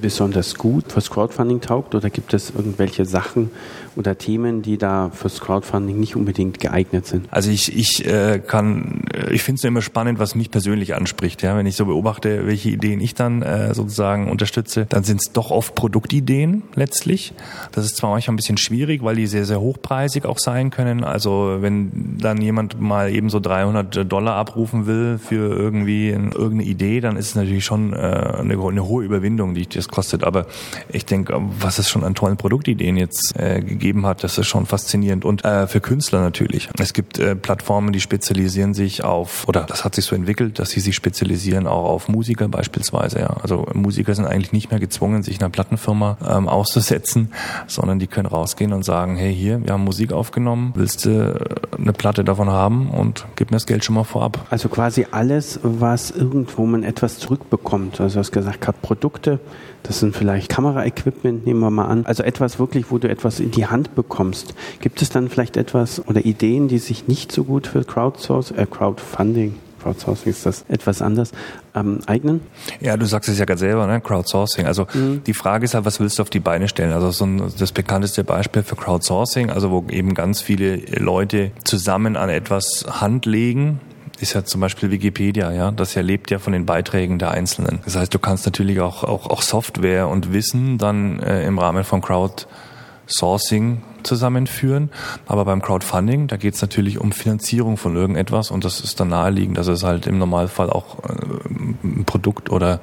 besonders 0.00 0.56
gut 0.56 0.92
fürs 0.92 1.10
Crowdfunding 1.10 1.60
taugt 1.60 1.94
oder 1.94 2.10
gibt 2.10 2.34
es 2.34 2.50
irgendwelche 2.50 3.04
Sachen 3.04 3.50
oder 3.96 4.16
Themen, 4.18 4.62
die 4.62 4.78
da 4.78 5.10
fürs 5.12 5.40
Crowdfunding 5.40 5.98
nicht 5.98 6.16
unbedingt 6.16 6.60
geeignet 6.60 7.06
sind? 7.06 7.26
Also 7.30 7.50
ich, 7.50 7.76
ich 7.76 8.06
äh, 8.06 8.38
kann, 8.44 9.02
äh, 9.14 9.32
ich 9.32 9.42
finde 9.42 9.58
es 9.58 9.64
immer 9.64 9.82
spannend, 9.82 10.18
was 10.18 10.34
mich 10.34 10.50
persönlich 10.50 10.94
anspricht. 10.94 11.42
Ja, 11.42 11.56
wenn 11.56 11.66
ich 11.66 11.76
so 11.76 11.86
beobachte, 11.86 12.46
welche 12.46 12.70
Ideen 12.70 13.00
ich 13.00 13.14
dann 13.14 13.42
äh, 13.42 13.74
sozusagen 13.74 14.30
unterstütze, 14.30 14.86
dann 14.88 15.04
sind 15.04 15.20
es 15.22 15.32
doch 15.32 15.50
oft 15.50 15.74
Produktideen 15.74 16.62
letztlich. 16.74 17.32
Das 17.72 17.84
ist 17.84 17.96
zwar 17.96 18.10
manchmal 18.10 18.34
ein 18.34 18.36
bisschen 18.36 18.56
schwierig, 18.56 19.02
weil 19.02 19.16
die 19.16 19.26
sehr 19.26 19.44
sehr 19.44 19.60
hochpreisig 19.60 20.24
auch 20.24 20.38
sein 20.38 20.70
können. 20.70 21.04
Also 21.04 21.58
wenn 21.60 22.16
dann 22.18 22.40
jemand 22.40 22.80
mal 22.80 23.10
eben 23.12 23.28
so 23.30 23.40
300 23.40 24.10
Dollar 24.10 24.36
abrufen 24.36 24.86
will 24.86 25.18
für 25.18 25.52
irgendwie 25.54 26.10
ein- 26.10 26.32
irgendeine 26.32 26.64
Idee, 26.70 27.00
dann 27.00 27.16
ist 27.16 27.28
es 27.28 27.34
natürlich 27.34 27.64
schon 27.64 27.92
äh, 27.92 27.96
eine, 27.96 28.58
eine 28.58 28.86
hohe 28.86 29.04
Überwindung, 29.04 29.54
die 29.54 29.66
das 29.68 29.88
kostet. 29.88 30.24
Aber 30.24 30.46
ich 30.92 31.04
denke, 31.06 31.34
was 31.60 31.78
es 31.78 31.88
schon 31.90 32.04
an 32.04 32.14
tollen 32.14 32.36
Produktideen 32.36 32.96
jetzt 32.96 33.34
äh, 33.38 33.60
gegeben 33.80 34.06
hat, 34.06 34.22
das 34.22 34.38
ist 34.38 34.46
schon 34.46 34.66
faszinierend. 34.66 35.24
Und 35.24 35.44
äh, 35.44 35.66
für 35.66 35.80
Künstler 35.80 36.20
natürlich. 36.20 36.68
Es 36.78 36.92
gibt 36.92 37.18
äh, 37.18 37.34
Plattformen, 37.34 37.92
die 37.92 38.00
spezialisieren 38.00 38.74
sich 38.74 39.02
auf, 39.02 39.48
oder 39.48 39.62
das 39.62 39.84
hat 39.84 39.94
sich 39.94 40.04
so 40.04 40.14
entwickelt, 40.14 40.58
dass 40.58 40.70
sie 40.70 40.80
sich 40.80 40.94
spezialisieren 40.94 41.66
auch 41.66 41.88
auf 41.88 42.08
Musiker 42.08 42.48
beispielsweise. 42.48 43.20
Ja. 43.20 43.36
Also 43.42 43.66
Musiker 43.74 44.14
sind 44.14 44.26
eigentlich 44.26 44.52
nicht 44.52 44.70
mehr 44.70 44.78
gezwungen, 44.78 45.22
sich 45.22 45.40
einer 45.40 45.50
Plattenfirma 45.50 46.18
ähm, 46.28 46.48
auszusetzen, 46.48 47.32
sondern 47.66 47.98
die 47.98 48.06
können 48.06 48.26
rausgehen 48.26 48.72
und 48.72 48.84
sagen, 48.84 49.16
hey 49.16 49.34
hier, 49.34 49.64
wir 49.64 49.72
haben 49.72 49.84
Musik 49.84 50.12
aufgenommen, 50.12 50.72
willst 50.76 51.06
du 51.06 51.10
äh, 51.10 51.76
eine 51.76 51.92
Platte 51.92 52.22
davon 52.22 52.50
haben 52.50 52.90
und 52.90 53.26
gib 53.36 53.50
mir 53.50 53.56
das 53.56 53.66
Geld 53.66 53.84
schon 53.84 53.94
mal 53.94 54.04
vorab. 54.04 54.46
Also 54.50 54.68
quasi 54.68 55.06
alles, 55.10 55.58
was 55.62 56.10
irgendwo 56.10 56.66
man 56.66 56.84
etwas 56.84 57.18
zurückbekommt. 57.18 58.00
Also 58.00 58.14
du 58.14 58.20
hast 58.20 58.32
gesagt, 58.32 58.60
gerade 58.60 58.78
Produkte, 58.82 59.40
das 59.82 60.00
sind 60.00 60.14
vielleicht 60.14 60.48
Kameraequipment, 60.48 61.46
nehmen 61.46 61.60
wir 61.60 61.70
mal 61.70 61.86
an. 61.86 62.06
Also 62.06 62.22
etwas 62.22 62.58
wirklich, 62.58 62.90
wo 62.90 62.98
du 62.98 63.08
etwas 63.08 63.40
in 63.40 63.50
die 63.50 63.66
Hand 63.66 63.94
bekommst. 63.94 64.54
Gibt 64.80 65.02
es 65.02 65.10
dann 65.10 65.28
vielleicht 65.28 65.56
etwas 65.56 66.06
oder 66.06 66.24
Ideen, 66.24 66.68
die 66.68 66.78
sich 66.78 67.08
nicht 67.08 67.32
so 67.32 67.44
gut 67.44 67.66
für 67.66 67.84
Crowdsource, 67.84 68.52
äh, 68.52 68.66
Crowdfunding, 68.70 69.54
Crowdsourcing 69.82 70.30
ist 70.30 70.46
das 70.46 70.64
etwas 70.68 71.02
anders, 71.02 71.32
ähm, 71.74 72.00
eignen? 72.06 72.40
Ja, 72.80 72.96
du 72.96 73.06
sagst 73.06 73.28
es 73.28 73.38
ja 73.38 73.44
gerade 73.44 73.58
selber, 73.58 73.86
ne? 73.86 74.00
Crowdsourcing. 74.00 74.66
Also 74.66 74.86
die 74.94 75.34
Frage 75.34 75.64
ist 75.64 75.74
halt, 75.74 75.84
was 75.84 76.00
willst 76.00 76.18
du 76.18 76.22
auf 76.22 76.30
die 76.30 76.40
Beine 76.40 76.68
stellen? 76.68 76.92
Also 76.92 77.10
so 77.10 77.24
ein, 77.24 77.42
das 77.58 77.72
bekannteste 77.72 78.24
Beispiel 78.24 78.62
für 78.62 78.76
Crowdsourcing, 78.76 79.50
also 79.50 79.70
wo 79.70 79.84
eben 79.90 80.14
ganz 80.14 80.40
viele 80.40 80.76
Leute 80.98 81.50
zusammen 81.64 82.16
an 82.16 82.28
etwas 82.28 82.84
Hand 82.88 83.26
legen, 83.26 83.80
ist 84.20 84.34
ja 84.34 84.44
zum 84.44 84.60
Beispiel 84.60 84.90
Wikipedia, 84.90 85.50
ja. 85.52 85.70
Das 85.70 85.94
ja 85.94 86.02
lebt 86.02 86.30
ja 86.30 86.38
von 86.38 86.52
den 86.52 86.66
Beiträgen 86.66 87.18
der 87.18 87.30
Einzelnen. 87.30 87.80
Das 87.84 87.96
heißt, 87.96 88.12
du 88.12 88.18
kannst 88.18 88.44
natürlich 88.44 88.80
auch, 88.80 89.04
auch, 89.04 89.28
auch 89.28 89.42
Software 89.42 90.08
und 90.08 90.32
Wissen 90.32 90.78
dann 90.78 91.20
äh, 91.20 91.46
im 91.46 91.58
Rahmen 91.58 91.84
von 91.84 92.00
Crowdsourcing 92.02 93.82
zusammenführen. 94.02 94.90
Aber 95.26 95.44
beim 95.44 95.62
Crowdfunding, 95.62 96.26
da 96.26 96.36
geht 96.36 96.54
es 96.54 96.62
natürlich 96.62 96.98
um 96.98 97.12
Finanzierung 97.12 97.76
von 97.76 97.96
irgendetwas 97.96 98.50
und 98.50 98.64
das 98.64 98.80
ist 98.80 99.00
dann 99.00 99.08
naheliegend, 99.08 99.58
dass 99.58 99.68
es 99.68 99.84
halt 99.84 100.06
im 100.06 100.18
Normalfall 100.18 100.70
auch 100.70 100.98
äh, 101.04 101.84
ein 101.84 102.04
Produkt 102.04 102.50
oder 102.50 102.80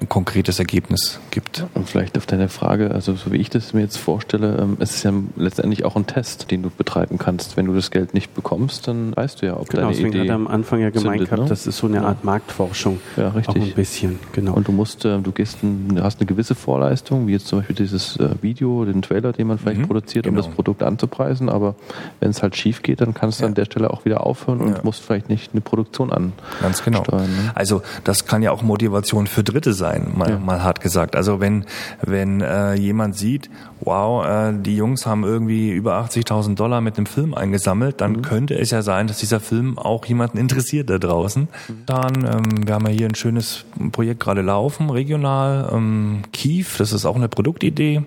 ein 0.00 0.08
konkretes 0.08 0.58
Ergebnis 0.58 1.18
gibt. 1.30 1.64
Und 1.74 1.88
vielleicht 1.88 2.16
auf 2.18 2.26
deine 2.26 2.48
Frage, 2.48 2.90
also 2.90 3.14
so 3.14 3.32
wie 3.32 3.36
ich 3.38 3.50
das 3.50 3.72
mir 3.72 3.80
jetzt 3.80 3.96
vorstelle, 3.96 4.58
ähm, 4.60 4.76
es 4.80 4.96
ist 4.96 5.02
ja 5.04 5.12
letztendlich 5.36 5.84
auch 5.84 5.96
ein 5.96 6.06
Test, 6.06 6.50
den 6.50 6.62
du 6.62 6.70
betreiben 6.70 7.18
kannst. 7.18 7.56
Wenn 7.56 7.66
du 7.66 7.74
das 7.74 7.90
Geld 7.90 8.14
nicht 8.14 8.34
bekommst, 8.34 8.86
dann 8.88 9.16
weißt 9.16 9.42
du 9.42 9.46
ja, 9.46 9.56
ob 9.56 9.68
Genau, 9.68 9.82
deine 9.82 9.92
deswegen 9.94 10.08
Idee 10.10 10.20
hat 10.20 10.28
er 10.28 10.34
am 10.34 10.46
Anfang 10.46 10.80
ja 10.80 10.90
gemeint 10.90 11.18
zündet, 11.18 11.30
gehabt, 11.30 11.42
ne? 11.44 11.48
das 11.48 11.66
ist 11.66 11.78
so 11.78 11.86
eine 11.86 11.96
Ja. 11.96 12.02
Art 12.04 12.24
Marktforschung. 12.24 13.00
Ja, 13.16 13.28
richtig. 13.30 13.62
Auch 13.62 13.66
ein 13.68 13.74
bisschen, 13.74 14.18
genau. 14.32 14.54
Und 14.54 14.68
du 14.68 14.72
musst, 14.72 15.04
äh, 15.04 15.18
du 15.18 15.32
gehst, 15.32 15.62
ein, 15.62 15.94
du 15.96 16.02
hast 16.02 16.20
eine 16.20 16.26
gewisse 16.26 16.54
Vorleistung, 16.54 17.26
wie 17.26 17.32
jetzt 17.32 17.46
zum 17.46 17.60
Beispiel 17.60 17.76
dieses 17.76 18.16
äh, 18.18 18.30
Video, 18.42 18.84
den 18.84 19.02
Trailer, 19.02 19.32
den 19.32 19.46
man 19.46 19.58
vielleicht 19.58 19.80
Mhm, 19.80 19.86
produziert, 19.86 20.26
um 20.26 20.34
genau. 20.34 20.46
das 20.46 20.54
Produkt 20.54 20.82
anzupreisen. 20.82 21.48
Aber 21.48 21.74
wenn 22.20 22.30
es 22.30 22.42
halt 22.42 22.56
schief 22.56 22.82
geht, 22.82 23.00
dann 23.00 23.14
kannst 23.14 23.40
du 23.40 23.44
Ja. 23.44 23.48
an 23.48 23.54
der 23.54 23.64
Stelle 23.64 23.90
auch 23.90 24.04
wieder 24.04 24.26
aufhören 24.26 24.60
und 24.60 24.70
Ja. 24.72 24.80
musst 24.82 25.02
vielleicht 25.02 25.28
nicht 25.28 25.52
eine 25.52 25.60
Produktion 25.60 26.12
an. 26.12 26.32
Ganz 26.60 26.82
genau. 26.84 27.04
Steuern, 27.04 27.22
ne? 27.30 27.52
Also 27.54 27.82
das 28.04 28.26
kann 28.26 28.42
ja 28.42 28.50
auch 28.52 28.62
Motivation 28.62 29.26
für 29.26 29.42
Dritte 29.44 29.72
sein, 29.78 30.12
mal, 30.14 30.30
Ja. 30.30 30.38
mal 30.38 30.62
hart 30.62 30.80
gesagt. 30.82 31.16
Also 31.16 31.40
wenn 31.40 31.64
wenn 32.02 32.42
äh, 32.42 32.74
jemand 32.74 33.16
sieht, 33.16 33.48
wow, 33.80 34.26
äh, 34.26 34.52
die 34.52 34.76
Jungs 34.76 35.06
haben 35.06 35.24
irgendwie 35.24 35.70
über 35.70 35.94
80.000 36.04 36.56
Dollar 36.56 36.80
mit 36.82 36.98
dem 36.98 37.06
Film 37.06 37.32
eingesammelt, 37.32 38.00
dann 38.00 38.20
könnte 38.22 38.58
es 38.58 38.70
ja 38.70 38.82
sein, 38.82 39.06
dass 39.06 39.18
dieser 39.18 39.40
Film 39.40 39.78
auch 39.78 40.04
jemanden 40.04 40.36
interessiert 40.38 40.90
da 40.90 40.98
draußen. 40.98 41.48
Dann, 41.86 42.14
ähm, 42.24 42.66
wir 42.66 42.74
haben 42.74 42.86
ja 42.86 42.92
hier 42.92 43.06
ein 43.06 43.14
schönes 43.14 43.64
Projekt 43.92 44.20
gerade 44.20 44.42
laufen, 44.42 44.90
regional. 44.90 45.70
Ähm, 45.72 46.22
Kief, 46.32 46.76
das 46.76 46.92
ist 46.92 47.06
auch 47.06 47.16
eine 47.16 47.28
Produktidee 47.28 48.02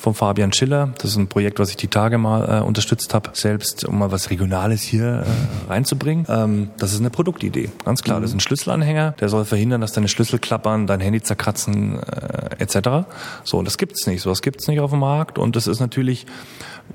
von 0.00 0.14
Fabian 0.14 0.52
Schiller. 0.52 0.90
Das 0.98 1.10
ist 1.10 1.16
ein 1.16 1.28
Projekt, 1.28 1.58
was 1.58 1.70
ich 1.70 1.76
die 1.76 1.88
Tage 1.88 2.18
mal 2.18 2.60
äh, 2.60 2.62
unterstützt 2.62 3.14
habe, 3.14 3.30
selbst 3.32 3.84
um 3.84 3.98
mal 3.98 4.12
was 4.12 4.30
Regionales 4.30 4.82
hier 4.82 5.24
äh, 5.24 5.70
reinzubringen. 5.70 6.26
Ähm, 6.28 6.68
das 6.78 6.92
ist 6.92 7.00
eine 7.00 7.10
Produktidee, 7.10 7.70
ganz 7.84 8.02
klar. 8.02 8.20
Das 8.20 8.30
ist 8.30 8.36
ein 8.36 8.40
Schlüsselanhänger, 8.40 9.12
der 9.20 9.28
soll 9.28 9.44
verhindern, 9.44 9.80
dass 9.80 9.92
deine 9.92 10.08
Schlüssel 10.08 10.38
klappern, 10.38 10.86
dein 10.86 11.00
Handy 11.00 11.13
zerkratzen 11.22 11.98
äh, 12.02 12.56
etc. 12.58 13.06
So, 13.44 13.58
und 13.58 13.64
das 13.64 13.78
gibt's 13.78 14.06
nicht. 14.06 14.22
So 14.22 14.30
was 14.30 14.42
gibt's 14.42 14.68
nicht 14.68 14.80
auf 14.80 14.90
dem 14.90 15.00
Markt. 15.00 15.38
Und 15.38 15.56
das 15.56 15.66
ist 15.66 15.80
natürlich 15.80 16.26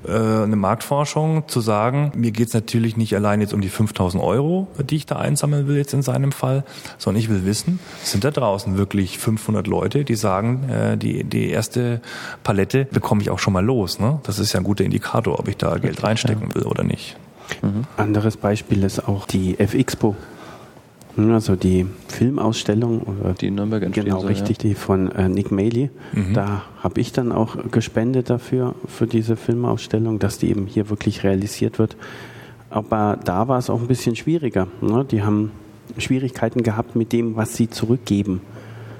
äh, 0.07 0.11
eine 0.11 0.55
Marktforschung 0.55 1.47
zu 1.47 1.61
sagen, 1.61 2.11
mir 2.15 2.31
geht's 2.31 2.53
natürlich 2.53 2.97
nicht 2.97 3.15
allein 3.15 3.41
jetzt 3.41 3.53
um 3.53 3.61
die 3.61 3.69
5000 3.69 4.23
Euro, 4.23 4.67
die 4.79 4.97
ich 4.97 5.05
da 5.05 5.17
einsammeln 5.17 5.67
will 5.67 5.77
jetzt 5.77 5.93
in 5.93 6.01
seinem 6.01 6.31
Fall, 6.31 6.63
sondern 6.97 7.21
ich 7.21 7.29
will 7.29 7.45
wissen, 7.45 7.79
sind 8.03 8.23
da 8.23 8.31
draußen 8.31 8.77
wirklich 8.77 9.17
500 9.17 9.67
Leute, 9.67 10.05
die 10.05 10.15
sagen, 10.15 10.69
äh, 10.69 10.97
die, 10.97 11.23
die 11.23 11.49
erste 11.49 12.01
Palette 12.43 12.85
bekomme 12.85 13.21
ich 13.21 13.29
auch 13.29 13.39
schon 13.39 13.53
mal 13.53 13.65
los. 13.65 13.99
Ne? 13.99 14.19
Das 14.23 14.39
ist 14.39 14.53
ja 14.53 14.59
ein 14.59 14.63
guter 14.63 14.83
Indikator, 14.83 15.39
ob 15.39 15.47
ich 15.47 15.57
da 15.57 15.77
Geld 15.77 16.03
reinstecken 16.03 16.53
will 16.55 16.63
oder 16.63 16.83
nicht. 16.83 17.17
Anderes 17.97 18.37
Beispiel 18.37 18.83
ist 18.83 19.07
auch 19.07 19.25
die 19.25 19.55
FXPO. 19.55 20.15
Hm, 21.15 21.31
Also 21.31 21.55
die 21.55 21.85
Filmausstellung 22.07 23.01
oder 23.01 23.33
Die 23.33 23.47
in 23.47 23.55
Nürnberg 23.55 23.91
Genau, 23.91 24.19
richtig, 24.19 24.57
die 24.59 24.75
von 24.75 25.11
äh, 25.11 25.29
Nick 25.29 25.51
Maley. 25.51 25.89
Da 26.33 26.63
habe 26.81 27.01
ich 27.01 27.11
dann 27.11 27.31
auch 27.31 27.57
gespendet 27.71 28.29
dafür, 28.29 28.75
für 28.87 29.07
diese 29.07 29.35
Filmausstellung, 29.35 30.19
dass 30.19 30.37
die 30.37 30.49
eben 30.49 30.65
hier 30.67 30.89
wirklich 30.89 31.23
realisiert 31.23 31.79
wird. 31.79 31.95
Aber 32.69 33.17
da 33.23 33.47
war 33.47 33.57
es 33.57 33.69
auch 33.69 33.81
ein 33.81 33.87
bisschen 33.87 34.15
schwieriger. 34.15 34.67
Ne? 34.81 35.05
Die 35.09 35.23
haben 35.23 35.51
Schwierigkeiten 35.97 36.61
gehabt 36.63 36.95
mit 36.95 37.11
dem, 37.13 37.35
was 37.35 37.55
sie 37.55 37.69
zurückgeben. 37.69 38.41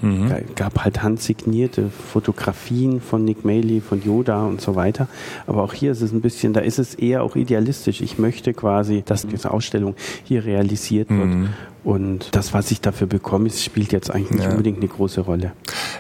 Mhm. 0.02 0.32
gab 0.56 0.86
halt 0.86 1.04
handsignierte 1.04 1.89
Fotografien 1.89 3.02
von 3.02 3.25
Nick 3.25 3.44
Maley, 3.44 3.81
von 3.81 4.02
Yoda 4.02 4.46
und 4.46 4.62
so 4.62 4.75
weiter. 4.75 5.10
Aber 5.46 5.62
auch 5.62 5.73
hier 5.73 5.92
ist 5.92 6.02
es 6.02 6.13
ein 6.13 6.21
bisschen, 6.21 6.54
da 6.54 6.62
ist 6.62 6.79
es 6.79 6.96
eher 6.96 7.21
auch 7.21 7.36
idealistisch. 7.36 8.00
Ich 8.00 8.17
möchte 8.17 8.54
quasi, 8.54 9.04
dass 9.06 9.27
diese 9.27 9.52
Ausstellung 9.52 9.96
hier 10.23 10.46
realisiert 10.46 11.10
wird. 11.10 11.27
Mhm. 11.27 11.50
Und 11.84 12.36
das, 12.36 12.54
was 12.54 12.71
ich 12.71 12.82
dafür 12.82 13.08
bekomme, 13.08 13.50
spielt 13.50 13.92
jetzt 13.92 14.12
eigentlich 14.12 14.32
nicht 14.32 14.44
ja. 14.44 14.52
unbedingt 14.52 14.77
eine 14.77 14.88
große 14.88 15.21
Rolle. 15.21 15.54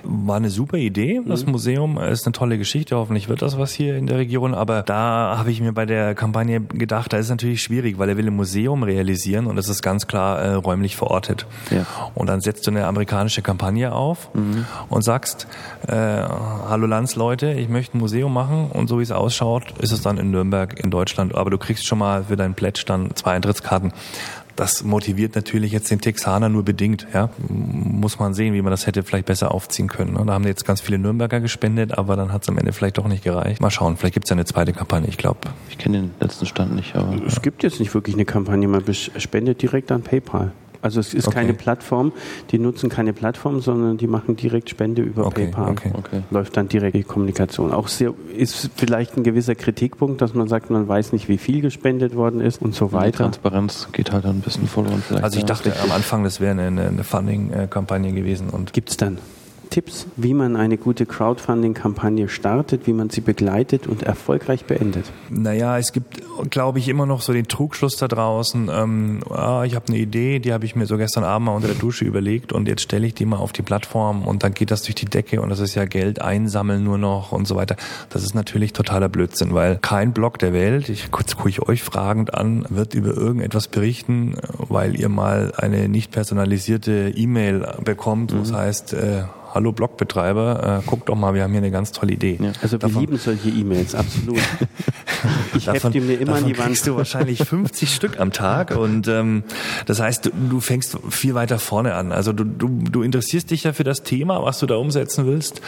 War 0.03 0.37
eine 0.37 0.49
super 0.49 0.77
Idee. 0.77 1.21
Das 1.25 1.45
mhm. 1.45 1.53
Museum 1.53 1.97
ist 1.97 2.25
eine 2.25 2.33
tolle 2.33 2.57
Geschichte. 2.57 2.95
Hoffentlich 2.95 3.29
wird 3.29 3.41
das 3.41 3.57
was 3.57 3.71
hier 3.71 3.95
in 3.95 4.07
der 4.07 4.17
Region. 4.17 4.53
Aber 4.53 4.81
da 4.83 5.35
habe 5.37 5.51
ich 5.51 5.61
mir 5.61 5.71
bei 5.71 5.85
der 5.85 6.15
Kampagne 6.15 6.61
gedacht, 6.61 7.13
da 7.13 7.17
ist 7.17 7.25
es 7.25 7.29
natürlich 7.29 7.61
schwierig, 7.61 7.97
weil 7.97 8.09
er 8.09 8.17
will 8.17 8.27
ein 8.27 8.35
Museum 8.35 8.83
realisieren 8.83 9.47
und 9.47 9.55
das 9.55 9.69
ist 9.69 9.81
ganz 9.81 10.07
klar 10.07 10.39
äh, 10.39 10.53
räumlich 10.53 10.95
verortet. 10.95 11.45
Ja. 11.71 11.85
Und 12.13 12.27
dann 12.27 12.41
setzt 12.41 12.67
du 12.67 12.71
eine 12.71 12.85
amerikanische 12.85 13.41
Kampagne 13.41 13.93
auf 13.93 14.33
mhm. 14.33 14.65
und 14.89 15.03
sagst, 15.03 15.47
äh, 15.87 15.95
hallo 15.95 16.87
Landsleute, 16.87 17.53
ich 17.53 17.69
möchte 17.69 17.97
ein 17.97 17.99
Museum 17.99 18.33
machen 18.33 18.69
und 18.71 18.87
so 18.87 18.99
wie 18.99 19.03
es 19.03 19.11
ausschaut, 19.11 19.73
ist 19.79 19.91
es 19.91 20.01
dann 20.01 20.17
in 20.17 20.31
Nürnberg 20.31 20.79
in 20.79 20.91
Deutschland. 20.91 21.35
Aber 21.35 21.49
du 21.49 21.57
kriegst 21.57 21.85
schon 21.85 21.99
mal 21.99 22.25
für 22.25 22.35
deinen 22.35 22.53
Pledge 22.53 22.83
dann 22.85 23.15
zwei 23.15 23.31
Eintrittskarten. 23.33 23.93
Das 24.59 24.83
motiviert 24.83 25.35
natürlich 25.35 25.71
jetzt 25.71 25.89
den 25.89 26.01
Texaner 26.01 26.49
nur 26.49 26.65
bedingt. 26.65 27.07
Ja, 27.13 27.29
muss 27.47 28.19
man 28.19 28.33
sehen, 28.33 28.53
wie 28.53 28.61
man 28.61 28.71
das 28.71 28.87
hätte 28.87 29.03
vielleicht 29.03 29.25
besser 29.25 29.53
aufziehen 29.53 29.87
können. 29.87 30.15
Ne? 30.15 30.23
Da 30.25 30.33
haben 30.33 30.43
jetzt 30.43 30.65
ganz 30.65 30.81
viele 30.81 30.97
Nürnberger 30.97 31.39
gespendet, 31.39 31.97
aber 31.97 32.17
dann 32.17 32.33
hat 32.33 32.43
es 32.43 32.49
am 32.49 32.57
Ende 32.57 32.73
vielleicht 32.73 32.97
doch 32.97 33.07
nicht 33.07 33.23
gereicht. 33.23 33.61
Mal 33.61 33.69
schauen, 33.69 33.95
vielleicht 33.95 34.15
gibt 34.15 34.25
es 34.25 34.31
ja 34.31 34.35
eine 34.35 34.43
zweite 34.43 34.73
Kampagne. 34.73 35.07
Ich 35.07 35.17
glaube. 35.17 35.39
Ich 35.69 35.77
kenne 35.77 36.01
den 36.01 36.11
letzten 36.19 36.45
Stand 36.45 36.75
nicht, 36.75 36.97
aber 36.97 37.23
es 37.25 37.41
gibt 37.41 37.63
jetzt 37.63 37.79
nicht 37.79 37.93
wirklich 37.93 38.17
eine 38.17 38.25
Kampagne. 38.25 38.67
Man 38.67 38.83
spendet 38.93 39.61
direkt 39.61 39.93
an 39.93 40.01
PayPal. 40.01 40.51
Also 40.81 40.99
es 40.99 41.13
ist 41.13 41.27
okay. 41.27 41.39
keine 41.39 41.53
Plattform, 41.53 42.13
die 42.51 42.59
nutzen 42.59 42.89
keine 42.89 43.13
Plattform, 43.13 43.59
sondern 43.59 43.97
die 43.97 44.07
machen 44.07 44.35
direkt 44.35 44.69
Spende 44.69 45.01
über 45.01 45.25
okay, 45.25 45.45
PayPal. 45.45 45.71
Okay. 45.71 45.91
Okay. 45.93 46.21
Läuft 46.31 46.55
dann 46.57 46.67
direkt 46.67 46.95
die 46.95 47.03
Kommunikation. 47.03 47.73
Auch 47.73 47.87
sehr, 47.87 48.13
ist 48.35 48.69
vielleicht 48.75 49.17
ein 49.17 49.23
gewisser 49.23 49.55
Kritikpunkt, 49.55 50.21
dass 50.21 50.33
man 50.33 50.47
sagt, 50.47 50.69
man 50.69 50.87
weiß 50.87 51.13
nicht, 51.13 51.27
wie 51.27 51.37
viel 51.37 51.61
gespendet 51.61 52.15
worden 52.15 52.41
ist 52.41 52.61
und 52.61 52.73
so 52.73 52.91
weiter. 52.91 53.11
Die 53.11 53.17
Transparenz 53.17 53.87
geht 53.91 54.11
halt 54.11 54.25
ein 54.25 54.41
bisschen 54.41 54.67
verloren. 54.67 55.03
Also 55.21 55.37
ich 55.37 55.45
dachte 55.45 55.73
am 55.83 55.91
Anfang, 55.91 56.23
das 56.23 56.39
wäre 56.39 56.51
eine, 56.51 56.87
eine 56.87 57.03
Funding-Kampagne 57.03 58.13
gewesen. 58.13 58.47
Gibt 58.71 58.89
es 58.89 58.97
dann? 58.97 59.17
Tipps, 59.69 60.07
wie 60.15 60.33
man 60.33 60.55
eine 60.55 60.77
gute 60.77 61.05
Crowdfunding-Kampagne 61.05 62.29
startet, 62.29 62.87
wie 62.87 62.93
man 62.93 63.09
sie 63.09 63.21
begleitet 63.21 63.87
und 63.87 64.03
erfolgreich 64.03 64.65
beendet? 64.65 65.05
Naja, 65.29 65.77
es 65.77 65.91
gibt, 65.91 66.21
glaube 66.49 66.79
ich, 66.79 66.87
immer 66.87 67.05
noch 67.05 67.21
so 67.21 67.33
den 67.33 67.47
Trugschluss 67.47 67.97
da 67.97 68.07
draußen. 68.07 68.69
Ähm, 68.71 69.19
ah, 69.29 69.63
ich 69.65 69.75
habe 69.75 69.85
eine 69.89 69.97
Idee, 69.97 70.39
die 70.39 70.53
habe 70.53 70.65
ich 70.65 70.75
mir 70.75 70.85
so 70.85 70.97
gestern 70.97 71.23
Abend 71.23 71.45
mal 71.45 71.55
unter 71.55 71.67
der 71.67 71.77
Dusche 71.77 72.05
überlegt 72.05 72.51
und 72.51 72.67
jetzt 72.67 72.81
stelle 72.81 73.07
ich 73.07 73.13
die 73.13 73.25
mal 73.25 73.37
auf 73.37 73.53
die 73.53 73.61
Plattform 73.61 74.27
und 74.27 74.43
dann 74.43 74.53
geht 74.53 74.71
das 74.71 74.83
durch 74.83 74.95
die 74.95 75.05
Decke 75.05 75.41
und 75.41 75.49
das 75.49 75.59
ist 75.59 75.75
ja 75.75 75.85
Geld 75.85 76.21
einsammeln 76.21 76.83
nur 76.83 76.97
noch 76.97 77.31
und 77.31 77.47
so 77.47 77.55
weiter. 77.55 77.75
Das 78.09 78.23
ist 78.23 78.33
natürlich 78.33 78.73
totaler 78.73 79.09
Blödsinn, 79.09 79.53
weil 79.53 79.77
kein 79.77 80.13
Blog 80.13 80.39
der 80.39 80.53
Welt, 80.53 80.89
ich 80.89 81.11
kurz 81.11 81.35
gucke 81.35 81.49
ich 81.49 81.61
euch 81.61 81.83
fragend 81.83 82.33
an, 82.33 82.65
wird 82.69 82.93
über 82.93 83.15
irgendetwas 83.15 83.67
berichten, 83.67 84.35
weil 84.57 84.99
ihr 84.99 85.09
mal 85.09 85.53
eine 85.57 85.89
nicht 85.89 86.11
personalisierte 86.11 87.13
E-Mail 87.15 87.67
bekommt, 87.83 88.35
wo 88.35 88.41
es 88.41 88.51
mhm. 88.51 88.55
heißt, 88.55 88.93
äh, 88.93 89.23
hallo 89.53 89.71
Blogbetreiber, 89.71 90.79
äh, 90.79 90.83
guck 90.85 91.05
doch 91.05 91.15
mal, 91.15 91.33
wir 91.33 91.43
haben 91.43 91.51
hier 91.51 91.59
eine 91.59 91.71
ganz 91.71 91.91
tolle 91.91 92.13
Idee. 92.13 92.37
Ja, 92.39 92.51
also 92.61 92.73
wir 92.73 92.79
davon, 92.79 93.01
lieben 93.01 93.17
solche 93.17 93.49
E-Mails, 93.49 93.95
absolut. 93.95 94.39
ich 95.55 95.65
davon, 95.65 95.91
hefte 95.91 96.01
mir 96.01 96.19
immer 96.19 96.35
an 96.35 96.45
die 96.45 96.57
Wand. 96.57 96.67
kriegst 96.67 96.87
du 96.87 96.95
wahrscheinlich 96.95 97.39
50 97.39 97.93
Stück 97.93 98.19
am 98.19 98.31
Tag 98.31 98.75
und 98.75 99.07
ähm, 99.07 99.43
das 99.85 99.99
heißt, 99.99 100.27
du, 100.27 100.29
du 100.49 100.59
fängst 100.59 100.97
viel 101.09 101.33
weiter 101.33 101.59
vorne 101.59 101.95
an. 101.95 102.11
Also 102.11 102.33
du, 102.33 102.43
du, 102.43 102.67
du 102.89 103.01
interessierst 103.01 103.49
dich 103.49 103.63
ja 103.63 103.73
für 103.73 103.83
das 103.83 104.03
Thema, 104.03 104.43
was 104.43 104.59
du 104.59 104.65
da 104.65 104.75
umsetzen 104.75 105.25
willst 105.25 105.61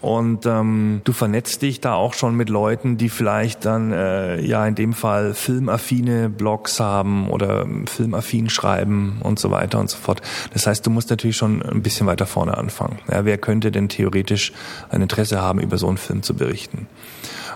und 0.00 0.46
ähm, 0.46 1.02
du 1.04 1.12
vernetzt 1.12 1.62
dich 1.62 1.80
da 1.80 1.94
auch 1.94 2.14
schon 2.14 2.36
mit 2.36 2.48
Leuten, 2.48 2.96
die 2.96 3.08
vielleicht 3.08 3.64
dann 3.64 3.92
äh, 3.92 4.40
ja 4.40 4.66
in 4.66 4.74
dem 4.74 4.92
Fall 4.94 5.34
filmaffine 5.34 6.30
Blogs 6.30 6.80
haben 6.80 7.28
oder 7.28 7.66
filmaffin 7.86 8.48
schreiben 8.48 9.18
und 9.22 9.38
so 9.38 9.50
weiter 9.50 9.78
und 9.78 9.90
so 9.90 9.98
fort. 9.98 10.22
Das 10.52 10.66
heißt, 10.66 10.86
du 10.86 10.90
musst 10.90 11.10
natürlich 11.10 11.36
schon 11.36 11.62
ein 11.62 11.82
bisschen 11.82 12.06
weiter 12.06 12.26
vorne 12.26 12.56
anfangen. 12.56 12.98
Ja, 13.10 13.25
wer 13.26 13.38
könnte 13.38 13.70
denn 13.70 13.88
theoretisch 13.88 14.52
ein 14.88 15.02
Interesse 15.02 15.40
haben, 15.40 15.60
über 15.60 15.76
so 15.76 15.88
einen 15.88 15.98
Film 15.98 16.22
zu 16.22 16.34
berichten? 16.34 16.86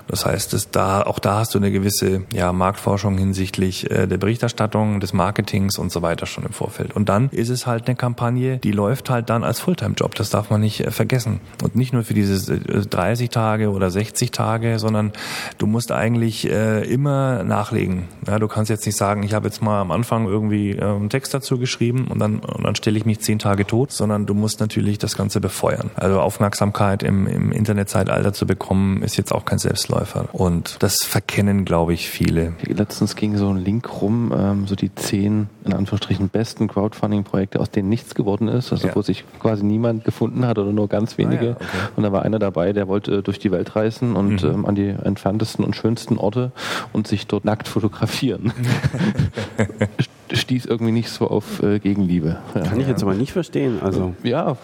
Das 0.08 0.26
heißt, 0.26 0.52
dass 0.52 0.70
da, 0.70 1.02
auch 1.02 1.18
da 1.18 1.38
hast 1.38 1.54
du 1.54 1.58
eine 1.58 1.70
gewisse 1.70 2.22
ja, 2.32 2.52
Marktforschung 2.52 3.18
hinsichtlich 3.18 3.90
äh, 3.90 4.06
der 4.06 4.18
Berichterstattung, 4.18 5.00
des 5.00 5.12
Marketings 5.12 5.78
und 5.78 5.92
so 5.92 6.02
weiter 6.02 6.26
schon 6.26 6.44
im 6.44 6.52
Vorfeld. 6.52 6.94
Und 6.94 7.08
dann 7.08 7.28
ist 7.30 7.48
es 7.48 7.66
halt 7.66 7.86
eine 7.86 7.96
Kampagne, 7.96 8.58
die 8.58 8.72
läuft 8.72 9.10
halt 9.10 9.30
dann 9.30 9.44
als 9.44 9.60
Fulltime-Job. 9.60 10.14
Das 10.14 10.30
darf 10.30 10.50
man 10.50 10.60
nicht 10.60 10.80
äh, 10.80 10.90
vergessen. 10.90 11.40
Und 11.62 11.76
nicht 11.76 11.92
nur 11.92 12.04
für 12.04 12.14
diese 12.14 12.54
äh, 12.54 12.86
30 12.86 13.30
Tage 13.30 13.70
oder 13.70 13.90
60 13.90 14.30
Tage, 14.30 14.78
sondern 14.78 15.12
du 15.58 15.66
musst 15.66 15.92
eigentlich 15.92 16.50
äh, 16.50 16.82
immer 16.84 17.44
nachlegen. 17.44 18.08
Ja, 18.26 18.38
du 18.38 18.48
kannst 18.48 18.70
jetzt 18.70 18.86
nicht 18.86 18.96
sagen, 18.96 19.22
ich 19.22 19.34
habe 19.34 19.46
jetzt 19.46 19.62
mal 19.62 19.80
am 19.80 19.90
Anfang 19.90 20.26
irgendwie 20.26 20.72
äh, 20.72 20.82
einen 20.82 21.10
Text 21.10 21.34
dazu 21.34 21.58
geschrieben 21.58 22.08
und 22.08 22.18
dann, 22.18 22.40
und 22.40 22.64
dann 22.64 22.74
stelle 22.74 22.98
ich 22.98 23.04
mich 23.04 23.20
zehn 23.20 23.38
Tage 23.38 23.66
tot, 23.66 23.92
sondern 23.92 24.26
du 24.26 24.34
musst 24.34 24.60
natürlich 24.60 24.98
das 24.98 25.16
Ganze 25.16 25.40
befeuern. 25.40 25.90
Also 25.94 26.20
Aufmerksamkeit 26.20 27.02
im, 27.02 27.26
im 27.26 27.52
Internetzeitalter 27.52 28.32
zu 28.32 28.46
bekommen, 28.46 29.02
ist 29.02 29.16
jetzt 29.16 29.32
auch 29.32 29.44
kein 29.44 29.58
Selbstläufer. 29.58 29.89
Selbstläufer. 29.90 30.28
Und 30.32 30.76
das 30.80 30.98
verkennen, 31.04 31.64
glaube 31.64 31.92
ich, 31.92 32.08
viele. 32.08 32.54
Letztens 32.62 33.16
ging 33.16 33.36
so 33.36 33.48
ein 33.48 33.58
Link 33.58 34.00
rum, 34.00 34.32
ähm, 34.36 34.66
so 34.66 34.74
die 34.74 34.94
zehn, 34.94 35.48
in 35.64 35.72
Anführungsstrichen, 35.72 36.28
besten 36.28 36.68
Crowdfunding-Projekte, 36.68 37.60
aus 37.60 37.70
denen 37.70 37.88
nichts 37.88 38.14
geworden 38.14 38.48
ist, 38.48 38.72
also 38.72 38.88
ja. 38.88 38.94
wo 38.94 39.02
sich 39.02 39.24
quasi 39.40 39.64
niemand 39.64 40.04
gefunden 40.04 40.46
hat 40.46 40.58
oder 40.58 40.72
nur 40.72 40.88
ganz 40.88 41.18
wenige. 41.18 41.40
Ah, 41.40 41.44
ja, 41.44 41.56
okay. 41.56 41.66
Und 41.96 42.02
da 42.04 42.12
war 42.12 42.22
einer 42.22 42.38
dabei, 42.38 42.72
der 42.72 42.88
wollte 42.88 43.22
durch 43.22 43.38
die 43.38 43.50
Welt 43.50 43.76
reisen 43.76 44.16
und 44.16 44.42
mhm. 44.42 44.50
ähm, 44.50 44.66
an 44.66 44.74
die 44.74 44.88
entferntesten 44.88 45.64
und 45.64 45.76
schönsten 45.76 46.18
Orte 46.18 46.52
und 46.92 47.06
sich 47.06 47.26
dort 47.26 47.44
nackt 47.44 47.68
fotografieren. 47.68 48.52
Stieß 50.32 50.66
irgendwie 50.66 50.92
nicht 50.92 51.10
so 51.10 51.26
auf 51.26 51.60
äh, 51.62 51.80
Gegenliebe. 51.80 52.38
Ja. 52.54 52.60
Kann 52.62 52.80
ich 52.80 52.86
jetzt 52.86 53.02
aber 53.02 53.14
nicht 53.14 53.32
verstehen. 53.32 53.80
Also 53.82 54.14
ja, 54.22 54.56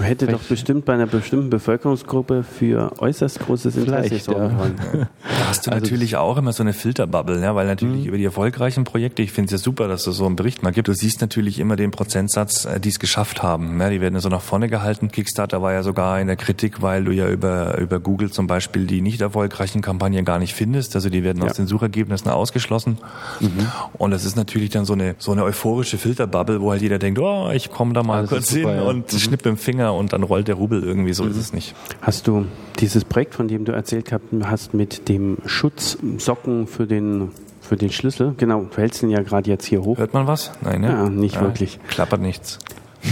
Hätte 0.00 0.26
doch 0.26 0.42
bestimmt 0.42 0.84
bei 0.84 0.94
einer 0.94 1.06
bestimmten 1.06 1.50
Bevölkerungsgruppe 1.50 2.42
für 2.42 2.92
äußerst 2.98 3.40
großes 3.40 3.76
Interesse 3.76 4.18
sorgen 4.18 4.56
ja. 4.56 5.08
Da 5.22 5.48
hast 5.48 5.66
du 5.66 5.72
also 5.72 5.84
natürlich 5.84 6.16
auch 6.16 6.36
immer 6.36 6.52
so 6.52 6.62
eine 6.62 6.72
Filterbubble, 6.72 7.40
ja, 7.42 7.54
weil 7.54 7.66
natürlich 7.66 8.02
mhm. 8.02 8.08
über 8.08 8.16
die 8.16 8.24
erfolgreichen 8.24 8.84
Projekte, 8.84 9.22
ich 9.22 9.32
finde 9.32 9.46
es 9.46 9.60
ja 9.60 9.64
super, 9.64 9.88
dass 9.88 10.06
es 10.06 10.16
so 10.16 10.26
einen 10.26 10.36
Bericht 10.36 10.62
mal 10.62 10.70
gibt, 10.70 10.88
du 10.88 10.94
siehst 10.94 11.20
natürlich 11.20 11.58
immer 11.58 11.76
den 11.76 11.90
Prozentsatz, 11.90 12.64
äh, 12.64 12.80
die 12.80 12.88
es 12.88 12.98
geschafft 12.98 13.42
haben. 13.42 13.80
Ja, 13.80 13.90
die 13.90 14.00
werden 14.00 14.18
so 14.20 14.28
nach 14.28 14.42
vorne 14.42 14.68
gehalten. 14.68 15.10
Kickstarter 15.10 15.60
war 15.60 15.72
ja 15.72 15.82
sogar 15.82 16.20
in 16.20 16.28
der 16.28 16.36
Kritik, 16.36 16.82
weil 16.82 17.04
du 17.04 17.12
ja 17.12 17.28
über, 17.28 17.78
über 17.78 18.00
Google 18.00 18.30
zum 18.30 18.46
Beispiel 18.46 18.86
die 18.86 19.00
nicht 19.00 19.20
erfolgreichen 19.20 19.82
Kampagnen 19.82 20.24
gar 20.24 20.38
nicht 20.38 20.54
findest. 20.54 20.94
Also 20.94 21.10
die 21.10 21.24
werden 21.24 21.42
ja. 21.42 21.48
aus 21.48 21.56
den 21.56 21.66
Suchergebnissen 21.66 22.30
ausgeschlossen. 22.30 22.98
Mhm. 23.40 23.66
Und 23.94 24.12
das 24.12 24.24
ist 24.24 24.36
natürlich 24.36 24.70
dann 24.70 24.84
so 24.84 24.94
eine, 24.94 25.16
so 25.18 25.32
eine 25.32 25.44
euphorische 25.44 25.98
Filterbubble, 25.98 26.60
wo 26.60 26.70
halt 26.70 26.82
jeder 26.82 26.98
denkt, 26.98 27.18
oh, 27.18 27.50
ich 27.52 27.70
komme 27.70 27.92
da 27.92 28.02
mal 28.02 28.18
Alles 28.18 28.30
kurz 28.30 28.50
hin 28.50 28.68
ja. 28.68 28.82
und 28.82 29.12
mhm. 29.12 29.18
schnipp 29.18 29.44
im 29.46 29.56
Finger 29.56 29.79
und 29.88 30.12
dann 30.12 30.22
rollt 30.22 30.48
der 30.48 30.56
Rubel 30.56 30.82
irgendwie, 30.82 31.12
so 31.12 31.24
mhm. 31.24 31.30
ist 31.30 31.36
es 31.38 31.52
nicht. 31.52 31.74
Hast 32.02 32.26
du 32.26 32.46
dieses 32.78 33.04
Projekt, 33.04 33.34
von 33.34 33.48
dem 33.48 33.64
du 33.64 33.72
erzählt 33.72 34.12
hast, 34.44 34.74
mit 34.74 35.08
dem 35.08 35.38
Schutzsocken 35.46 36.66
für 36.66 36.86
den 36.86 37.30
für 37.60 37.76
den 37.76 37.90
Schlüssel. 37.90 38.34
Genau, 38.36 38.62
du 38.62 38.76
hältst 38.78 39.02
ihn 39.02 39.10
ja 39.10 39.22
gerade 39.22 39.48
jetzt 39.48 39.64
hier 39.64 39.84
hoch. 39.84 39.96
Hört 39.96 40.12
man 40.12 40.26
was? 40.26 40.50
Nein, 40.60 40.80
ne? 40.80 40.88
Ja, 40.88 41.08
nicht 41.08 41.36
ja, 41.36 41.42
wirklich. 41.42 41.78
Klappert 41.88 42.20
nichts. 42.20 42.58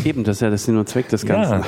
Eben, 0.05 0.25
das 0.25 0.37
ist 0.37 0.41
ja 0.41 0.49
der 0.49 0.59
Sinn 0.59 0.77
und 0.77 0.89
Zweck 0.89 1.09
des 1.09 1.25
Ganzen. 1.25 1.61
Ja. 1.61 1.65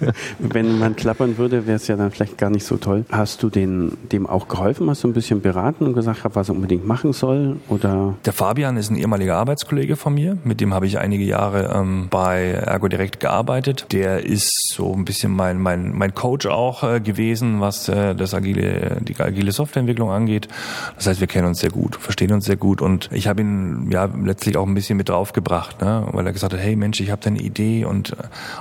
Wenn 0.38 0.78
man 0.78 0.96
klappern 0.96 1.38
würde, 1.38 1.66
wäre 1.66 1.76
es 1.76 1.86
ja 1.86 1.96
dann 1.96 2.10
vielleicht 2.10 2.38
gar 2.38 2.50
nicht 2.50 2.64
so 2.64 2.76
toll. 2.76 3.04
Hast 3.10 3.42
du 3.42 3.50
den, 3.50 3.96
dem 4.12 4.26
auch 4.26 4.48
geholfen? 4.48 4.90
Hast 4.90 5.04
du 5.04 5.08
ein 5.08 5.12
bisschen 5.12 5.40
beraten 5.40 5.86
und 5.86 5.94
gesagt, 5.94 6.20
was 6.34 6.48
er 6.48 6.54
unbedingt 6.54 6.86
machen 6.86 7.12
soll? 7.12 7.56
Oder? 7.68 8.14
Der 8.24 8.32
Fabian 8.32 8.76
ist 8.76 8.90
ein 8.90 8.96
ehemaliger 8.96 9.36
Arbeitskollege 9.36 9.96
von 9.96 10.14
mir. 10.14 10.38
Mit 10.44 10.60
dem 10.60 10.74
habe 10.74 10.86
ich 10.86 10.98
einige 10.98 11.24
Jahre 11.24 11.72
ähm, 11.74 12.08
bei 12.10 12.50
Ergo 12.50 12.88
Direkt 12.88 13.20
gearbeitet. 13.20 13.86
Der 13.92 14.24
ist 14.24 14.72
so 14.74 14.92
ein 14.92 15.04
bisschen 15.04 15.32
mein, 15.32 15.60
mein, 15.60 15.92
mein 15.96 16.14
Coach 16.14 16.46
auch 16.46 16.82
äh, 16.82 17.00
gewesen, 17.00 17.60
was 17.60 17.88
äh, 17.88 18.14
das 18.14 18.34
agile, 18.34 18.98
die 19.00 19.18
agile 19.18 19.52
Softwareentwicklung 19.52 20.10
angeht. 20.10 20.48
Das 20.96 21.06
heißt, 21.06 21.20
wir 21.20 21.26
kennen 21.26 21.46
uns 21.46 21.60
sehr 21.60 21.70
gut, 21.70 21.96
verstehen 21.96 22.32
uns 22.32 22.44
sehr 22.44 22.56
gut 22.56 22.82
und 22.82 23.08
ich 23.12 23.28
habe 23.28 23.42
ihn 23.42 23.90
ja 23.90 24.08
letztlich 24.22 24.56
auch 24.56 24.66
ein 24.66 24.74
bisschen 24.74 24.96
mit 24.96 25.08
draufgebracht, 25.08 25.80
ne? 25.80 26.06
weil 26.12 26.26
er 26.26 26.32
gesagt 26.32 26.52
hat, 26.52 26.60
hey 26.60 26.76
Mensch, 26.76 27.00
ich 27.00 27.10
habe 27.10 27.22
eine 27.36 27.46
Idee 27.46 27.84
und 27.84 28.12
äh, 28.12 28.16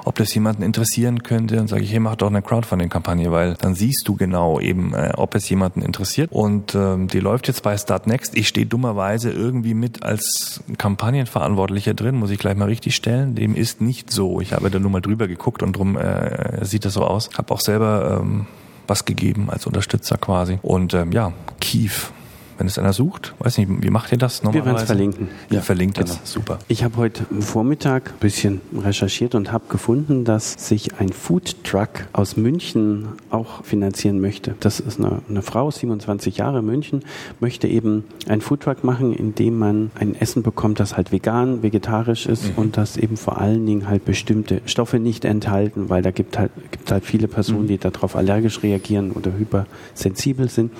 ob 0.06 0.16
das 0.16 0.34
jemanden 0.34 0.64
interessieren 0.64 1.24
könnte, 1.24 1.56
dann 1.56 1.68
sage 1.68 1.84
ich, 1.84 1.92
hey, 1.92 2.00
mach 2.00 2.16
doch 2.16 2.28
eine 2.28 2.42
Crowdfunding-Kampagne, 2.42 3.32
weil 3.32 3.56
dann 3.56 3.76
siehst 3.76 4.08
du 4.08 4.16
genau 4.16 4.60
eben, 4.60 4.94
äh, 4.94 5.14
ob 5.16 5.36
es 5.36 5.50
jemanden 5.50 5.82
interessiert. 5.82 6.32
Und 6.32 6.76
ähm, 6.76 7.08
die 7.08 7.20
läuft 7.20 7.48
jetzt 7.48 7.64
bei 7.64 7.78
Start 7.78 8.08
Next. 8.08 8.38
Ich 8.38 8.48
stehe 8.48 8.66
dummerweise 8.66 9.32
irgendwie 9.32 9.74
mit 9.74 10.04
als 10.04 10.64
Kampagnenverantwortlicher 10.78 11.94
drin, 11.94 12.16
muss 12.16 12.30
ich 12.30 12.40
gleich 12.40 12.56
mal 12.56 12.66
richtig 12.66 12.96
stellen. 12.96 13.36
Dem 13.36 13.56
ist 13.56 13.82
nicht 13.82 14.12
so. 14.12 14.42
Ich 14.42 14.54
habe 14.54 14.70
da 14.70 14.80
nur 14.80 14.92
mal 14.92 15.02
drüber 15.02 15.28
geguckt 15.28 15.64
und 15.64 15.76
drum 15.76 15.98
äh, 15.98 16.64
sieht 16.66 16.86
das 16.86 16.94
so 16.94 17.04
aus. 17.04 17.30
Habe 17.38 17.54
auch 17.54 17.62
selber 17.62 18.20
ähm, 18.22 18.48
was 18.88 19.06
gegeben 19.06 19.50
als 19.50 19.66
Unterstützer 19.66 20.18
quasi. 20.18 20.60
Und 20.62 20.94
ähm, 20.94 21.12
ja, 21.12 21.34
Kief 21.60 22.12
wenn 22.58 22.68
es 22.68 22.78
einer 22.78 22.94
sucht. 22.94 23.34
Weiß 23.40 23.58
nicht, 23.58 23.70
wie 23.70 23.90
macht 23.90 24.12
ihr 24.12 24.18
das 24.18 24.44
normalerweise? 24.44 24.66
Wir 24.66 24.72
werden 24.72 24.82
es 24.82 24.88
verlinken. 24.88 25.28
Ihr 25.50 25.56
ja, 25.56 25.62
verlinkt 25.62 25.98
genau. 25.98 26.12
es, 26.12 26.32
super. 26.32 26.60
Ich 26.68 26.84
habe 26.84 26.98
heute 26.98 27.26
Vormittag 27.40 28.12
ein 28.12 28.20
bisschen 28.20 28.62
recherchiert 28.78 29.36
und 29.36 29.52
habe 29.52 29.66
gefunden, 29.70 30.24
dass 30.24 30.54
sich 30.54 31.00
ein 31.00 31.10
Food 31.10 31.64
Truck 31.64 32.08
aus 32.14 32.38
München 32.38 33.08
auch 33.30 33.64
finanzieren 33.64 34.22
möchte. 34.22 34.56
Das 34.60 34.80
ist 34.80 35.00
eine, 35.00 35.22
eine 35.30 35.42
Frau, 35.42 35.70
27 35.70 36.38
Jahre, 36.38 36.62
München, 36.62 37.04
möchte 37.40 37.68
eben 37.68 38.06
ein 38.28 38.42
Food 38.42 38.62
Truck 38.62 38.84
machen, 38.84 39.14
in 39.14 39.36
dem 39.36 39.58
man 39.58 39.92
ein 39.96 40.16
Essen 40.16 40.44
bekommt, 40.44 40.80
das 40.80 40.96
halt 40.96 41.12
vegan, 41.12 41.64
vegetarisch 41.64 42.26
ist 42.26 42.52
mhm. 42.52 42.64
und 42.64 42.78
das 42.78 42.98
eben 42.98 43.18
vor 43.18 43.40
allen 43.40 43.66
Dingen 43.66 43.88
halt 43.90 44.06
bestimmte 44.06 44.62
Stoffe 44.66 45.00
nicht 45.00 45.26
enthalten, 45.26 45.90
weil 45.90 46.02
da 46.02 46.12
gibt 46.12 46.38
halt, 46.38 46.52
gibt 46.72 46.92
halt 46.92 47.06
viele 47.06 47.28
Personen, 47.28 47.64
mhm. 47.64 47.68
die 47.68 47.78
darauf 47.78 48.16
allergisch 48.16 48.64
reagieren 48.64 49.12
oder 49.12 49.34
hypersensibel 49.34 50.50
sind 50.50 50.72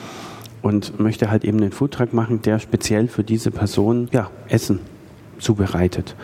und 0.66 1.00
möchte 1.00 1.30
halt 1.30 1.46
eben 1.46 1.60
einen 1.60 1.72
Foodtruck 1.72 2.12
machen, 2.12 2.42
der 2.42 2.58
speziell 2.58 3.08
für 3.08 3.24
diese 3.24 3.52
Person 3.52 4.10
ja, 4.12 4.32
Essen 4.50 4.80
zubereitet. 5.38 6.16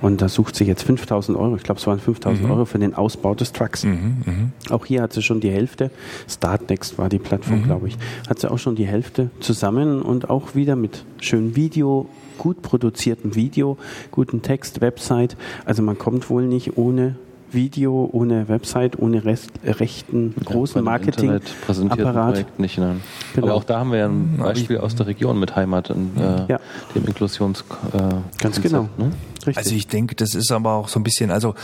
Und 0.00 0.22
da 0.22 0.30
sucht 0.30 0.56
sie 0.56 0.64
jetzt 0.64 0.84
5000 0.84 1.36
Euro, 1.36 1.56
ich 1.56 1.62
glaube 1.62 1.78
es 1.78 1.86
waren 1.86 2.00
5000 2.00 2.42
mhm. 2.42 2.50
Euro 2.50 2.64
für 2.64 2.78
den 2.78 2.94
Ausbau 2.94 3.34
des 3.34 3.52
Trucks. 3.52 3.84
Mhm, 3.84 4.22
mh. 4.24 4.74
Auch 4.74 4.86
hier 4.86 5.02
hat 5.02 5.12
sie 5.12 5.20
schon 5.20 5.40
die 5.40 5.50
Hälfte, 5.50 5.90
Startnext 6.26 6.96
war 6.96 7.10
die 7.10 7.18
Plattform, 7.18 7.58
mhm. 7.58 7.64
glaube 7.64 7.88
ich, 7.88 7.98
hat 8.26 8.38
sie 8.38 8.50
auch 8.50 8.58
schon 8.58 8.74
die 8.74 8.86
Hälfte 8.86 9.28
zusammen 9.40 10.00
und 10.00 10.30
auch 10.30 10.54
wieder 10.54 10.76
mit 10.76 11.04
schönem 11.20 11.54
Video, 11.54 12.08
gut 12.38 12.62
produziertem 12.62 13.34
Video, 13.34 13.76
guten 14.10 14.40
Text, 14.40 14.80
Website. 14.80 15.36
Also 15.66 15.82
man 15.82 15.98
kommt 15.98 16.30
wohl 16.30 16.46
nicht 16.46 16.78
ohne 16.78 17.16
Video, 17.52 18.08
ohne 18.12 18.48
Website, 18.48 18.98
ohne 18.98 19.24
Rest, 19.24 19.52
rechten 19.64 20.34
großen 20.44 20.82
Marketing 20.82 21.40
Apparat. 21.88 22.58
nicht. 22.58 22.78
Nein. 22.78 23.00
Genau. 23.34 23.46
Aber 23.46 23.56
auch 23.56 23.64
da 23.64 23.80
haben 23.80 23.92
wir 23.92 23.98
ja 23.98 24.06
ein 24.08 24.36
Beispiel 24.38 24.78
aus 24.78 24.94
der 24.94 25.06
Region 25.06 25.38
mit 25.38 25.56
Heimat 25.56 25.90
und 25.90 26.16
äh, 26.16 26.46
ja. 26.48 26.60
dem 26.94 27.06
Inklusions. 27.06 27.64
Äh, 27.92 27.98
Ganz 28.38 28.60
genau. 28.60 28.88
Ne? 28.96 29.12
Richtig. 29.46 29.56
Also 29.56 29.74
ich 29.74 29.86
denke, 29.86 30.14
das 30.14 30.34
ist 30.34 30.52
aber 30.52 30.74
auch 30.74 30.88
so 30.88 31.00
ein 31.00 31.02
bisschen, 31.02 31.30
also 31.30 31.54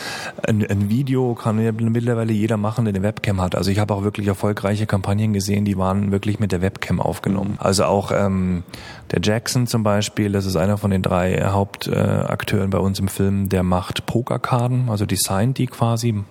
ein, 0.46 0.66
ein 0.66 0.88
Video 0.88 1.34
kann 1.34 1.60
ja 1.60 1.72
mittlerweile 1.72 2.32
jeder 2.32 2.56
machen, 2.56 2.86
der 2.86 2.94
eine 2.94 3.02
Webcam 3.02 3.40
hat. 3.40 3.54
Also 3.54 3.70
ich 3.70 3.78
habe 3.78 3.92
auch 3.94 4.02
wirklich 4.02 4.26
erfolgreiche 4.26 4.86
Kampagnen 4.86 5.32
gesehen, 5.32 5.64
die 5.64 5.76
waren 5.76 6.10
wirklich 6.10 6.40
mit 6.40 6.52
der 6.52 6.62
Webcam 6.62 7.00
aufgenommen. 7.00 7.52
Mhm. 7.52 7.58
Also 7.58 7.84
auch 7.84 8.12
ähm, 8.12 8.62
der 9.10 9.20
Jackson 9.22 9.66
zum 9.66 9.82
Beispiel, 9.82 10.32
das 10.32 10.46
ist 10.46 10.56
einer 10.56 10.78
von 10.78 10.90
den 10.90 11.02
drei 11.02 11.42
Hauptakteuren 11.42 12.68
äh, 12.68 12.70
bei 12.70 12.78
uns 12.78 12.98
im 12.98 13.08
Film, 13.08 13.48
der 13.48 13.62
macht 13.62 14.06
Pokerkarten, 14.06 14.88
also 14.88 15.04
designt 15.04 15.58
die 15.58 15.66
quasi, 15.66 16.24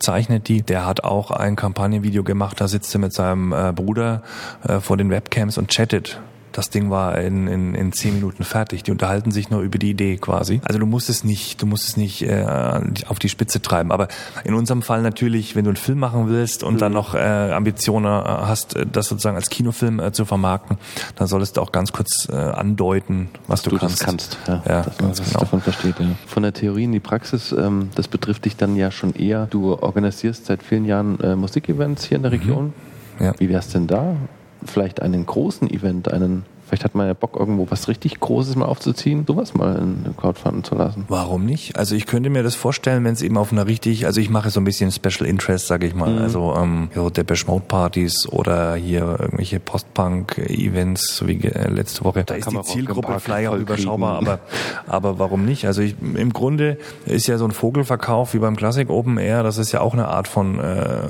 zeichnet 0.00 0.48
die. 0.48 0.62
Der 0.62 0.86
hat 0.86 1.04
auch 1.04 1.30
ein 1.30 1.56
Kampagnenvideo 1.56 2.24
gemacht, 2.24 2.60
da 2.60 2.66
sitzt 2.68 2.94
er 2.94 3.00
mit 3.00 3.12
seinem 3.12 3.52
äh, 3.52 3.72
Bruder 3.72 4.22
äh, 4.66 4.80
vor 4.80 4.96
den 4.96 5.10
Webcams 5.10 5.56
und 5.56 5.68
chattet 5.68 6.20
das 6.52 6.70
Ding 6.70 6.90
war 6.90 7.18
in, 7.18 7.46
in, 7.46 7.74
in 7.74 7.92
zehn 7.92 8.14
Minuten 8.14 8.44
fertig. 8.44 8.82
Die 8.82 8.90
unterhalten 8.90 9.30
sich 9.30 9.50
nur 9.50 9.60
über 9.60 9.78
die 9.78 9.90
Idee 9.90 10.16
quasi. 10.16 10.60
Also 10.64 10.78
du 10.78 10.86
musst 10.86 11.08
es 11.08 11.24
nicht, 11.24 11.62
du 11.62 11.66
musst 11.66 11.88
es 11.88 11.96
nicht 11.96 12.22
äh, 12.22 12.44
auf 13.06 13.18
die 13.18 13.28
Spitze 13.28 13.62
treiben. 13.62 13.92
Aber 13.92 14.08
in 14.44 14.54
unserem 14.54 14.82
Fall 14.82 15.02
natürlich, 15.02 15.56
wenn 15.56 15.64
du 15.64 15.70
einen 15.70 15.76
Film 15.76 15.98
machen 15.98 16.28
willst 16.28 16.62
und 16.62 16.74
mhm. 16.74 16.78
dann 16.78 16.92
noch 16.92 17.14
äh, 17.14 17.18
Ambitionen 17.18 18.06
äh, 18.06 18.24
hast, 18.24 18.76
äh, 18.76 18.86
das 18.90 19.08
sozusagen 19.08 19.36
als 19.36 19.50
Kinofilm 19.50 20.00
äh, 20.00 20.12
zu 20.12 20.24
vermarkten, 20.24 20.78
dann 21.16 21.26
solltest 21.26 21.56
du 21.56 21.60
auch 21.60 21.72
ganz 21.72 21.92
kurz 21.92 22.28
äh, 22.30 22.34
andeuten, 22.34 23.28
was 23.46 23.62
du, 23.62 23.70
du 23.70 23.78
kannst. 23.78 24.00
Das 24.00 24.06
kannst. 24.06 24.38
Ja, 24.46 24.62
ja 24.66 24.82
das, 24.82 24.98
ganz 24.98 25.22
genau. 25.22 25.40
davon 25.40 25.60
versteht. 25.60 25.98
Ja. 25.98 26.06
Von 26.26 26.42
der 26.42 26.52
Theorie 26.52 26.84
in 26.84 26.92
die 26.92 27.00
Praxis, 27.00 27.52
ähm, 27.52 27.90
das 27.94 28.08
betrifft 28.08 28.44
dich 28.44 28.56
dann 28.56 28.76
ja 28.76 28.90
schon 28.90 29.14
eher. 29.14 29.46
Du 29.46 29.74
organisierst 29.74 30.46
seit 30.46 30.62
vielen 30.62 30.84
Jahren 30.84 31.20
äh, 31.20 31.36
Musikevents 31.36 32.04
hier 32.04 32.16
in 32.16 32.22
der 32.22 32.32
mhm. 32.32 32.38
Region. 32.38 32.64
Mhm. 33.18 33.24
Ja. 33.24 33.34
Wie 33.38 33.48
wär's 33.48 33.68
denn 33.68 33.86
da? 33.86 34.16
Vielleicht 34.64 35.02
einen 35.02 35.26
großen 35.26 35.68
Event, 35.70 36.12
einen 36.12 36.44
Vielleicht 36.70 36.84
hat 36.84 36.94
man 36.94 37.08
ja 37.08 37.14
Bock, 37.14 37.34
irgendwo 37.36 37.68
was 37.68 37.88
richtig 37.88 38.20
Großes 38.20 38.54
mal 38.54 38.66
aufzuziehen, 38.66 39.24
sowas 39.26 39.54
mal 39.54 39.74
in 39.74 40.14
Crowdfunding 40.16 40.62
zu 40.62 40.76
lassen. 40.76 41.04
Warum 41.08 41.44
nicht? 41.44 41.76
Also 41.76 41.96
ich 41.96 42.06
könnte 42.06 42.30
mir 42.30 42.44
das 42.44 42.54
vorstellen, 42.54 43.02
wenn 43.02 43.12
es 43.12 43.22
eben 43.22 43.36
auf 43.38 43.50
einer 43.50 43.66
richtig, 43.66 44.06
also 44.06 44.20
ich 44.20 44.30
mache 44.30 44.50
so 44.50 44.60
ein 44.60 44.64
bisschen 44.64 44.92
Special 44.92 45.28
Interest, 45.28 45.66
sage 45.66 45.88
ich 45.88 45.96
mal, 45.96 46.12
mhm. 46.12 46.22
also 46.22 46.54
ähm, 46.56 46.88
so 46.94 47.10
Depeche 47.10 47.44
Mode 47.48 47.64
Partys 47.66 48.28
oder 48.28 48.76
hier 48.76 49.16
irgendwelche 49.18 49.58
Post-Punk-Events, 49.58 51.16
so 51.16 51.26
wie 51.26 51.40
äh, 51.42 51.68
letzte 51.70 52.04
Woche. 52.04 52.22
Da, 52.22 52.34
da 52.34 52.38
ist 52.38 52.48
die 52.48 52.62
Zielgruppe 52.62 53.18
vielleicht 53.18 53.48
auch 53.48 53.56
überschaubar, 53.56 54.18
aber, 54.18 54.38
aber 54.86 55.18
warum 55.18 55.44
nicht? 55.44 55.66
Also 55.66 55.82
ich, 55.82 55.96
im 56.00 56.32
Grunde 56.32 56.78
ist 57.04 57.26
ja 57.26 57.36
so 57.36 57.46
ein 57.46 57.50
Vogelverkauf 57.50 58.32
wie 58.32 58.38
beim 58.38 58.54
Classic 58.54 58.88
Open 58.88 59.18
Air, 59.18 59.42
das 59.42 59.58
ist 59.58 59.72
ja 59.72 59.80
auch 59.80 59.92
eine 59.92 60.06
Art 60.06 60.28
von 60.28 60.60
äh, 60.60 61.08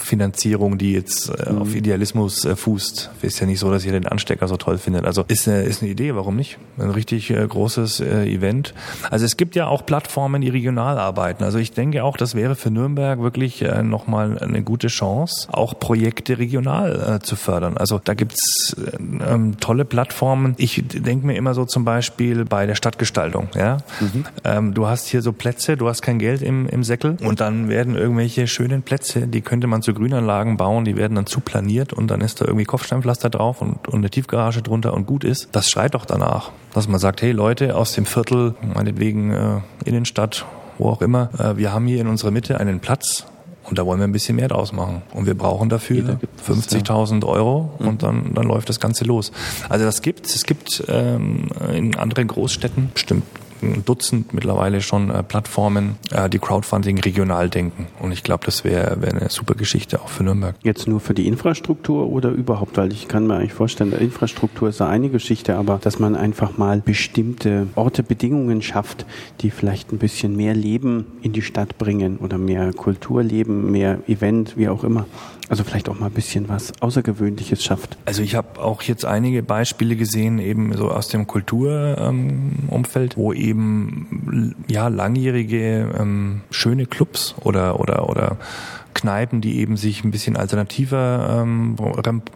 Finanzierung, 0.00 0.78
die 0.78 0.92
jetzt 0.92 1.30
äh, 1.30 1.50
mhm. 1.50 1.62
auf 1.62 1.74
Idealismus 1.74 2.44
äh, 2.44 2.54
fußt. 2.54 3.10
Ist 3.22 3.40
ja 3.40 3.46
nicht 3.46 3.58
so, 3.58 3.72
dass 3.72 3.84
ihr 3.84 3.90
den 3.90 4.06
Anstecker 4.06 4.46
so 4.46 4.56
toll 4.56 4.78
findet 4.78 4.99
stattfindet. 5.00 5.06
Also 5.06 5.24
ist 5.28 5.48
eine, 5.48 5.62
ist 5.62 5.82
eine 5.82 5.90
Idee, 5.90 6.14
warum 6.14 6.36
nicht? 6.36 6.58
Ein 6.78 6.90
richtig 6.90 7.30
äh, 7.30 7.46
großes 7.46 8.00
äh, 8.00 8.24
Event. 8.24 8.74
Also 9.10 9.24
es 9.24 9.36
gibt 9.36 9.56
ja 9.56 9.66
auch 9.66 9.84
Plattformen, 9.84 10.40
die 10.40 10.48
regional 10.48 10.98
arbeiten. 10.98 11.44
Also 11.44 11.58
ich 11.58 11.72
denke 11.72 12.04
auch, 12.04 12.16
das 12.16 12.34
wäre 12.34 12.54
für 12.56 12.70
Nürnberg 12.70 13.20
wirklich 13.20 13.62
äh, 13.62 13.82
nochmal 13.82 14.38
eine 14.38 14.62
gute 14.62 14.88
Chance, 14.88 15.48
auch 15.52 15.78
Projekte 15.78 16.38
regional 16.38 17.16
äh, 17.16 17.24
zu 17.24 17.36
fördern. 17.36 17.76
Also 17.76 18.00
da 18.02 18.14
gibt's 18.14 18.76
äh, 18.78 18.96
ähm, 19.32 19.58
tolle 19.60 19.84
Plattformen. 19.84 20.54
Ich 20.58 20.82
denke 20.86 21.26
mir 21.26 21.36
immer 21.36 21.54
so 21.54 21.64
zum 21.64 21.84
Beispiel 21.84 22.44
bei 22.44 22.66
der 22.66 22.74
Stadtgestaltung. 22.74 23.48
Ja, 23.54 23.78
mhm. 24.00 24.24
ähm, 24.44 24.74
du 24.74 24.86
hast 24.86 25.08
hier 25.08 25.22
so 25.22 25.32
Plätze, 25.32 25.76
du 25.76 25.88
hast 25.88 26.02
kein 26.02 26.18
Geld 26.18 26.42
im, 26.42 26.66
im 26.66 26.84
Säckel 26.84 27.16
und 27.22 27.40
dann 27.40 27.68
werden 27.68 27.96
irgendwelche 27.96 28.46
schönen 28.46 28.82
Plätze, 28.82 29.26
die 29.26 29.40
könnte 29.40 29.66
man 29.66 29.82
zu 29.82 29.94
Grünanlagen 29.94 30.56
bauen, 30.56 30.84
die 30.84 30.96
werden 30.96 31.14
dann 31.14 31.26
zu 31.26 31.40
planiert 31.40 31.92
und 31.92 32.10
dann 32.10 32.20
ist 32.20 32.40
da 32.40 32.44
irgendwie 32.46 32.64
Kopfsteinpflaster 32.64 33.30
drauf 33.30 33.62
und, 33.62 33.88
und 33.88 33.96
eine 33.96 34.10
Tiefgarage 34.10 34.62
drunter 34.62 34.89
und 34.94 35.06
gut 35.06 35.24
ist, 35.24 35.48
das 35.52 35.68
schreit 35.68 35.94
doch 35.94 36.04
danach. 36.04 36.50
Dass 36.74 36.88
man 36.88 37.00
sagt, 37.00 37.22
hey 37.22 37.32
Leute 37.32 37.76
aus 37.76 37.92
dem 37.92 38.06
Viertel, 38.06 38.54
meinetwegen 38.62 39.32
äh, 39.32 39.60
Innenstadt, 39.84 40.46
wo 40.78 40.88
auch 40.88 41.02
immer, 41.02 41.30
äh, 41.38 41.56
wir 41.56 41.72
haben 41.72 41.86
hier 41.86 42.00
in 42.00 42.06
unserer 42.06 42.30
Mitte 42.30 42.60
einen 42.60 42.80
Platz, 42.80 43.26
und 43.64 43.78
da 43.78 43.86
wollen 43.86 44.00
wir 44.00 44.06
ein 44.06 44.12
bisschen 44.12 44.36
mehr 44.36 44.48
draus 44.48 44.72
machen. 44.72 45.02
Und 45.12 45.26
wir 45.26 45.34
brauchen 45.34 45.68
dafür 45.68 46.18
50.000 46.46 47.24
Euro 47.24 47.72
und 47.78 47.86
mhm. 47.86 47.98
dann, 47.98 48.34
dann 48.34 48.46
läuft 48.46 48.68
das 48.68 48.80
Ganze 48.80 49.04
los. 49.04 49.30
Also 49.68 49.84
das 49.84 50.02
gibt 50.02 50.26
es. 50.26 50.44
gibt 50.44 50.82
ähm, 50.88 51.48
in 51.72 51.94
anderen 51.96 52.26
Großstädten 52.26 52.90
bestimmt 52.92 53.22
ein 53.62 53.84
Dutzend 53.84 54.34
mittlerweile 54.34 54.80
schon 54.80 55.10
äh, 55.10 55.22
Plattformen, 55.22 55.96
äh, 56.10 56.28
die 56.28 56.38
Crowdfunding 56.38 56.98
regional 57.00 57.48
denken. 57.48 57.86
Und 58.00 58.12
ich 58.12 58.22
glaube, 58.22 58.44
das 58.46 58.64
wäre 58.64 59.00
wär 59.00 59.14
eine 59.14 59.30
super 59.30 59.54
Geschichte 59.54 60.00
auch 60.00 60.08
für 60.08 60.24
Nürnberg. 60.24 60.56
Jetzt 60.62 60.88
nur 60.88 61.00
für 61.00 61.14
die 61.14 61.26
Infrastruktur 61.26 62.10
oder 62.10 62.30
überhaupt? 62.30 62.76
Weil 62.76 62.92
ich 62.92 63.08
kann 63.08 63.26
mir 63.26 63.36
eigentlich 63.36 63.52
vorstellen, 63.52 63.92
Infrastruktur 63.92 64.68
ist 64.68 64.80
eine 64.80 65.08
Geschichte, 65.08 65.56
aber 65.56 65.78
dass 65.82 65.98
man 65.98 66.16
einfach 66.16 66.58
mal 66.58 66.80
bestimmte 66.80 67.66
Orte, 67.74 68.02
Bedingungen 68.02 68.62
schafft, 68.62 69.06
die 69.40 69.50
vielleicht 69.50 69.92
ein 69.92 69.98
bisschen 69.98 70.36
mehr 70.36 70.54
Leben 70.54 71.06
in 71.22 71.32
die 71.32 71.42
Stadt 71.42 71.78
bringen 71.78 72.18
oder 72.18 72.38
mehr 72.38 72.72
Kulturleben, 72.72 73.70
mehr 73.70 73.98
Event, 74.08 74.56
wie 74.56 74.68
auch 74.68 74.84
immer. 74.84 75.06
Also 75.50 75.64
vielleicht 75.64 75.88
auch 75.88 75.98
mal 75.98 76.06
ein 76.06 76.12
bisschen 76.12 76.48
was 76.48 76.72
Außergewöhnliches 76.80 77.64
schafft. 77.64 77.98
Also 78.04 78.22
ich 78.22 78.36
habe 78.36 78.62
auch 78.62 78.82
jetzt 78.82 79.04
einige 79.04 79.42
Beispiele 79.42 79.96
gesehen, 79.96 80.38
eben 80.38 80.72
so 80.76 80.92
aus 80.92 81.08
dem 81.08 81.26
Kulturumfeld, 81.26 83.16
wo 83.16 83.32
eben 83.32 84.54
ja 84.68 84.86
langjährige 84.86 85.90
ähm, 85.98 86.42
schöne 86.52 86.86
Clubs 86.86 87.34
oder 87.40 87.80
oder 87.80 88.08
oder 88.08 88.36
Kneipen, 88.94 89.40
die 89.40 89.58
eben 89.58 89.76
sich 89.76 90.04
ein 90.04 90.10
bisschen 90.10 90.36
alternativer 90.36 91.42
ähm, 91.42 91.76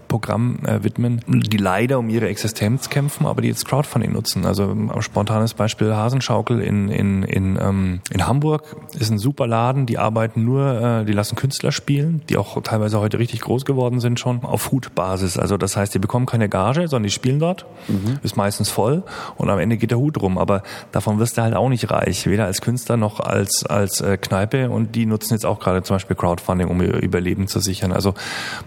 Programm 0.08 0.58
äh, 0.64 0.84
widmen, 0.84 1.20
die 1.26 1.56
leider 1.56 1.98
um 1.98 2.08
ihre 2.08 2.28
Existenz 2.28 2.88
kämpfen, 2.90 3.26
aber 3.26 3.42
die 3.42 3.48
jetzt 3.48 3.66
Crowdfunding 3.66 4.12
nutzen. 4.12 4.46
Also 4.46 4.70
ein 4.70 5.02
spontanes 5.02 5.54
Beispiel 5.54 5.94
Hasenschaukel 5.94 6.60
in, 6.60 6.88
in, 6.88 7.22
in, 7.24 7.58
ähm, 7.60 8.00
in 8.10 8.26
Hamburg 8.26 8.76
ist 8.98 9.10
ein 9.10 9.18
super 9.18 9.46
Laden, 9.46 9.86
die 9.86 9.98
arbeiten 9.98 10.44
nur, 10.44 10.80
äh, 10.80 11.04
die 11.04 11.12
lassen 11.12 11.36
Künstler 11.36 11.72
spielen, 11.72 12.22
die 12.28 12.36
auch 12.36 12.62
teilweise 12.62 13.00
heute 13.00 13.18
richtig 13.18 13.40
groß 13.40 13.64
geworden 13.64 14.00
sind 14.00 14.20
schon, 14.20 14.44
auf 14.44 14.70
Hutbasis. 14.70 15.38
Also 15.38 15.56
das 15.56 15.76
heißt, 15.76 15.94
die 15.94 15.98
bekommen 15.98 16.26
keine 16.26 16.48
Gage, 16.48 16.88
sondern 16.88 17.04
die 17.04 17.10
spielen 17.10 17.40
dort, 17.40 17.66
mhm. 17.88 18.18
ist 18.22 18.36
meistens 18.36 18.70
voll 18.70 19.02
und 19.36 19.50
am 19.50 19.58
Ende 19.58 19.76
geht 19.76 19.90
der 19.90 19.98
Hut 19.98 20.20
rum. 20.22 20.38
Aber 20.38 20.62
davon 20.92 21.18
wirst 21.18 21.38
du 21.38 21.42
halt 21.42 21.54
auch 21.54 21.68
nicht 21.68 21.90
reich, 21.90 22.26
weder 22.26 22.44
als 22.44 22.60
Künstler 22.60 22.96
noch 22.96 23.20
als, 23.20 23.66
als 23.66 24.00
äh, 24.00 24.16
Kneipe 24.16 24.70
und 24.70 24.94
die 24.94 25.06
nutzen 25.06 25.34
jetzt 25.34 25.46
auch 25.46 25.58
gerade 25.58 25.82
zum 25.82 25.96
Beispiel 25.96 26.16
Crowdfunding, 26.16 26.43
um 26.48 26.80
ihr 26.80 27.02
Überleben 27.02 27.46
zu 27.48 27.60
sichern. 27.60 27.92
Also 27.92 28.14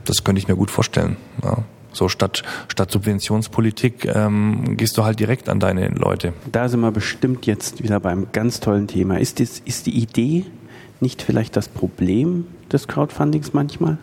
das 0.05 0.23
könnte 0.23 0.39
ich 0.39 0.47
mir 0.47 0.55
gut 0.55 0.71
vorstellen. 0.71 1.17
Ja. 1.43 1.63
So 1.93 2.09
statt, 2.09 2.43
statt 2.67 2.91
Subventionspolitik 2.91 4.05
ähm, 4.05 4.77
gehst 4.77 4.97
du 4.97 5.03
halt 5.03 5.19
direkt 5.19 5.49
an 5.49 5.59
deine 5.59 5.87
Leute. 5.89 6.33
Da 6.51 6.69
sind 6.69 6.81
wir 6.81 6.91
bestimmt 6.91 7.47
jetzt 7.47 7.81
wieder 7.81 7.99
beim 7.99 8.27
ganz 8.33 8.59
tollen 8.59 8.87
Thema. 8.87 9.19
Ist, 9.19 9.39
das, 9.39 9.59
ist 9.59 9.87
die 9.87 9.97
Idee 9.97 10.45
nicht 10.99 11.21
vielleicht 11.23 11.55
das 11.55 11.67
Problem 11.67 12.45
des 12.71 12.87
Crowdfundings 12.87 13.53
manchmal? 13.53 13.97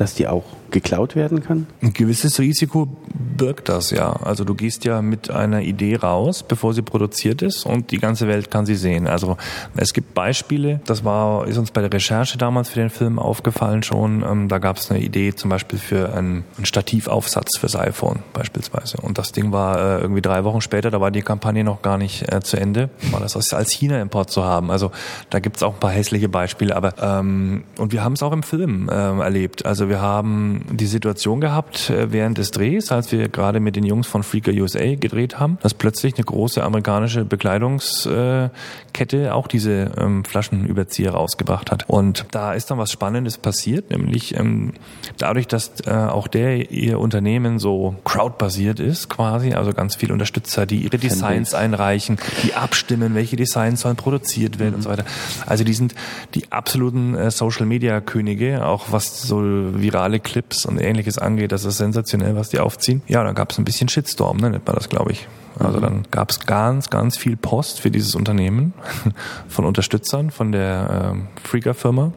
Dass 0.00 0.14
die 0.14 0.26
auch 0.26 0.44
geklaut 0.70 1.16
werden 1.16 1.42
kann? 1.42 1.66
Ein 1.82 1.92
gewisses 1.92 2.38
Risiko 2.38 2.88
birgt 3.36 3.68
das 3.68 3.90
ja. 3.90 4.12
Also 4.12 4.44
du 4.44 4.54
gehst 4.54 4.84
ja 4.84 5.02
mit 5.02 5.30
einer 5.30 5.62
Idee 5.62 5.96
raus, 5.96 6.42
bevor 6.42 6.74
sie 6.74 6.82
produziert 6.82 7.42
ist 7.42 7.66
und 7.66 7.90
die 7.90 7.98
ganze 7.98 8.28
Welt 8.28 8.50
kann 8.50 8.66
sie 8.66 8.76
sehen. 8.76 9.06
Also 9.06 9.36
es 9.76 9.92
gibt 9.92 10.14
Beispiele, 10.14 10.80
das 10.86 11.04
war, 11.04 11.46
ist 11.46 11.58
uns 11.58 11.70
bei 11.70 11.80
der 11.80 11.92
Recherche 11.92 12.38
damals 12.38 12.70
für 12.70 12.80
den 12.80 12.90
Film 12.90 13.18
aufgefallen 13.18 13.82
schon, 13.82 14.22
ähm, 14.22 14.48
da 14.48 14.58
gab 14.58 14.76
es 14.76 14.90
eine 14.90 15.00
Idee 15.00 15.34
zum 15.34 15.50
Beispiel 15.50 15.78
für 15.78 16.14
einen, 16.14 16.44
einen 16.56 16.66
Stativaufsatz 16.66 17.58
fürs 17.58 17.76
iPhone 17.76 18.20
beispielsweise. 18.32 18.98
Und 18.98 19.18
das 19.18 19.32
Ding 19.32 19.52
war 19.52 19.78
äh, 19.78 20.00
irgendwie 20.00 20.22
drei 20.22 20.44
Wochen 20.44 20.60
später, 20.60 20.90
da 20.90 21.00
war 21.00 21.10
die 21.10 21.22
Kampagne 21.22 21.64
noch 21.64 21.82
gar 21.82 21.98
nicht 21.98 22.32
äh, 22.32 22.40
zu 22.40 22.56
Ende, 22.56 22.90
war 23.10 23.20
das 23.20 23.36
als 23.52 23.70
China-Import 23.70 24.30
zu 24.30 24.44
haben. 24.44 24.70
Also 24.70 24.92
da 25.30 25.40
gibt 25.40 25.56
es 25.56 25.62
auch 25.62 25.74
ein 25.74 25.80
paar 25.80 25.90
hässliche 25.90 26.28
Beispiele, 26.28 26.76
aber 26.76 26.94
ähm, 27.00 27.64
und 27.76 27.92
wir 27.92 28.04
haben 28.04 28.14
es 28.14 28.22
auch 28.22 28.32
im 28.32 28.42
Film 28.42 28.88
äh, 28.88 28.92
erlebt. 28.92 29.66
Also 29.66 29.88
wir 29.90 30.00
haben 30.00 30.64
die 30.70 30.86
Situation 30.86 31.40
gehabt 31.40 31.90
äh, 31.90 32.12
während 32.12 32.38
des 32.38 32.52
Drehs, 32.52 32.92
als 32.92 33.12
wir 33.12 33.28
gerade 33.28 33.58
mit 33.58 33.74
den 33.74 33.84
Jungs 33.84 34.06
von 34.06 34.22
Freaker 34.22 34.52
USA 34.52 34.94
gedreht 34.94 35.38
haben, 35.38 35.58
dass 35.62 35.74
plötzlich 35.74 36.14
eine 36.14 36.24
große 36.24 36.62
amerikanische 36.62 37.24
Bekleidungskette 37.24 39.34
auch 39.34 39.48
diese 39.48 39.90
ähm, 39.98 40.24
Flaschenüberzieher 40.24 41.10
rausgebracht 41.10 41.72
hat. 41.72 41.88
Und 41.88 42.24
da 42.30 42.54
ist 42.54 42.70
dann 42.70 42.78
was 42.78 42.92
Spannendes 42.92 43.36
passiert, 43.36 43.90
nämlich 43.90 44.38
ähm, 44.38 44.74
dadurch, 45.18 45.48
dass 45.48 45.72
äh, 45.84 45.90
auch 45.90 46.28
der 46.28 46.70
ihr 46.70 47.00
Unternehmen 47.00 47.58
so 47.58 47.96
crowdbasiert 48.04 48.78
ist 48.78 49.10
quasi, 49.10 49.54
also 49.54 49.72
ganz 49.72 49.96
viele 49.96 50.12
Unterstützer, 50.12 50.66
die 50.66 50.84
ihre 50.84 50.98
Designs 50.98 51.52
einreichen, 51.52 52.18
die 52.44 52.54
abstimmen, 52.54 53.16
welche 53.16 53.34
Designs 53.34 53.80
sollen 53.80 53.96
produziert 53.96 54.60
werden 54.60 54.70
mhm. 54.70 54.76
und 54.76 54.82
so 54.82 54.90
weiter. 54.90 55.04
Also 55.46 55.64
die 55.64 55.74
sind 55.74 55.96
die 56.34 56.52
absoluten 56.52 57.16
äh, 57.16 57.32
Social 57.32 57.66
Media 57.66 58.00
Könige, 58.00 58.64
auch 58.64 58.92
was 58.92 59.22
so 59.22 59.40
virale 59.82 60.20
Clips 60.20 60.66
und 60.66 60.78
ähnliches 60.78 61.18
angeht. 61.18 61.52
Das 61.52 61.64
ist 61.64 61.78
sensationell, 61.78 62.36
was 62.36 62.50
die 62.50 62.58
aufziehen. 62.58 63.02
Ja, 63.06 63.24
dann 63.24 63.34
gab 63.34 63.52
es 63.52 63.58
ein 63.58 63.64
bisschen 63.64 63.88
Shitstorm, 63.88 64.38
ne, 64.38 64.50
nennt 64.50 64.66
man 64.66 64.76
das, 64.76 64.88
glaube 64.88 65.12
ich. 65.12 65.26
Also 65.58 65.78
mhm. 65.78 65.82
dann 65.82 66.02
gab 66.10 66.30
es 66.30 66.40
ganz, 66.40 66.90
ganz 66.90 67.16
viel 67.16 67.36
Post 67.36 67.80
für 67.80 67.90
dieses 67.90 68.14
Unternehmen 68.14 68.72
von 69.48 69.64
Unterstützern 69.64 70.30
von 70.30 70.52
der 70.52 71.12
ähm, 71.12 71.28
Freaker-Firma. 71.44 72.12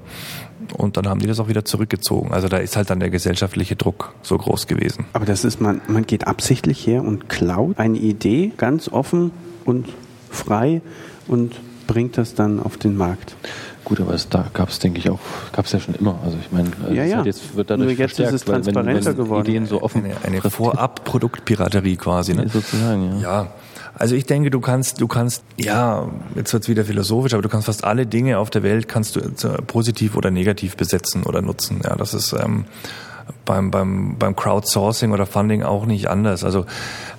Und 0.77 0.97
dann 0.97 1.07
haben 1.07 1.19
die 1.19 1.27
das 1.27 1.39
auch 1.39 1.49
wieder 1.49 1.65
zurückgezogen. 1.65 2.31
Also 2.31 2.47
da 2.47 2.57
ist 2.57 2.77
halt 2.77 2.89
dann 2.89 2.99
der 2.99 3.09
gesellschaftliche 3.09 3.75
Druck 3.75 4.13
so 4.21 4.37
groß 4.37 4.67
gewesen. 4.67 5.05
Aber 5.13 5.25
das 5.25 5.43
ist, 5.43 5.59
man, 5.59 5.81
man 5.87 6.05
geht 6.05 6.25
absichtlich 6.25 6.87
her 6.87 7.03
und 7.03 7.27
klaut 7.27 7.77
eine 7.79 7.97
Idee 7.97 8.53
ganz 8.55 8.87
offen 8.87 9.31
und 9.65 9.89
frei 10.29 10.81
und 11.27 11.59
bringt 11.85 12.17
das 12.17 12.33
dann 12.33 12.61
auf 12.61 12.77
den 12.77 12.95
Markt. 12.95 13.35
Gut, 13.83 13.99
aber 13.99 14.13
es, 14.13 14.29
da 14.29 14.45
gab 14.53 14.69
es, 14.69 14.79
denke 14.79 14.99
ich, 14.99 15.09
auch, 15.09 15.19
gab 15.51 15.65
es 15.65 15.71
ja 15.73 15.79
schon 15.79 15.95
immer. 15.95 16.17
Also 16.23 16.37
ich 16.39 16.51
meine, 16.51 16.69
ja, 16.93 17.03
ja. 17.03 17.23
jetzt 17.23 17.55
wird 17.55 17.69
dadurch 17.69 17.97
Nur 17.97 17.97
jetzt 17.97 18.19
ist 18.19 18.31
es 18.31 18.45
transparenter 18.45 18.95
wenn, 18.95 19.05
wenn 19.05 19.15
geworden. 19.15 19.45
Ideen 19.45 19.65
so 19.65 19.81
offen 19.81 20.05
eine, 20.05 20.15
eine 20.23 20.49
Vorab-Produktpiraterie 20.49 21.97
quasi, 21.97 22.33
ne? 22.33 22.47
Sozusagen, 22.47 23.19
ja. 23.19 23.43
Ja. 23.43 23.47
Also 23.95 24.15
ich 24.15 24.25
denke, 24.25 24.49
du 24.49 24.59
kannst, 24.59 25.01
du 25.01 25.07
kannst, 25.07 25.43
ja, 25.57 26.09
jetzt 26.35 26.51
wird's 26.53 26.67
wieder 26.67 26.85
philosophisch, 26.85 27.33
aber 27.33 27.43
du 27.43 27.49
kannst 27.49 27.67
fast 27.67 27.83
alle 27.83 28.07
Dinge 28.07 28.39
auf 28.39 28.49
der 28.49 28.63
Welt 28.63 28.87
kannst 28.87 29.15
du 29.15 29.21
positiv 29.67 30.15
oder 30.15 30.31
negativ 30.31 30.77
besetzen 30.77 31.23
oder 31.23 31.41
nutzen. 31.41 31.81
Ja, 31.83 31.95
das 31.95 32.13
ist 32.13 32.33
ähm, 32.33 32.65
beim, 33.45 33.69
beim, 33.69 34.17
beim 34.17 34.35
Crowdsourcing 34.35 35.11
oder 35.11 35.25
Funding 35.25 35.63
auch 35.63 35.85
nicht 35.85 36.07
anders. 36.07 36.43
Also 36.43 36.65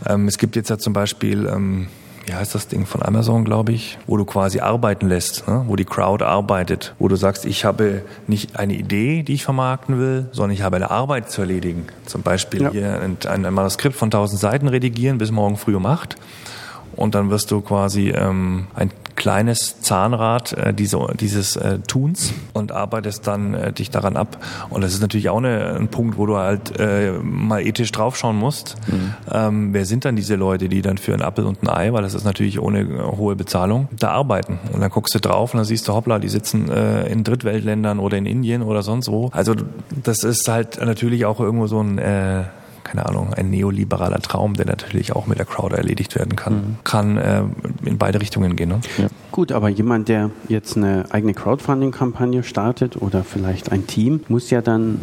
ähm, 0.06 0.26
es 0.26 0.38
gibt 0.38 0.56
jetzt 0.56 0.70
ja 0.70 0.78
zum 0.78 0.92
Beispiel 0.92 1.46
ähm, 1.46 1.88
wie 2.26 2.34
heißt 2.34 2.54
das 2.54 2.68
Ding 2.68 2.86
von 2.86 3.02
Amazon, 3.02 3.44
glaube 3.44 3.72
ich, 3.72 3.98
wo 4.06 4.16
du 4.16 4.24
quasi 4.24 4.60
arbeiten 4.60 5.08
lässt, 5.08 5.46
ne? 5.46 5.64
wo 5.66 5.76
die 5.76 5.84
Crowd 5.84 6.24
arbeitet, 6.24 6.94
wo 6.98 7.08
du 7.08 7.16
sagst, 7.16 7.44
ich 7.44 7.64
habe 7.64 8.02
nicht 8.26 8.58
eine 8.58 8.74
Idee, 8.74 9.22
die 9.22 9.34
ich 9.34 9.44
vermarkten 9.44 9.98
will, 9.98 10.26
sondern 10.32 10.52
ich 10.52 10.62
habe 10.62 10.76
eine 10.76 10.90
Arbeit 10.90 11.30
zu 11.30 11.42
erledigen. 11.42 11.86
Zum 12.06 12.22
Beispiel 12.22 12.62
ja. 12.62 12.70
hier 12.70 13.00
ein, 13.00 13.18
ein, 13.26 13.52
Manuskript 13.52 13.96
von 13.96 14.06
1000 14.06 14.40
Seiten 14.40 14.68
redigieren 14.68 15.18
bis 15.18 15.30
morgen 15.30 15.56
früh 15.56 15.74
um 15.74 15.86
acht 15.86 16.16
und 16.96 17.14
dann 17.14 17.30
wirst 17.30 17.50
du 17.50 17.60
quasi 17.60 18.10
ähm, 18.10 18.66
ein 18.74 18.90
kleines 19.16 19.80
Zahnrad 19.80 20.52
äh, 20.52 20.74
diese, 20.74 20.98
dieses 21.18 21.56
äh, 21.56 21.78
Tuns 21.86 22.32
und 22.52 22.72
arbeitest 22.72 23.26
dann 23.26 23.54
äh, 23.54 23.72
dich 23.72 23.90
daran 23.90 24.16
ab. 24.16 24.38
Und 24.70 24.82
das 24.82 24.92
ist 24.92 25.00
natürlich 25.00 25.28
auch 25.28 25.38
eine, 25.38 25.76
ein 25.76 25.88
Punkt, 25.88 26.18
wo 26.18 26.26
du 26.26 26.36
halt 26.36 26.78
äh, 26.78 27.12
mal 27.22 27.64
ethisch 27.64 27.92
draufschauen 27.92 28.36
musst. 28.36 28.76
Mhm. 28.86 29.14
Ähm, 29.30 29.72
wer 29.72 29.86
sind 29.86 30.04
dann 30.04 30.16
diese 30.16 30.34
Leute, 30.34 30.68
die 30.68 30.82
dann 30.82 30.98
für 30.98 31.12
einen 31.12 31.22
Apfel 31.22 31.44
und 31.44 31.62
ein 31.62 31.68
Ei, 31.68 31.92
weil 31.92 32.02
das 32.02 32.14
ist 32.14 32.24
natürlich 32.24 32.60
ohne 32.60 32.80
äh, 32.80 33.16
hohe 33.16 33.36
Bezahlung, 33.36 33.88
da 33.98 34.10
arbeiten. 34.10 34.58
Und 34.72 34.80
dann 34.80 34.90
guckst 34.90 35.14
du 35.14 35.20
drauf 35.20 35.54
und 35.54 35.58
dann 35.58 35.64
siehst 35.64 35.88
du, 35.88 35.94
hoppla, 35.94 36.18
die 36.18 36.28
sitzen 36.28 36.70
äh, 36.70 37.06
in 37.06 37.24
Drittweltländern 37.24 37.98
oder 37.98 38.16
in 38.16 38.26
Indien 38.26 38.62
oder 38.62 38.82
sonst 38.82 39.08
wo. 39.08 39.30
Also 39.32 39.54
das 40.02 40.24
ist 40.24 40.48
halt 40.48 40.84
natürlich 40.84 41.24
auch 41.24 41.40
irgendwo 41.40 41.66
so 41.66 41.80
ein 41.80 41.98
äh, 41.98 42.44
keine 42.94 43.06
Ahnung, 43.06 43.34
ein 43.34 43.50
neoliberaler 43.50 44.20
Traum, 44.20 44.54
der 44.54 44.66
natürlich 44.66 45.14
auch 45.14 45.26
mit 45.26 45.38
der 45.38 45.46
Crowd 45.46 45.74
erledigt 45.74 46.14
werden 46.14 46.36
kann, 46.36 46.54
mhm. 46.54 46.76
kann 46.84 47.16
äh, 47.16 47.42
in 47.84 47.98
beide 47.98 48.20
Richtungen 48.20 48.54
gehen. 48.54 48.68
Ne? 48.68 48.80
Ja. 48.98 49.08
Gut, 49.32 49.50
aber 49.50 49.68
jemand, 49.68 50.08
der 50.08 50.30
jetzt 50.48 50.76
eine 50.76 51.06
eigene 51.10 51.34
Crowdfunding-Kampagne 51.34 52.44
startet 52.44 53.00
oder 53.00 53.24
vielleicht 53.24 53.72
ein 53.72 53.86
Team, 53.86 54.20
muss 54.28 54.50
ja 54.50 54.62
dann 54.62 55.00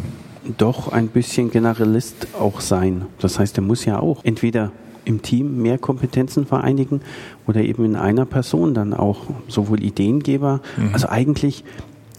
doch 0.56 0.90
ein 0.90 1.08
bisschen 1.08 1.50
Generalist 1.50 2.28
auch 2.38 2.60
sein. 2.60 3.06
Das 3.20 3.38
heißt, 3.38 3.58
er 3.58 3.62
muss 3.62 3.84
ja 3.84 4.00
auch 4.00 4.24
entweder 4.24 4.72
im 5.04 5.20
Team 5.20 5.60
mehr 5.60 5.78
Kompetenzen 5.78 6.46
vereinigen 6.46 7.02
oder 7.46 7.60
eben 7.60 7.84
in 7.84 7.96
einer 7.96 8.24
Person 8.24 8.72
dann 8.72 8.94
auch 8.94 9.26
sowohl 9.48 9.82
Ideengeber, 9.82 10.60
mhm. 10.76 10.90
also 10.92 11.08
eigentlich 11.08 11.64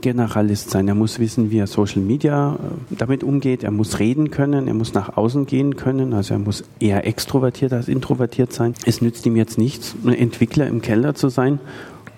Generalist 0.04 0.70
sein. 0.70 0.88
Er 0.88 0.94
muss 0.94 1.18
wissen, 1.18 1.50
wie 1.50 1.58
er 1.58 1.66
Social 1.66 2.02
Media 2.02 2.56
äh, 2.56 2.96
damit 2.96 3.24
umgeht. 3.24 3.64
Er 3.64 3.72
muss 3.72 3.98
reden 3.98 4.30
können. 4.30 4.68
Er 4.68 4.76
muss 4.76 4.94
nach 4.94 5.18
außen 5.18 5.48
gehen 5.48 5.76
können. 5.76 6.14
Also 6.14 6.36
er 6.36 6.40
muss 6.40 6.64
eher 6.80 7.08
extrovertiert 7.08 7.74
als 7.74 7.88
introvertiert 7.88 8.54
sein. 8.54 8.76
Es 8.86 9.02
nützt 9.02 9.26
ihm 9.26 9.36
jetzt 9.36 9.58
nichts, 9.58 9.96
ein 10.06 10.14
Entwickler 10.14 10.68
im 10.68 10.82
Keller 10.82 11.16
zu 11.16 11.30
sein 11.30 11.60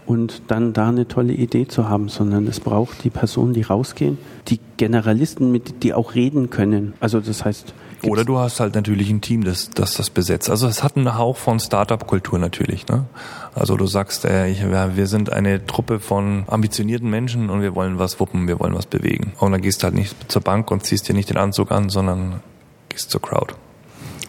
und 0.06 0.42
dann 0.48 0.74
da 0.74 0.90
eine 0.90 1.08
tolle 1.08 1.34
Idee 1.34 1.68
zu 1.68 1.88
haben, 1.88 2.10
sondern 2.10 2.48
es 2.48 2.60
braucht 2.60 3.04
die 3.04 3.10
Personen, 3.10 3.54
die 3.54 3.62
rausgehen, 3.62 4.18
die 4.48 4.60
Generalisten, 4.78 5.52
mit 5.52 5.84
die 5.84 5.94
auch 5.94 6.16
reden 6.16 6.50
können. 6.50 6.94
Also 7.00 7.20
das 7.20 7.46
heißt, 7.46 7.74
oder 8.04 8.26
du 8.26 8.38
hast 8.38 8.60
halt 8.60 8.76
natürlich 8.76 9.10
ein 9.10 9.22
Team, 9.22 9.44
das, 9.44 9.70
das 9.70 9.96
das 9.96 10.10
besetzt. 10.10 10.50
Also 10.50 10.68
es 10.68 10.84
hat 10.84 10.98
einen 10.98 11.18
Hauch 11.18 11.38
von 11.38 11.60
Startup-Kultur 11.60 12.40
natürlich. 12.40 12.88
Ne? 12.88 13.06
Also 13.54 13.78
du 13.78 13.88
sagst, 13.88 14.26
äh, 14.26 14.48
ich, 14.48 14.64
wir 14.64 15.08
sind 15.08 15.32
eine 15.32 15.66
Truppe 15.66 16.00
von 16.00 16.46
ambitionierten 16.48 17.10
Menschen 17.10 17.50
und 17.50 17.62
wir 17.62 17.76
wollen 17.76 18.00
was 18.00 18.20
wuppen, 18.20 18.48
wir 18.48 18.60
wollen 18.60 18.76
was 18.76 18.86
bewegen. 18.86 19.34
Und 19.40 19.52
dann 19.52 19.62
gehst 19.62 19.82
du 19.82 19.86
halt 19.86 19.96
nicht 19.96 20.32
zur 20.32 20.42
Bank 20.42 20.72
und 20.72 20.86
ziehst 20.86 21.08
dir 21.08 21.14
nicht 21.14 21.30
den 21.30 21.38
Anzug 21.38 21.72
an, 21.72 21.90
sondern 21.90 22.42
gehst 22.90 23.12
zur 23.12 23.22
Crowd. 23.22 23.56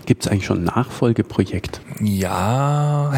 Gibt 0.07 0.25
es 0.25 0.31
eigentlich 0.31 0.47
schon 0.47 0.59
ein 0.59 0.65
Nachfolgeprojekt? 0.65 1.81
Ja, 2.01 3.13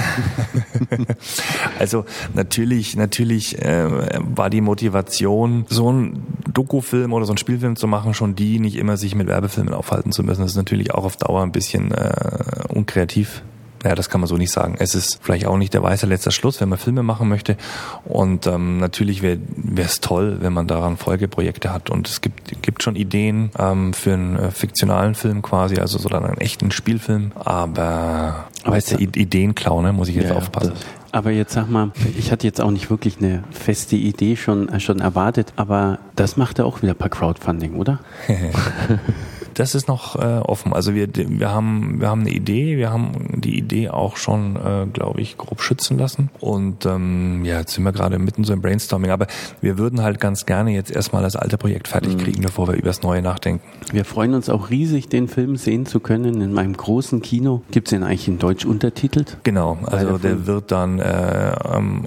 also 1.78 2.06
natürlich, 2.34 2.96
natürlich 2.96 3.62
äh, 3.62 3.88
war 4.18 4.48
die 4.48 4.62
Motivation, 4.62 5.66
so 5.68 5.92
ein 5.92 6.22
Dokufilm 6.52 7.12
oder 7.12 7.26
so 7.26 7.34
ein 7.34 7.36
Spielfilm 7.36 7.76
zu 7.76 7.86
machen, 7.86 8.14
schon 8.14 8.34
die, 8.34 8.58
nicht 8.58 8.76
immer 8.76 8.96
sich 8.96 9.14
mit 9.14 9.28
Werbefilmen 9.28 9.74
aufhalten 9.74 10.12
zu 10.12 10.22
müssen. 10.22 10.40
Das 10.40 10.52
ist 10.52 10.56
natürlich 10.56 10.94
auch 10.94 11.04
auf 11.04 11.16
Dauer 11.16 11.42
ein 11.42 11.52
bisschen 11.52 11.92
äh, 11.92 12.64
unkreativ 12.68 13.42
ja, 13.84 13.94
das 13.94 14.10
kann 14.10 14.20
man 14.20 14.28
so 14.28 14.36
nicht 14.36 14.50
sagen. 14.50 14.76
Es 14.78 14.94
ist 14.94 15.20
vielleicht 15.22 15.46
auch 15.46 15.56
nicht 15.56 15.72
der 15.72 15.82
weiße 15.82 16.06
letzter 16.06 16.30
Schluss, 16.30 16.60
wenn 16.60 16.68
man 16.68 16.78
Filme 16.78 17.02
machen 17.02 17.28
möchte. 17.28 17.56
Und 18.04 18.46
ähm, 18.46 18.78
natürlich 18.78 19.22
wäre 19.22 19.38
es 19.76 20.00
toll, 20.00 20.38
wenn 20.40 20.52
man 20.52 20.66
daran 20.66 20.96
Folgeprojekte 20.96 21.72
hat. 21.72 21.90
Und 21.90 22.08
es 22.08 22.20
gibt, 22.20 22.60
gibt 22.62 22.82
schon 22.82 22.96
Ideen 22.96 23.50
ähm, 23.58 23.92
für 23.92 24.14
einen 24.14 24.36
äh, 24.36 24.50
fiktionalen 24.50 25.14
Film 25.14 25.42
quasi, 25.42 25.76
also 25.76 25.98
so 25.98 26.08
dann 26.08 26.24
einen 26.24 26.38
echten 26.38 26.70
Spielfilm. 26.70 27.32
Aber, 27.36 28.46
aber 28.64 28.76
weißt 28.76 28.92
du, 28.92 28.96
Ideenklau, 28.96 29.80
ne, 29.80 29.92
muss 29.92 30.08
ich 30.08 30.16
jetzt 30.16 30.30
ja, 30.30 30.36
aufpassen. 30.36 30.72
Aber 31.12 31.30
jetzt 31.30 31.52
sag 31.52 31.70
mal, 31.70 31.92
ich 32.18 32.32
hatte 32.32 32.46
jetzt 32.46 32.60
auch 32.60 32.70
nicht 32.70 32.90
wirklich 32.90 33.18
eine 33.18 33.42
feste 33.50 33.96
Idee 33.96 34.36
schon, 34.36 34.68
äh, 34.68 34.80
schon 34.80 35.00
erwartet, 35.00 35.52
aber 35.56 36.00
das 36.16 36.36
macht 36.36 36.58
ja 36.58 36.64
auch 36.64 36.82
wieder 36.82 36.94
per 36.94 37.08
Crowdfunding, 37.08 37.76
oder? 37.76 38.00
das 39.58 39.74
ist 39.74 39.88
noch 39.88 40.14
äh, 40.16 40.38
offen. 40.38 40.72
Also 40.72 40.94
wir, 40.94 41.08
wir 41.12 41.50
haben, 41.50 42.00
wir 42.00 42.08
haben 42.08 42.20
eine 42.20 42.30
Idee, 42.30 42.76
wir 42.76 42.90
haben 42.90 43.40
die 43.40 43.58
Idee 43.58 43.88
auch 43.88 44.16
schon, 44.16 44.56
äh, 44.56 44.86
glaube 44.92 45.20
ich, 45.20 45.36
grob 45.36 45.60
schützen 45.62 45.98
lassen. 45.98 46.30
Und 46.38 46.86
ähm, 46.86 47.44
ja, 47.44 47.58
jetzt 47.58 47.74
sind 47.74 47.82
wir 47.82 47.92
gerade 47.92 48.18
mitten 48.18 48.44
so 48.44 48.52
im 48.52 48.62
Brainstorming. 48.62 49.10
Aber 49.10 49.26
wir 49.60 49.76
würden 49.76 50.02
halt 50.02 50.20
ganz 50.20 50.46
gerne 50.46 50.70
jetzt 50.72 50.92
erstmal 50.92 51.22
das 51.22 51.34
alte 51.34 51.58
Projekt 51.58 51.88
fertig 51.88 52.14
mhm. 52.14 52.18
kriegen, 52.18 52.42
bevor 52.42 52.68
wir 52.68 52.74
über 52.74 52.86
das 52.86 53.02
Neue 53.02 53.20
nachdenken. 53.20 53.64
Wir 53.92 54.04
freuen 54.04 54.34
uns 54.34 54.48
auch 54.48 54.70
riesig, 54.70 55.08
den 55.08 55.26
Film 55.26 55.56
sehen 55.56 55.86
zu 55.86 55.98
können 55.98 56.40
in 56.40 56.52
meinem 56.52 56.76
großen 56.76 57.20
Kino. 57.20 57.62
Gibt 57.72 57.88
es 57.88 57.90
den 57.90 58.04
eigentlich 58.04 58.28
in 58.28 58.38
Deutsch 58.38 58.64
untertitelt? 58.64 59.38
Genau, 59.42 59.78
also 59.86 60.18
der 60.18 60.46
wird 60.46 60.70
dann 60.70 61.00
äh, 61.00 61.56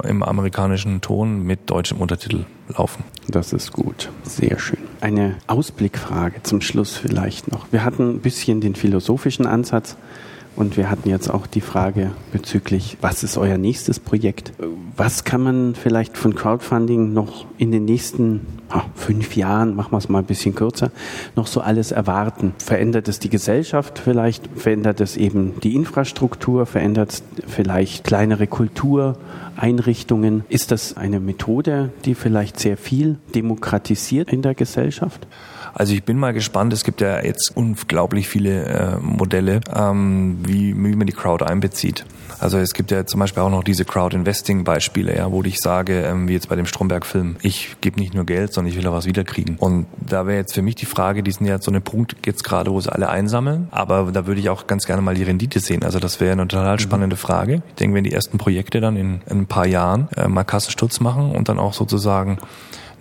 im 0.08 0.24
amerikanischen 0.24 1.02
Ton 1.02 1.44
mit 1.44 1.70
deutschem 1.70 2.00
Untertitel 2.00 2.46
laufen. 2.72 3.04
Das 3.28 3.54
ist 3.54 3.72
gut. 3.72 4.10
Sehr 4.24 4.60
schön. 4.60 4.80
Eine 5.00 5.36
Ausblickfrage 5.48 6.44
zum 6.44 6.62
Schluss 6.62 6.96
vielleicht 6.96 7.52
noch. 7.52 7.72
Wir 7.72 7.84
hatten 7.84 8.10
ein 8.10 8.20
bisschen 8.20 8.62
den 8.62 8.76
philosophischen 8.76 9.48
Ansatz 9.48 9.98
Und 10.56 10.78
wir 10.78 10.90
hatten 10.90 11.10
jetzt 11.10 11.30
auch 11.30 11.48
die 11.48 11.62
Frage 11.62 12.12
bezüglich, 12.32 12.98
was 13.02 13.24
ist 13.24 13.38
euer 13.38 13.58
nächstes 13.58 14.00
Projekt? 14.00 14.52
Was 14.98 15.24
kann 15.24 15.42
man 15.42 15.76
vielleicht 15.76 16.18
von 16.18 16.36
Crowdfunding 16.36 17.14
noch 17.14 17.46
in 17.58 17.72
den 17.72 17.86
nächsten 17.86 18.46
oh, 18.74 18.82
fünf 18.94 19.36
Jahren, 19.36 19.76
machen 19.76 19.94
wir 19.94 19.98
es 19.98 20.10
mal 20.10 20.20
ein 20.20 20.26
bisschen 20.26 20.54
kürzer, 20.54 20.92
noch 21.36 21.48
so 21.48 21.62
alles 21.62 21.92
erwarten? 21.92 22.54
Verändert 22.58 23.08
es 23.08 23.20
die 23.20 23.30
Gesellschaft 23.30 23.98
vielleicht? 23.98 24.50
Verändert 24.56 25.00
es 25.00 25.16
eben 25.16 25.60
die 25.62 25.74
Infrastruktur? 25.74 26.66
Verändert 26.66 27.12
es 27.12 27.24
vielleicht 27.48 28.04
kleinere 28.04 28.46
Kultureinrichtungen? 28.48 30.44
Ist 30.50 30.72
das 30.72 30.98
eine 30.98 31.22
Methode, 31.22 31.92
die 32.04 32.14
vielleicht 32.14 32.60
sehr 32.60 32.76
viel 32.76 33.18
demokratisiert 33.34 34.32
in 34.32 34.42
der 34.42 34.54
Gesellschaft? 34.54 35.26
Also 35.74 35.94
ich 35.94 36.04
bin 36.04 36.18
mal 36.18 36.34
gespannt. 36.34 36.74
Es 36.74 36.84
gibt 36.84 37.02
ja 37.02 37.24
jetzt 37.24 37.52
unglaublich 37.56 38.28
viele 38.28 38.66
äh, 38.66 38.98
Modelle, 39.00 39.62
ähm, 39.74 40.40
wie, 40.46 40.76
wie 40.76 40.96
man 40.96 41.08
die 41.08 41.14
Crowd 41.14 41.44
einbezieht. 41.44 42.06
Also 42.40 42.58
es 42.58 42.74
gibt 42.74 42.90
ja 42.90 43.06
zum 43.06 43.20
Beispiel 43.20 43.44
auch 43.44 43.52
noch 43.52 43.64
diese 43.64 43.86
Crowd-Investing-Beispiele, 43.86 45.16
ja, 45.16 45.32
wo 45.32 45.44
ich 45.44 45.60
sage, 45.60 46.02
ähm, 46.02 46.28
wie 46.28 46.34
jetzt 46.34 46.50
bei 46.50 46.56
dem 46.56 46.66
Stromberg-Film, 46.66 47.36
ich 47.44 47.76
gebe 47.82 48.00
nicht 48.00 48.16
nur 48.16 48.26
Geld, 48.26 48.52
sondern 48.52 48.74
ich 48.74 48.80
will 48.80 48.88
auch 48.88 48.94
was 48.94 49.06
wiederkriegen. 49.06 49.58
Und 49.58 49.86
da 50.00 50.26
wäre 50.26 50.38
jetzt 50.38 50.56
für 50.56 50.64
mich 50.64 50.74
die 50.74 50.88
Frage, 50.88 51.22
die 51.22 51.32
sind 51.32 51.46
ja 51.46 51.62
so 51.62 51.70
eine 51.70 51.82
Punkt 51.82 52.16
jetzt 52.26 52.44
gerade, 52.44 52.72
wo 52.72 52.82
sie 52.82 52.92
alle 52.92 53.10
einsammeln, 53.10 53.68
aber 53.70 54.12
da 54.12 54.26
würde 54.26 54.42
ich 54.42 54.50
auch 54.50 54.66
ganz 54.66 54.88
gerne 54.88 55.04
mal 55.04 55.14
die 55.14 55.22
Rendite 55.22 55.60
sehen. 55.60 55.84
Also 55.84 56.00
das 56.00 56.20
wäre 56.20 56.32
eine 56.32 56.48
total 56.48 56.78
mhm. 56.78 56.80
spannende 56.80 57.16
Frage. 57.16 57.62
Ich 57.70 57.76
denke, 57.76 57.96
wenn 57.96 58.04
die 58.04 58.12
ersten 58.12 58.40
Projekte 58.40 58.82
dann 58.82 58.96
in, 58.98 59.22
in 59.30 59.42
ein 59.42 59.46
paar 59.46 59.68
Jahren 59.68 60.08
äh, 60.16 60.28
mal 60.28 60.44
Kassensturz 60.44 61.00
machen 61.00 61.32
und 61.34 61.48
dann 61.48 61.60
auch 61.60 61.74
sozusagen 61.74 62.40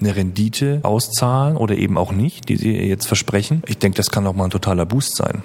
eine 0.01 0.17
Rendite 0.17 0.81
auszahlen 0.83 1.57
oder 1.57 1.77
eben 1.77 1.99
auch 1.99 2.13
nicht, 2.13 2.49
die 2.49 2.57
sie 2.57 2.73
jetzt 2.73 3.07
versprechen. 3.07 3.63
Ich 3.67 3.79
denke, 3.79 3.97
das 3.97 4.11
kann 4.11 4.27
auch 4.27 4.35
mal 4.35 4.45
ein 4.45 4.51
totaler 4.51 4.87
Boost 4.87 5.17
sein. 5.17 5.43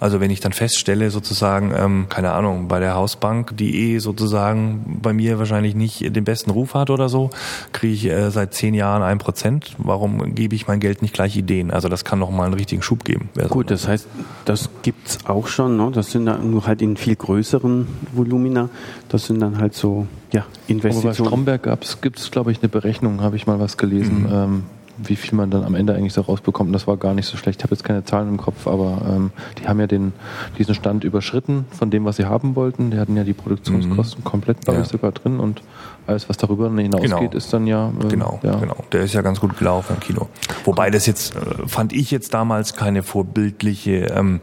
Also 0.00 0.18
wenn 0.18 0.30
ich 0.30 0.40
dann 0.40 0.52
feststelle, 0.52 1.10
sozusagen, 1.10 1.72
ähm, 1.76 2.06
keine 2.08 2.32
Ahnung, 2.32 2.68
bei 2.68 2.80
der 2.80 2.94
Hausbank, 2.94 3.56
die 3.56 3.92
eh 3.92 3.98
sozusagen 3.98 4.98
bei 5.02 5.12
mir 5.12 5.38
wahrscheinlich 5.38 5.74
nicht 5.74 6.16
den 6.16 6.24
besten 6.24 6.50
Ruf 6.50 6.72
hat 6.72 6.88
oder 6.88 7.10
so, 7.10 7.28
kriege 7.72 7.92
ich 7.92 8.06
äh, 8.06 8.30
seit 8.30 8.54
zehn 8.54 8.72
Jahren 8.72 9.02
ein 9.02 9.18
Prozent. 9.18 9.76
Warum 9.76 10.34
gebe 10.34 10.56
ich 10.56 10.66
mein 10.66 10.80
Geld 10.80 11.02
nicht 11.02 11.12
gleich 11.12 11.36
Ideen? 11.36 11.70
Also 11.70 11.88
das 11.88 12.04
kann 12.04 12.18
noch 12.18 12.30
mal 12.30 12.44
einen 12.44 12.54
richtigen 12.54 12.80
Schub 12.80 13.04
geben. 13.04 13.28
Gut, 13.50 13.70
das 13.70 13.86
heißt, 13.86 14.08
das 14.46 14.70
gibt's 14.82 15.18
auch 15.26 15.46
schon. 15.46 15.76
Ne? 15.76 15.90
Das 15.92 16.10
sind 16.10 16.26
dann 16.26 16.50
nur 16.50 16.66
halt 16.66 16.80
in 16.80 16.96
viel 16.96 17.16
größeren 17.16 17.86
Volumina. 18.12 18.70
Das 19.10 19.26
sind 19.26 19.40
dann 19.40 19.58
halt 19.58 19.74
so 19.74 20.06
ja, 20.32 20.46
Investitionen. 20.66 21.10
Aber 21.10 21.18
bei 21.18 21.58
Stromberg 21.58 22.00
gibt 22.00 22.18
es, 22.18 22.30
glaube 22.30 22.52
ich, 22.52 22.62
eine 22.62 22.70
Berechnung, 22.70 23.20
habe 23.20 23.36
ich 23.36 23.46
mal 23.46 23.60
was 23.60 23.76
gelesen. 23.76 24.22
Mhm. 24.22 24.32
Ähm, 24.32 24.62
wie 25.04 25.16
viel 25.16 25.36
man 25.36 25.50
dann 25.50 25.64
am 25.64 25.74
Ende 25.74 25.94
eigentlich 25.94 26.12
so 26.12 26.22
rausbekommt. 26.22 26.74
das 26.74 26.86
war 26.86 26.96
gar 26.96 27.14
nicht 27.14 27.26
so 27.26 27.36
schlecht. 27.36 27.60
Ich 27.60 27.64
habe 27.64 27.74
jetzt 27.74 27.84
keine 27.84 28.04
Zahlen 28.04 28.28
im 28.28 28.36
Kopf, 28.36 28.66
aber 28.66 29.02
ähm, 29.08 29.30
die 29.58 29.68
haben 29.68 29.80
ja 29.80 29.86
den, 29.86 30.12
diesen 30.58 30.74
Stand 30.74 31.04
überschritten 31.04 31.64
von 31.70 31.90
dem, 31.90 32.04
was 32.04 32.16
sie 32.16 32.26
haben 32.26 32.56
wollten. 32.56 32.90
Die 32.90 32.98
hatten 32.98 33.16
ja 33.16 33.24
die 33.24 33.32
Produktionskosten 33.32 34.20
mhm. 34.20 34.24
komplett, 34.24 34.60
glaube 34.62 34.78
ja. 34.78 34.84
ich, 34.84 34.90
sogar 34.90 35.12
drin 35.12 35.40
und 35.40 35.62
alles, 36.06 36.28
was 36.28 36.36
darüber 36.36 36.70
hinausgeht, 36.70 37.10
genau. 37.10 37.30
ist 37.32 37.52
dann 37.52 37.66
ja, 37.66 37.92
äh, 38.02 38.08
genau, 38.08 38.40
ja. 38.42 38.56
Genau, 38.56 38.76
der 38.92 39.02
ist 39.02 39.14
ja 39.14 39.22
ganz 39.22 39.40
gut 39.40 39.56
gelaufen 39.58 39.94
im 39.94 40.00
Kino. 40.00 40.28
Wobei 40.64 40.90
das 40.90 41.06
jetzt, 41.06 41.34
äh, 41.36 41.66
fand 41.66 41.92
ich 41.92 42.10
jetzt 42.10 42.34
damals 42.34 42.74
keine 42.74 43.02
vorbildliche 43.02 44.06
ähm, 44.06 44.40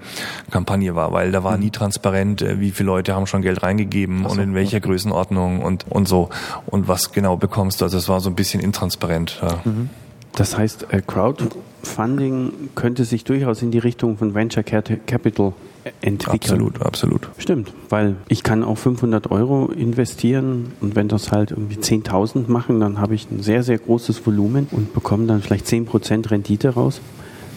Kampagne 0.50 0.96
war, 0.96 1.12
weil 1.12 1.32
da 1.32 1.44
war 1.44 1.58
mhm. 1.58 1.64
nie 1.64 1.72
transparent, 1.72 2.42
äh, 2.42 2.60
wie 2.60 2.72
viele 2.72 2.88
Leute 2.88 3.16
haben 3.16 3.28
schon 3.28 3.42
Geld 3.42 3.64
reingegeben 3.64 4.24
so, 4.24 4.30
und 4.30 4.40
in 4.40 4.54
welcher 4.54 4.78
okay. 4.78 4.88
Größenordnung 4.88 5.62
und, 5.62 5.86
und 5.90 6.08
so. 6.08 6.30
Und 6.66 6.88
was 6.88 7.12
genau 7.12 7.38
bekommst 7.38 7.82
du. 7.82 7.86
Also 7.86 7.98
es 7.98 8.08
war 8.08 8.22
so 8.22 8.30
ein 8.30 8.36
bisschen 8.36 8.62
intransparent. 8.62 9.40
Ja. 9.42 9.60
Mhm. 9.66 9.90
Das 10.38 10.56
heißt, 10.56 10.94
äh, 10.94 11.02
Crowdfunding 11.02 12.70
könnte 12.76 13.06
sich 13.06 13.24
durchaus 13.24 13.64
in 13.64 13.72
die 13.72 13.80
Richtung 13.80 14.18
von 14.18 14.36
Venture 14.36 14.62
Capital 14.62 15.54
entwickeln. 16.02 16.36
Absolut, 16.36 16.82
absolut. 16.84 17.30
Stimmt, 17.40 17.74
weil 17.90 18.18
ich 18.28 18.44
kann 18.44 18.64
auch 18.64 18.78
500 18.78 19.32
Euro 19.32 19.72
investieren 19.72 20.74
und 20.80 20.96
wenn 20.96 21.08
das 21.08 21.32
halt 21.32 21.50
irgendwie 21.50 21.78
10.000 21.78 22.52
machen, 22.52 22.80
dann 22.80 23.02
habe 23.02 23.16
ich 23.16 23.32
ein 23.32 23.42
sehr, 23.42 23.64
sehr 23.64 23.80
großes 23.80 24.28
Volumen 24.28 24.68
und 24.70 24.94
bekomme 24.94 25.26
dann 25.26 25.42
vielleicht 25.42 25.66
10% 25.66 26.30
Rendite 26.30 26.70
raus. 26.70 27.02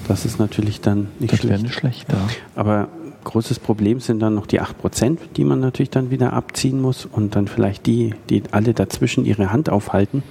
Das 0.08 0.24
ist 0.24 0.38
natürlich 0.38 0.80
dann 0.80 1.08
nicht 1.18 1.34
das 1.34 1.40
schlecht. 1.40 1.62
nicht 1.62 1.74
schlecht, 1.74 2.10
ja. 2.10 2.18
Aber 2.56 2.88
großes 3.24 3.58
Problem 3.58 4.00
sind 4.00 4.20
dann 4.20 4.34
noch 4.34 4.46
die 4.46 4.62
8%, 4.62 5.18
die 5.36 5.44
man 5.44 5.60
natürlich 5.60 5.90
dann 5.90 6.10
wieder 6.10 6.32
abziehen 6.32 6.80
muss 6.80 7.04
und 7.04 7.36
dann 7.36 7.46
vielleicht 7.46 7.84
die, 7.84 8.14
die 8.30 8.42
alle 8.52 8.72
dazwischen 8.72 9.26
ihre 9.26 9.52
Hand 9.52 9.68
aufhalten 9.68 10.22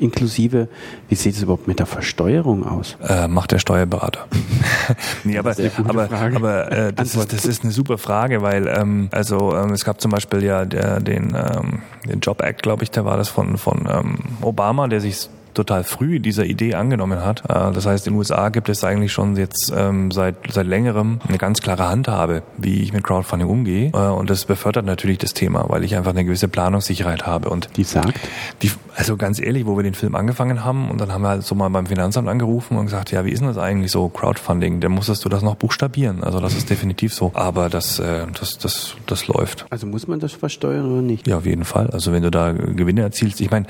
inklusive, 0.00 0.68
wie 1.08 1.14
sieht 1.14 1.34
es 1.34 1.42
überhaupt 1.42 1.68
mit 1.68 1.78
der 1.78 1.86
Versteuerung 1.86 2.66
aus? 2.66 2.96
Äh, 3.06 3.28
macht 3.28 3.52
der 3.52 3.58
Steuerberater. 3.58 4.26
nee, 5.24 5.38
aber, 5.38 5.54
aber, 5.84 6.10
aber 6.10 6.72
äh, 6.72 6.92
das, 6.92 7.14
ist, 7.14 7.32
das 7.32 7.44
ist 7.44 7.62
eine 7.62 7.72
super 7.72 7.98
Frage, 7.98 8.42
weil 8.42 8.66
ähm, 8.68 9.08
also 9.12 9.56
ähm, 9.56 9.72
es 9.72 9.84
gab 9.84 10.00
zum 10.00 10.10
Beispiel 10.10 10.42
ja 10.42 10.64
der, 10.64 11.00
den, 11.00 11.34
ähm, 11.34 11.82
den 12.08 12.20
Job 12.20 12.42
Act, 12.42 12.62
glaube 12.62 12.84
ich, 12.84 12.90
der 12.90 13.04
war 13.04 13.16
das 13.16 13.28
von, 13.28 13.56
von 13.58 13.88
ähm, 13.90 14.18
Obama, 14.42 14.88
der 14.88 15.00
sich 15.00 15.28
total 15.56 15.84
früh 15.84 16.20
dieser 16.20 16.44
Idee 16.44 16.74
angenommen 16.74 17.24
hat. 17.24 17.42
Äh, 17.48 17.72
das 17.72 17.86
heißt, 17.86 18.06
in 18.06 18.12
den 18.12 18.18
USA 18.18 18.48
gibt 18.50 18.68
es 18.68 18.84
eigentlich 18.84 19.12
schon 19.12 19.36
jetzt 19.36 19.72
ähm, 19.76 20.10
seit, 20.10 20.36
seit 20.52 20.66
längerem 20.66 21.20
eine 21.26 21.38
ganz 21.38 21.60
klare 21.60 21.88
Handhabe, 21.88 22.42
wie 22.56 22.82
ich 22.82 22.92
mit 22.92 23.04
Crowdfunding 23.04 23.48
umgehe. 23.48 23.88
Äh, 23.88 23.96
und 23.96 24.30
das 24.30 24.44
befördert 24.44 24.84
natürlich 24.84 25.18
das 25.18 25.34
Thema, 25.34 25.66
weil 25.68 25.84
ich 25.84 25.96
einfach 25.96 26.10
eine 26.10 26.24
gewisse 26.24 26.48
Planungssicherheit 26.48 27.26
habe. 27.26 27.48
Und 27.48 27.76
die 27.76 27.84
sagt? 27.84 28.20
Die, 28.62 28.70
also 28.94 29.16
ganz 29.16 29.40
ehrlich, 29.40 29.66
wo 29.66 29.76
wir 29.76 29.82
den 29.82 29.94
Film 29.94 30.14
angefangen 30.14 30.64
haben 30.64 30.90
und 30.90 31.00
dann 31.00 31.12
haben 31.12 31.22
wir 31.22 31.28
halt 31.28 31.44
so 31.44 31.54
mal 31.54 31.68
beim 31.68 31.86
Finanzamt 31.86 32.28
angerufen 32.28 32.76
und 32.76 32.86
gesagt, 32.86 33.10
ja, 33.10 33.24
wie 33.24 33.30
ist 33.30 33.40
denn 33.40 33.48
das 33.48 33.58
eigentlich 33.58 33.90
so, 33.90 34.08
Crowdfunding? 34.08 34.80
Dann 34.80 34.92
musstest 34.92 35.24
du 35.24 35.28
das 35.28 35.42
noch 35.42 35.56
buchstabieren. 35.56 36.22
Also 36.22 36.40
das 36.40 36.54
ist 36.54 36.70
definitiv 36.70 37.12
so. 37.14 37.32
Aber 37.34 37.68
das, 37.68 37.98
äh, 37.98 38.26
das, 38.38 38.58
das, 38.58 38.94
das 39.06 39.26
läuft. 39.26 39.66
Also 39.70 39.86
muss 39.86 40.06
man 40.06 40.20
das 40.20 40.32
versteuern 40.32 40.92
oder 40.92 41.02
nicht? 41.02 41.26
Ja, 41.26 41.38
auf 41.38 41.46
jeden 41.46 41.64
Fall. 41.64 41.90
Also 41.90 42.12
wenn 42.12 42.22
du 42.22 42.30
da 42.30 42.52
Gewinne 42.52 43.02
erzielst, 43.02 43.40
ich 43.40 43.50
meine, 43.50 43.66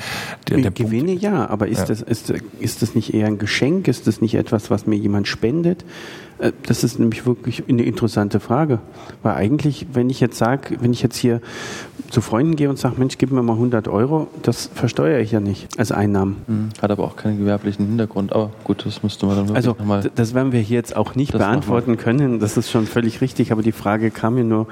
der, 0.48 0.58
der 0.58 0.70
Gewinne 0.70 1.12
Punkt, 1.12 1.22
ja, 1.22 1.48
aber 1.48 1.68
ist, 1.76 1.80
ja. 1.80 1.86
Das, 1.86 2.02
ist, 2.02 2.32
ist 2.60 2.82
das 2.82 2.94
nicht 2.94 3.14
eher 3.14 3.26
ein 3.26 3.38
Geschenk? 3.38 3.88
Ist 3.88 4.06
das 4.06 4.20
nicht 4.20 4.34
etwas, 4.34 4.70
was 4.70 4.86
mir 4.86 4.96
jemand 4.96 5.28
spendet? 5.28 5.84
Äh, 6.38 6.52
das 6.66 6.84
ist 6.84 6.98
nämlich 6.98 7.26
wirklich 7.26 7.64
eine 7.68 7.82
interessante 7.82 8.40
Frage. 8.40 8.80
Weil 9.22 9.34
eigentlich, 9.34 9.86
wenn 9.92 10.10
ich 10.10 10.20
jetzt 10.20 10.38
sage, 10.38 10.76
wenn 10.80 10.92
ich 10.92 11.02
jetzt 11.02 11.16
hier 11.16 11.40
zu 12.10 12.20
Freunden 12.20 12.56
gehe 12.56 12.68
und 12.68 12.78
sage, 12.78 12.96
Mensch, 12.98 13.18
gib 13.18 13.30
mir 13.30 13.42
mal 13.42 13.54
100 13.54 13.88
Euro, 13.88 14.28
das 14.42 14.70
versteuere 14.74 15.20
ich 15.20 15.32
ja 15.32 15.40
nicht 15.40 15.78
als 15.78 15.92
Einnahmen. 15.92 16.36
Mhm. 16.46 16.68
Hat 16.80 16.90
aber 16.90 17.04
auch 17.04 17.16
keinen 17.16 17.38
gewerblichen 17.38 17.86
Hintergrund. 17.86 18.32
Aber 18.32 18.50
gut, 18.64 18.84
das 18.86 19.02
müsste 19.02 19.26
man 19.26 19.36
dann 19.36 19.48
wirklich 19.48 19.56
also, 19.56 19.70
nochmal... 19.70 20.10
Das 20.14 20.34
werden 20.34 20.52
wir 20.52 20.60
hier 20.60 20.76
jetzt 20.76 20.96
auch 20.96 21.14
nicht 21.14 21.32
beantworten 21.32 21.96
können. 21.96 22.38
Das 22.38 22.56
ist 22.56 22.70
schon 22.70 22.86
völlig 22.86 23.20
richtig. 23.20 23.52
Aber 23.52 23.62
die 23.62 23.72
Frage 23.72 24.10
kam 24.10 24.34
mir 24.34 24.44
nur 24.44 24.66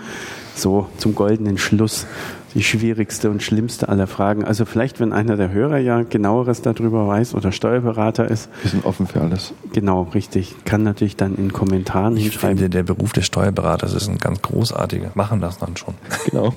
so 0.54 0.86
zum 0.98 1.14
goldenen 1.14 1.58
Schluss 1.58 2.06
die 2.54 2.62
schwierigste 2.62 3.30
und 3.30 3.42
schlimmste 3.42 3.88
aller 3.88 4.06
Fragen. 4.06 4.44
Also 4.44 4.64
vielleicht, 4.64 5.00
wenn 5.00 5.12
einer 5.12 5.36
der 5.36 5.50
Hörer 5.50 5.78
ja 5.78 6.02
genaueres 6.02 6.62
darüber 6.62 7.06
weiß 7.08 7.34
oder 7.34 7.52
Steuerberater 7.52 8.30
ist. 8.30 8.48
Wir 8.62 8.70
sind 8.70 8.86
offen 8.86 9.06
für 9.06 9.20
alles. 9.20 9.52
Genau, 9.72 10.02
richtig. 10.14 10.54
Kann 10.64 10.84
natürlich 10.84 11.16
dann 11.16 11.34
in 11.34 11.52
Kommentaren 11.52 12.16
ich 12.16 12.24
hinschreiben. 12.24 12.58
finde, 12.58 12.70
der 12.70 12.84
Beruf 12.84 13.12
des 13.12 13.26
Steuerberaters 13.26 13.92
ist 13.92 14.08
ein 14.08 14.18
ganz 14.18 14.40
großartiger. 14.42 15.10
Machen 15.14 15.40
das 15.40 15.58
dann 15.58 15.76
schon. 15.76 15.94
Genau. 16.26 16.54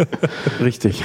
richtig. 0.60 1.02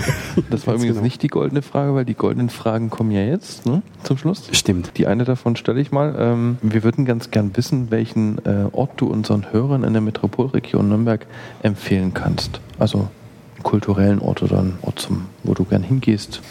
Das 0.49 0.67
war 0.67 0.75
übrigens 0.75 0.95
genau. 0.95 1.03
nicht 1.03 1.23
die 1.23 1.29
goldene 1.29 1.61
Frage, 1.61 1.95
weil 1.95 2.05
die 2.05 2.15
goldenen 2.15 2.49
Fragen 2.49 2.89
kommen 2.89 3.11
ja 3.11 3.21
jetzt 3.21 3.65
ne, 3.65 3.81
zum 4.03 4.17
Schluss. 4.17 4.49
Stimmt. 4.51 4.97
Die 4.97 5.07
eine 5.07 5.23
davon 5.23 5.55
stelle 5.55 5.79
ich 5.79 5.91
mal. 5.91 6.15
Ähm, 6.17 6.57
wir 6.61 6.83
würden 6.83 7.05
ganz 7.05 7.31
gern 7.31 7.55
wissen, 7.55 7.91
welchen 7.91 8.39
äh, 8.45 8.65
Ort 8.71 8.91
du 8.97 9.07
unseren 9.07 9.51
Hörern 9.51 9.83
in 9.83 9.93
der 9.93 10.01
Metropolregion 10.01 10.89
Nürnberg 10.89 11.25
empfehlen 11.61 12.13
kannst. 12.13 12.59
Also 12.77 13.07
kulturellen 13.63 14.19
Ort 14.19 14.43
oder 14.43 14.59
einen 14.59 14.77
Ort, 14.81 14.99
zum, 14.99 15.25
wo 15.43 15.53
du 15.53 15.63
gern 15.65 15.83
hingehst. 15.83 16.41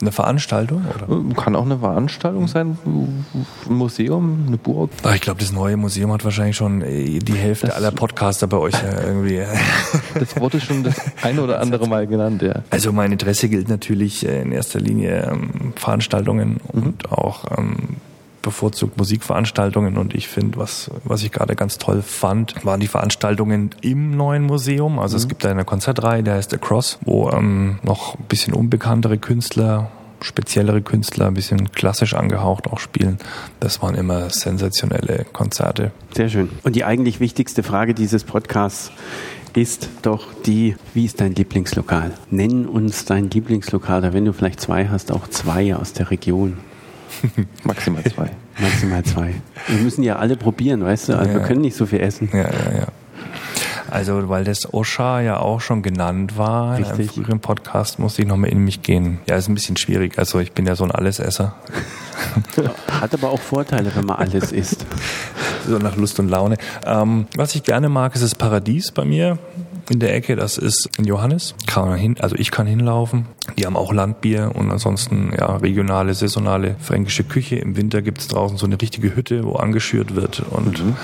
Eine 0.00 0.12
Veranstaltung? 0.12 0.84
Oder? 0.84 1.30
Äh, 1.30 1.34
kann 1.34 1.54
auch 1.54 1.64
eine 1.64 1.78
Veranstaltung 1.78 2.48
sein, 2.48 2.76
ein 2.84 3.24
Museum, 3.68 4.44
eine 4.46 4.58
Burg. 4.58 4.90
Ach, 5.02 5.14
ich 5.14 5.20
glaube, 5.20 5.40
das 5.40 5.52
neue 5.52 5.76
Museum 5.76 6.12
hat 6.12 6.24
wahrscheinlich 6.24 6.56
schon 6.56 6.82
äh, 6.82 7.20
die 7.20 7.34
Hälfte 7.34 7.68
das 7.68 7.76
aller 7.76 7.90
Podcaster 7.90 8.46
bei 8.46 8.56
euch 8.56 8.74
irgendwie. 9.06 9.42
das 10.18 10.38
wurde 10.38 10.60
schon 10.60 10.82
das 10.82 10.96
eine 11.22 11.42
oder 11.42 11.60
andere 11.60 11.86
Mal 11.86 12.06
genannt, 12.06 12.42
ja. 12.42 12.62
Also 12.70 12.92
mein 12.92 13.12
Interesse 13.12 13.48
gilt 13.48 13.68
natürlich 13.68 14.26
äh, 14.26 14.42
in 14.42 14.52
erster 14.52 14.80
Linie 14.80 15.30
ähm, 15.30 15.72
Veranstaltungen 15.76 16.60
mhm. 16.72 16.82
und 16.82 17.12
auch 17.12 17.44
ähm, 17.56 17.96
bevorzugt 18.44 18.96
Musikveranstaltungen 18.96 19.96
und 19.96 20.14
ich 20.14 20.28
finde, 20.28 20.58
was, 20.58 20.90
was 21.02 21.22
ich 21.22 21.32
gerade 21.32 21.56
ganz 21.56 21.78
toll 21.78 22.02
fand, 22.02 22.64
waren 22.64 22.78
die 22.78 22.86
Veranstaltungen 22.86 23.70
im 23.80 24.16
neuen 24.16 24.44
Museum. 24.44 25.00
Also 25.00 25.16
mhm. 25.16 25.22
es 25.22 25.28
gibt 25.28 25.44
da 25.44 25.50
eine 25.50 25.64
Konzertreihe, 25.64 26.22
der 26.22 26.34
heißt 26.34 26.54
Across, 26.54 26.98
wo 27.04 27.30
ähm, 27.30 27.78
noch 27.82 28.14
ein 28.14 28.24
bisschen 28.28 28.54
unbekanntere 28.54 29.18
Künstler 29.18 29.90
speziellere 30.20 30.80
Künstler, 30.80 31.26
ein 31.26 31.34
bisschen 31.34 31.70
klassisch 31.72 32.14
angehaucht 32.14 32.66
auch 32.66 32.78
spielen. 32.78 33.18
Das 33.60 33.82
waren 33.82 33.94
immer 33.94 34.30
sensationelle 34.30 35.26
Konzerte. 35.32 35.92
Sehr 36.14 36.30
schön. 36.30 36.48
Und 36.62 36.76
die 36.76 36.84
eigentlich 36.84 37.20
wichtigste 37.20 37.62
Frage 37.62 37.92
dieses 37.92 38.24
Podcasts 38.24 38.90
ist 39.54 39.88
doch 40.02 40.32
die, 40.46 40.76
wie 40.94 41.04
ist 41.04 41.20
dein 41.20 41.34
Lieblingslokal? 41.34 42.12
Nenn 42.30 42.66
uns 42.66 43.04
dein 43.04 43.30
Lieblingslokal, 43.30 43.98
oder 43.98 44.12
wenn 44.12 44.24
du 44.24 44.32
vielleicht 44.32 44.60
zwei 44.60 44.88
hast, 44.88 45.12
auch 45.12 45.28
zwei 45.28 45.76
aus 45.76 45.92
der 45.92 46.10
Region. 46.10 46.56
Maximal 47.64 48.04
zwei. 48.04 48.30
Maximal 48.58 49.02
zwei. 49.04 49.34
Wir 49.68 49.78
müssen 49.80 50.02
ja 50.02 50.16
alle 50.16 50.36
probieren, 50.36 50.84
weißt 50.84 51.08
du? 51.08 51.18
Also 51.18 51.30
ja, 51.30 51.38
wir 51.38 51.46
können 51.46 51.60
nicht 51.60 51.76
so 51.76 51.86
viel 51.86 52.00
essen. 52.00 52.28
Ja, 52.32 52.38
ja, 52.40 52.78
ja. 52.78 52.86
Also, 53.90 54.28
weil 54.28 54.42
das 54.42 54.72
Osha 54.74 55.20
ja 55.20 55.38
auch 55.38 55.60
schon 55.60 55.82
genannt 55.82 56.36
war 56.36 56.78
Richtig. 56.78 56.98
im 56.98 57.08
früheren 57.08 57.40
Podcast, 57.40 58.00
musste 58.00 58.22
ich 58.22 58.28
nochmal 58.28 58.50
in 58.50 58.58
mich 58.58 58.82
gehen. 58.82 59.20
Ja, 59.28 59.36
ist 59.36 59.48
ein 59.48 59.54
bisschen 59.54 59.76
schwierig. 59.76 60.18
Also, 60.18 60.40
ich 60.40 60.50
bin 60.52 60.66
ja 60.66 60.74
so 60.74 60.82
ein 60.82 60.90
Allesesser. 60.90 61.54
Hat 62.90 63.14
aber 63.14 63.30
auch 63.30 63.38
Vorteile, 63.38 63.94
wenn 63.94 64.06
man 64.06 64.16
alles 64.16 64.50
isst. 64.50 64.84
so 65.66 65.78
nach 65.78 65.96
Lust 65.96 66.18
und 66.18 66.28
Laune. 66.28 66.56
Ähm, 66.84 67.26
was 67.36 67.54
ich 67.54 67.62
gerne 67.62 67.88
mag, 67.88 68.14
ist 68.14 68.24
das 68.24 68.34
Paradies 68.34 68.90
bei 68.90 69.04
mir 69.04 69.38
in 69.90 69.98
der 70.00 70.14
Ecke. 70.14 70.36
Das 70.36 70.58
ist 70.58 70.88
in 70.98 71.04
Johannes. 71.04 71.54
Kann 71.66 71.88
man 71.88 71.98
hin, 71.98 72.16
also 72.20 72.36
ich 72.36 72.50
kann 72.50 72.66
hinlaufen. 72.66 73.26
Die 73.58 73.66
haben 73.66 73.76
auch 73.76 73.92
Landbier 73.92 74.52
und 74.54 74.70
ansonsten 74.70 75.32
ja 75.38 75.56
regionale, 75.56 76.14
saisonale 76.14 76.76
fränkische 76.78 77.24
Küche. 77.24 77.56
Im 77.56 77.76
Winter 77.76 78.02
gibt 78.02 78.18
es 78.18 78.28
draußen 78.28 78.56
so 78.56 78.66
eine 78.66 78.80
richtige 78.80 79.14
Hütte, 79.14 79.44
wo 79.44 79.54
angeschürt 79.54 80.14
wird 80.14 80.42
und 80.50 80.84
mhm. 80.84 80.96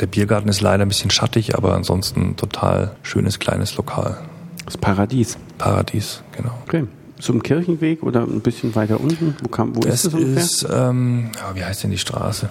Der 0.00 0.06
Biergarten 0.06 0.48
ist 0.48 0.62
leider 0.62 0.86
ein 0.86 0.88
bisschen 0.88 1.10
schattig, 1.10 1.56
aber 1.56 1.74
ansonsten 1.74 2.34
total 2.36 2.96
schönes 3.02 3.38
kleines 3.38 3.76
Lokal. 3.76 4.16
Das 4.64 4.78
Paradies. 4.78 5.36
Paradies, 5.58 6.22
genau. 6.34 6.52
Okay. 6.66 6.86
Zum 7.18 7.42
Kirchenweg 7.42 8.02
oder 8.02 8.22
ein 8.22 8.40
bisschen 8.40 8.74
weiter 8.74 8.98
unten? 8.98 9.36
Wo, 9.42 9.48
kam, 9.48 9.76
wo 9.76 9.80
das 9.80 9.96
ist 9.96 10.06
das 10.06 10.14
ungefähr? 10.14 10.42
Ist, 10.42 10.66
ähm, 10.72 11.30
ja, 11.36 11.54
wie 11.54 11.62
heißt 11.62 11.82
denn 11.82 11.90
die 11.90 11.98
Straße? 11.98 12.48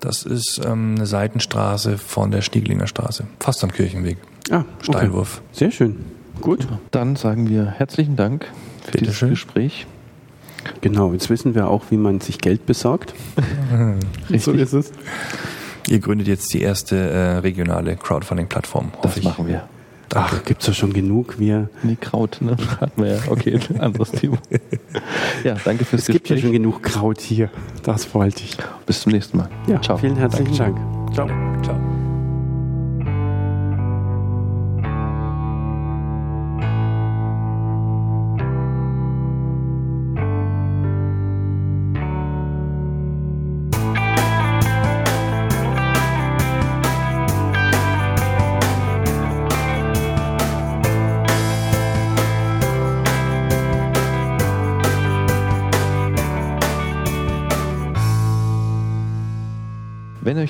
Das 0.00 0.22
ist 0.22 0.58
ähm, 0.64 0.94
eine 0.96 1.04
Seitenstraße 1.04 1.98
von 1.98 2.30
der 2.30 2.40
Stieglinger 2.40 2.86
Straße. 2.86 3.26
Fast 3.40 3.62
am 3.62 3.72
Kirchenweg. 3.72 4.16
Ah, 4.50 4.64
Steinwurf. 4.82 5.42
Okay. 5.44 5.58
Sehr 5.58 5.70
schön. 5.70 5.96
Gut. 6.40 6.66
Dann 6.90 7.16
sagen 7.16 7.48
wir 7.48 7.66
herzlichen 7.66 8.16
Dank 8.16 8.46
für 8.84 8.92
Bitte 8.92 9.04
dieses 9.04 9.16
schön. 9.16 9.30
Gespräch. 9.30 9.86
Genau, 10.80 11.12
jetzt 11.12 11.30
wissen 11.30 11.54
wir 11.54 11.68
auch, 11.68 11.84
wie 11.90 11.96
man 11.96 12.20
sich 12.20 12.38
Geld 12.38 12.66
besorgt. 12.66 13.14
so 14.38 14.52
ist 14.52 14.72
es. 14.72 14.92
Ihr 15.88 15.98
gründet 15.98 16.28
jetzt 16.28 16.52
die 16.52 16.60
erste 16.60 16.96
äh, 16.96 17.36
regionale 17.38 17.96
Crowdfunding-Plattform. 17.96 18.92
Das 19.02 19.16
ich. 19.16 19.24
machen 19.24 19.46
wir. 19.48 19.68
Danke. 20.08 20.30
Ach, 20.36 20.44
gibt's 20.44 20.66
doch 20.66 20.74
schon 20.74 20.92
genug. 20.92 21.38
Wir 21.38 21.70
nee, 21.82 21.96
Kraut, 21.98 22.38
ne? 22.40 22.56
Hatten 22.80 23.02
wir 23.02 23.14
ja. 23.14 23.20
Okay, 23.28 23.60
anderes 23.78 24.10
Thema. 24.10 24.38
Ja, 25.44 25.54
danke 25.64 25.84
fürs 25.84 26.02
es 26.02 26.06
Gespräch. 26.08 26.16
Es 26.16 26.28
gibt 26.28 26.28
ja 26.30 26.36
schon 26.38 26.52
genug 26.52 26.82
Kraut 26.82 27.20
hier. 27.20 27.48
Das 27.84 28.12
wollte 28.14 28.42
ich. 28.42 28.56
Bis 28.86 29.02
zum 29.02 29.12
nächsten 29.12 29.38
Mal. 29.38 29.48
Ja, 29.68 29.80
Ciao. 29.80 29.96
Vielen 29.96 30.16
herzlichen. 30.16 30.56
Dank. 30.56 31.14
Ciao. 31.14 31.28
Ciao. 31.62 31.99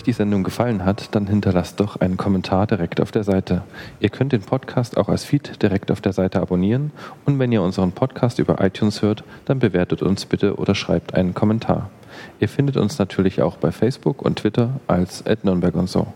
Euch 0.01 0.05
die 0.05 0.13
Sendung 0.15 0.45
gefallen 0.45 0.87
hat, 0.87 1.15
dann 1.15 1.27
hinterlasst 1.27 1.79
doch 1.79 2.01
einen 2.01 2.17
Kommentar 2.17 2.67
direkt 2.67 3.03
auf 3.03 3.13
der 3.13 3.23
Seite. 3.23 3.65
Ihr 4.01 4.09
könnt 4.09 4.33
den 4.33 4.41
Podcast 4.41 4.97
auch 4.97 5.11
als 5.11 5.25
Feed 5.25 5.63
direkt 5.63 5.91
auf 5.91 6.01
der 6.01 6.15
Seite 6.15 6.41
abonnieren 6.41 6.91
und 7.27 7.39
wenn 7.39 7.53
ihr 7.53 7.61
unseren 7.61 7.93
Podcast 7.93 8.39
über 8.39 8.65
iTunes 8.65 9.03
hört, 9.03 9.25
dann 9.45 9.59
bewertet 9.59 10.01
uns 10.01 10.25
bitte 10.25 10.57
oder 10.57 10.75
schreibt 10.75 11.13
einen 11.13 11.35
Kommentar. 11.35 11.91
Ihr 12.39 12.49
findet 12.49 12.79
uns 12.79 12.99
natürlich 12.99 13.43
auch 13.43 13.59
bei 13.59 13.73
Facebook 13.73 14.23
und 14.23 14.39
Twitter 14.39 14.81
als 14.87 15.23
Nürnberg 15.43 15.75
und 15.75 15.91
so. 15.91 16.07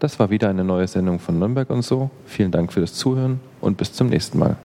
Das 0.00 0.18
war 0.18 0.30
wieder 0.30 0.48
eine 0.48 0.64
neue 0.64 0.88
Sendung 0.88 1.20
von 1.20 1.38
Nürnberg 1.38 1.70
und 1.70 1.82
so. 1.82 2.10
Vielen 2.26 2.50
Dank 2.50 2.72
für 2.72 2.80
das 2.80 2.94
Zuhören 2.94 3.38
und 3.60 3.76
bis 3.76 3.92
zum 3.92 4.08
nächsten 4.08 4.40
Mal. 4.40 4.56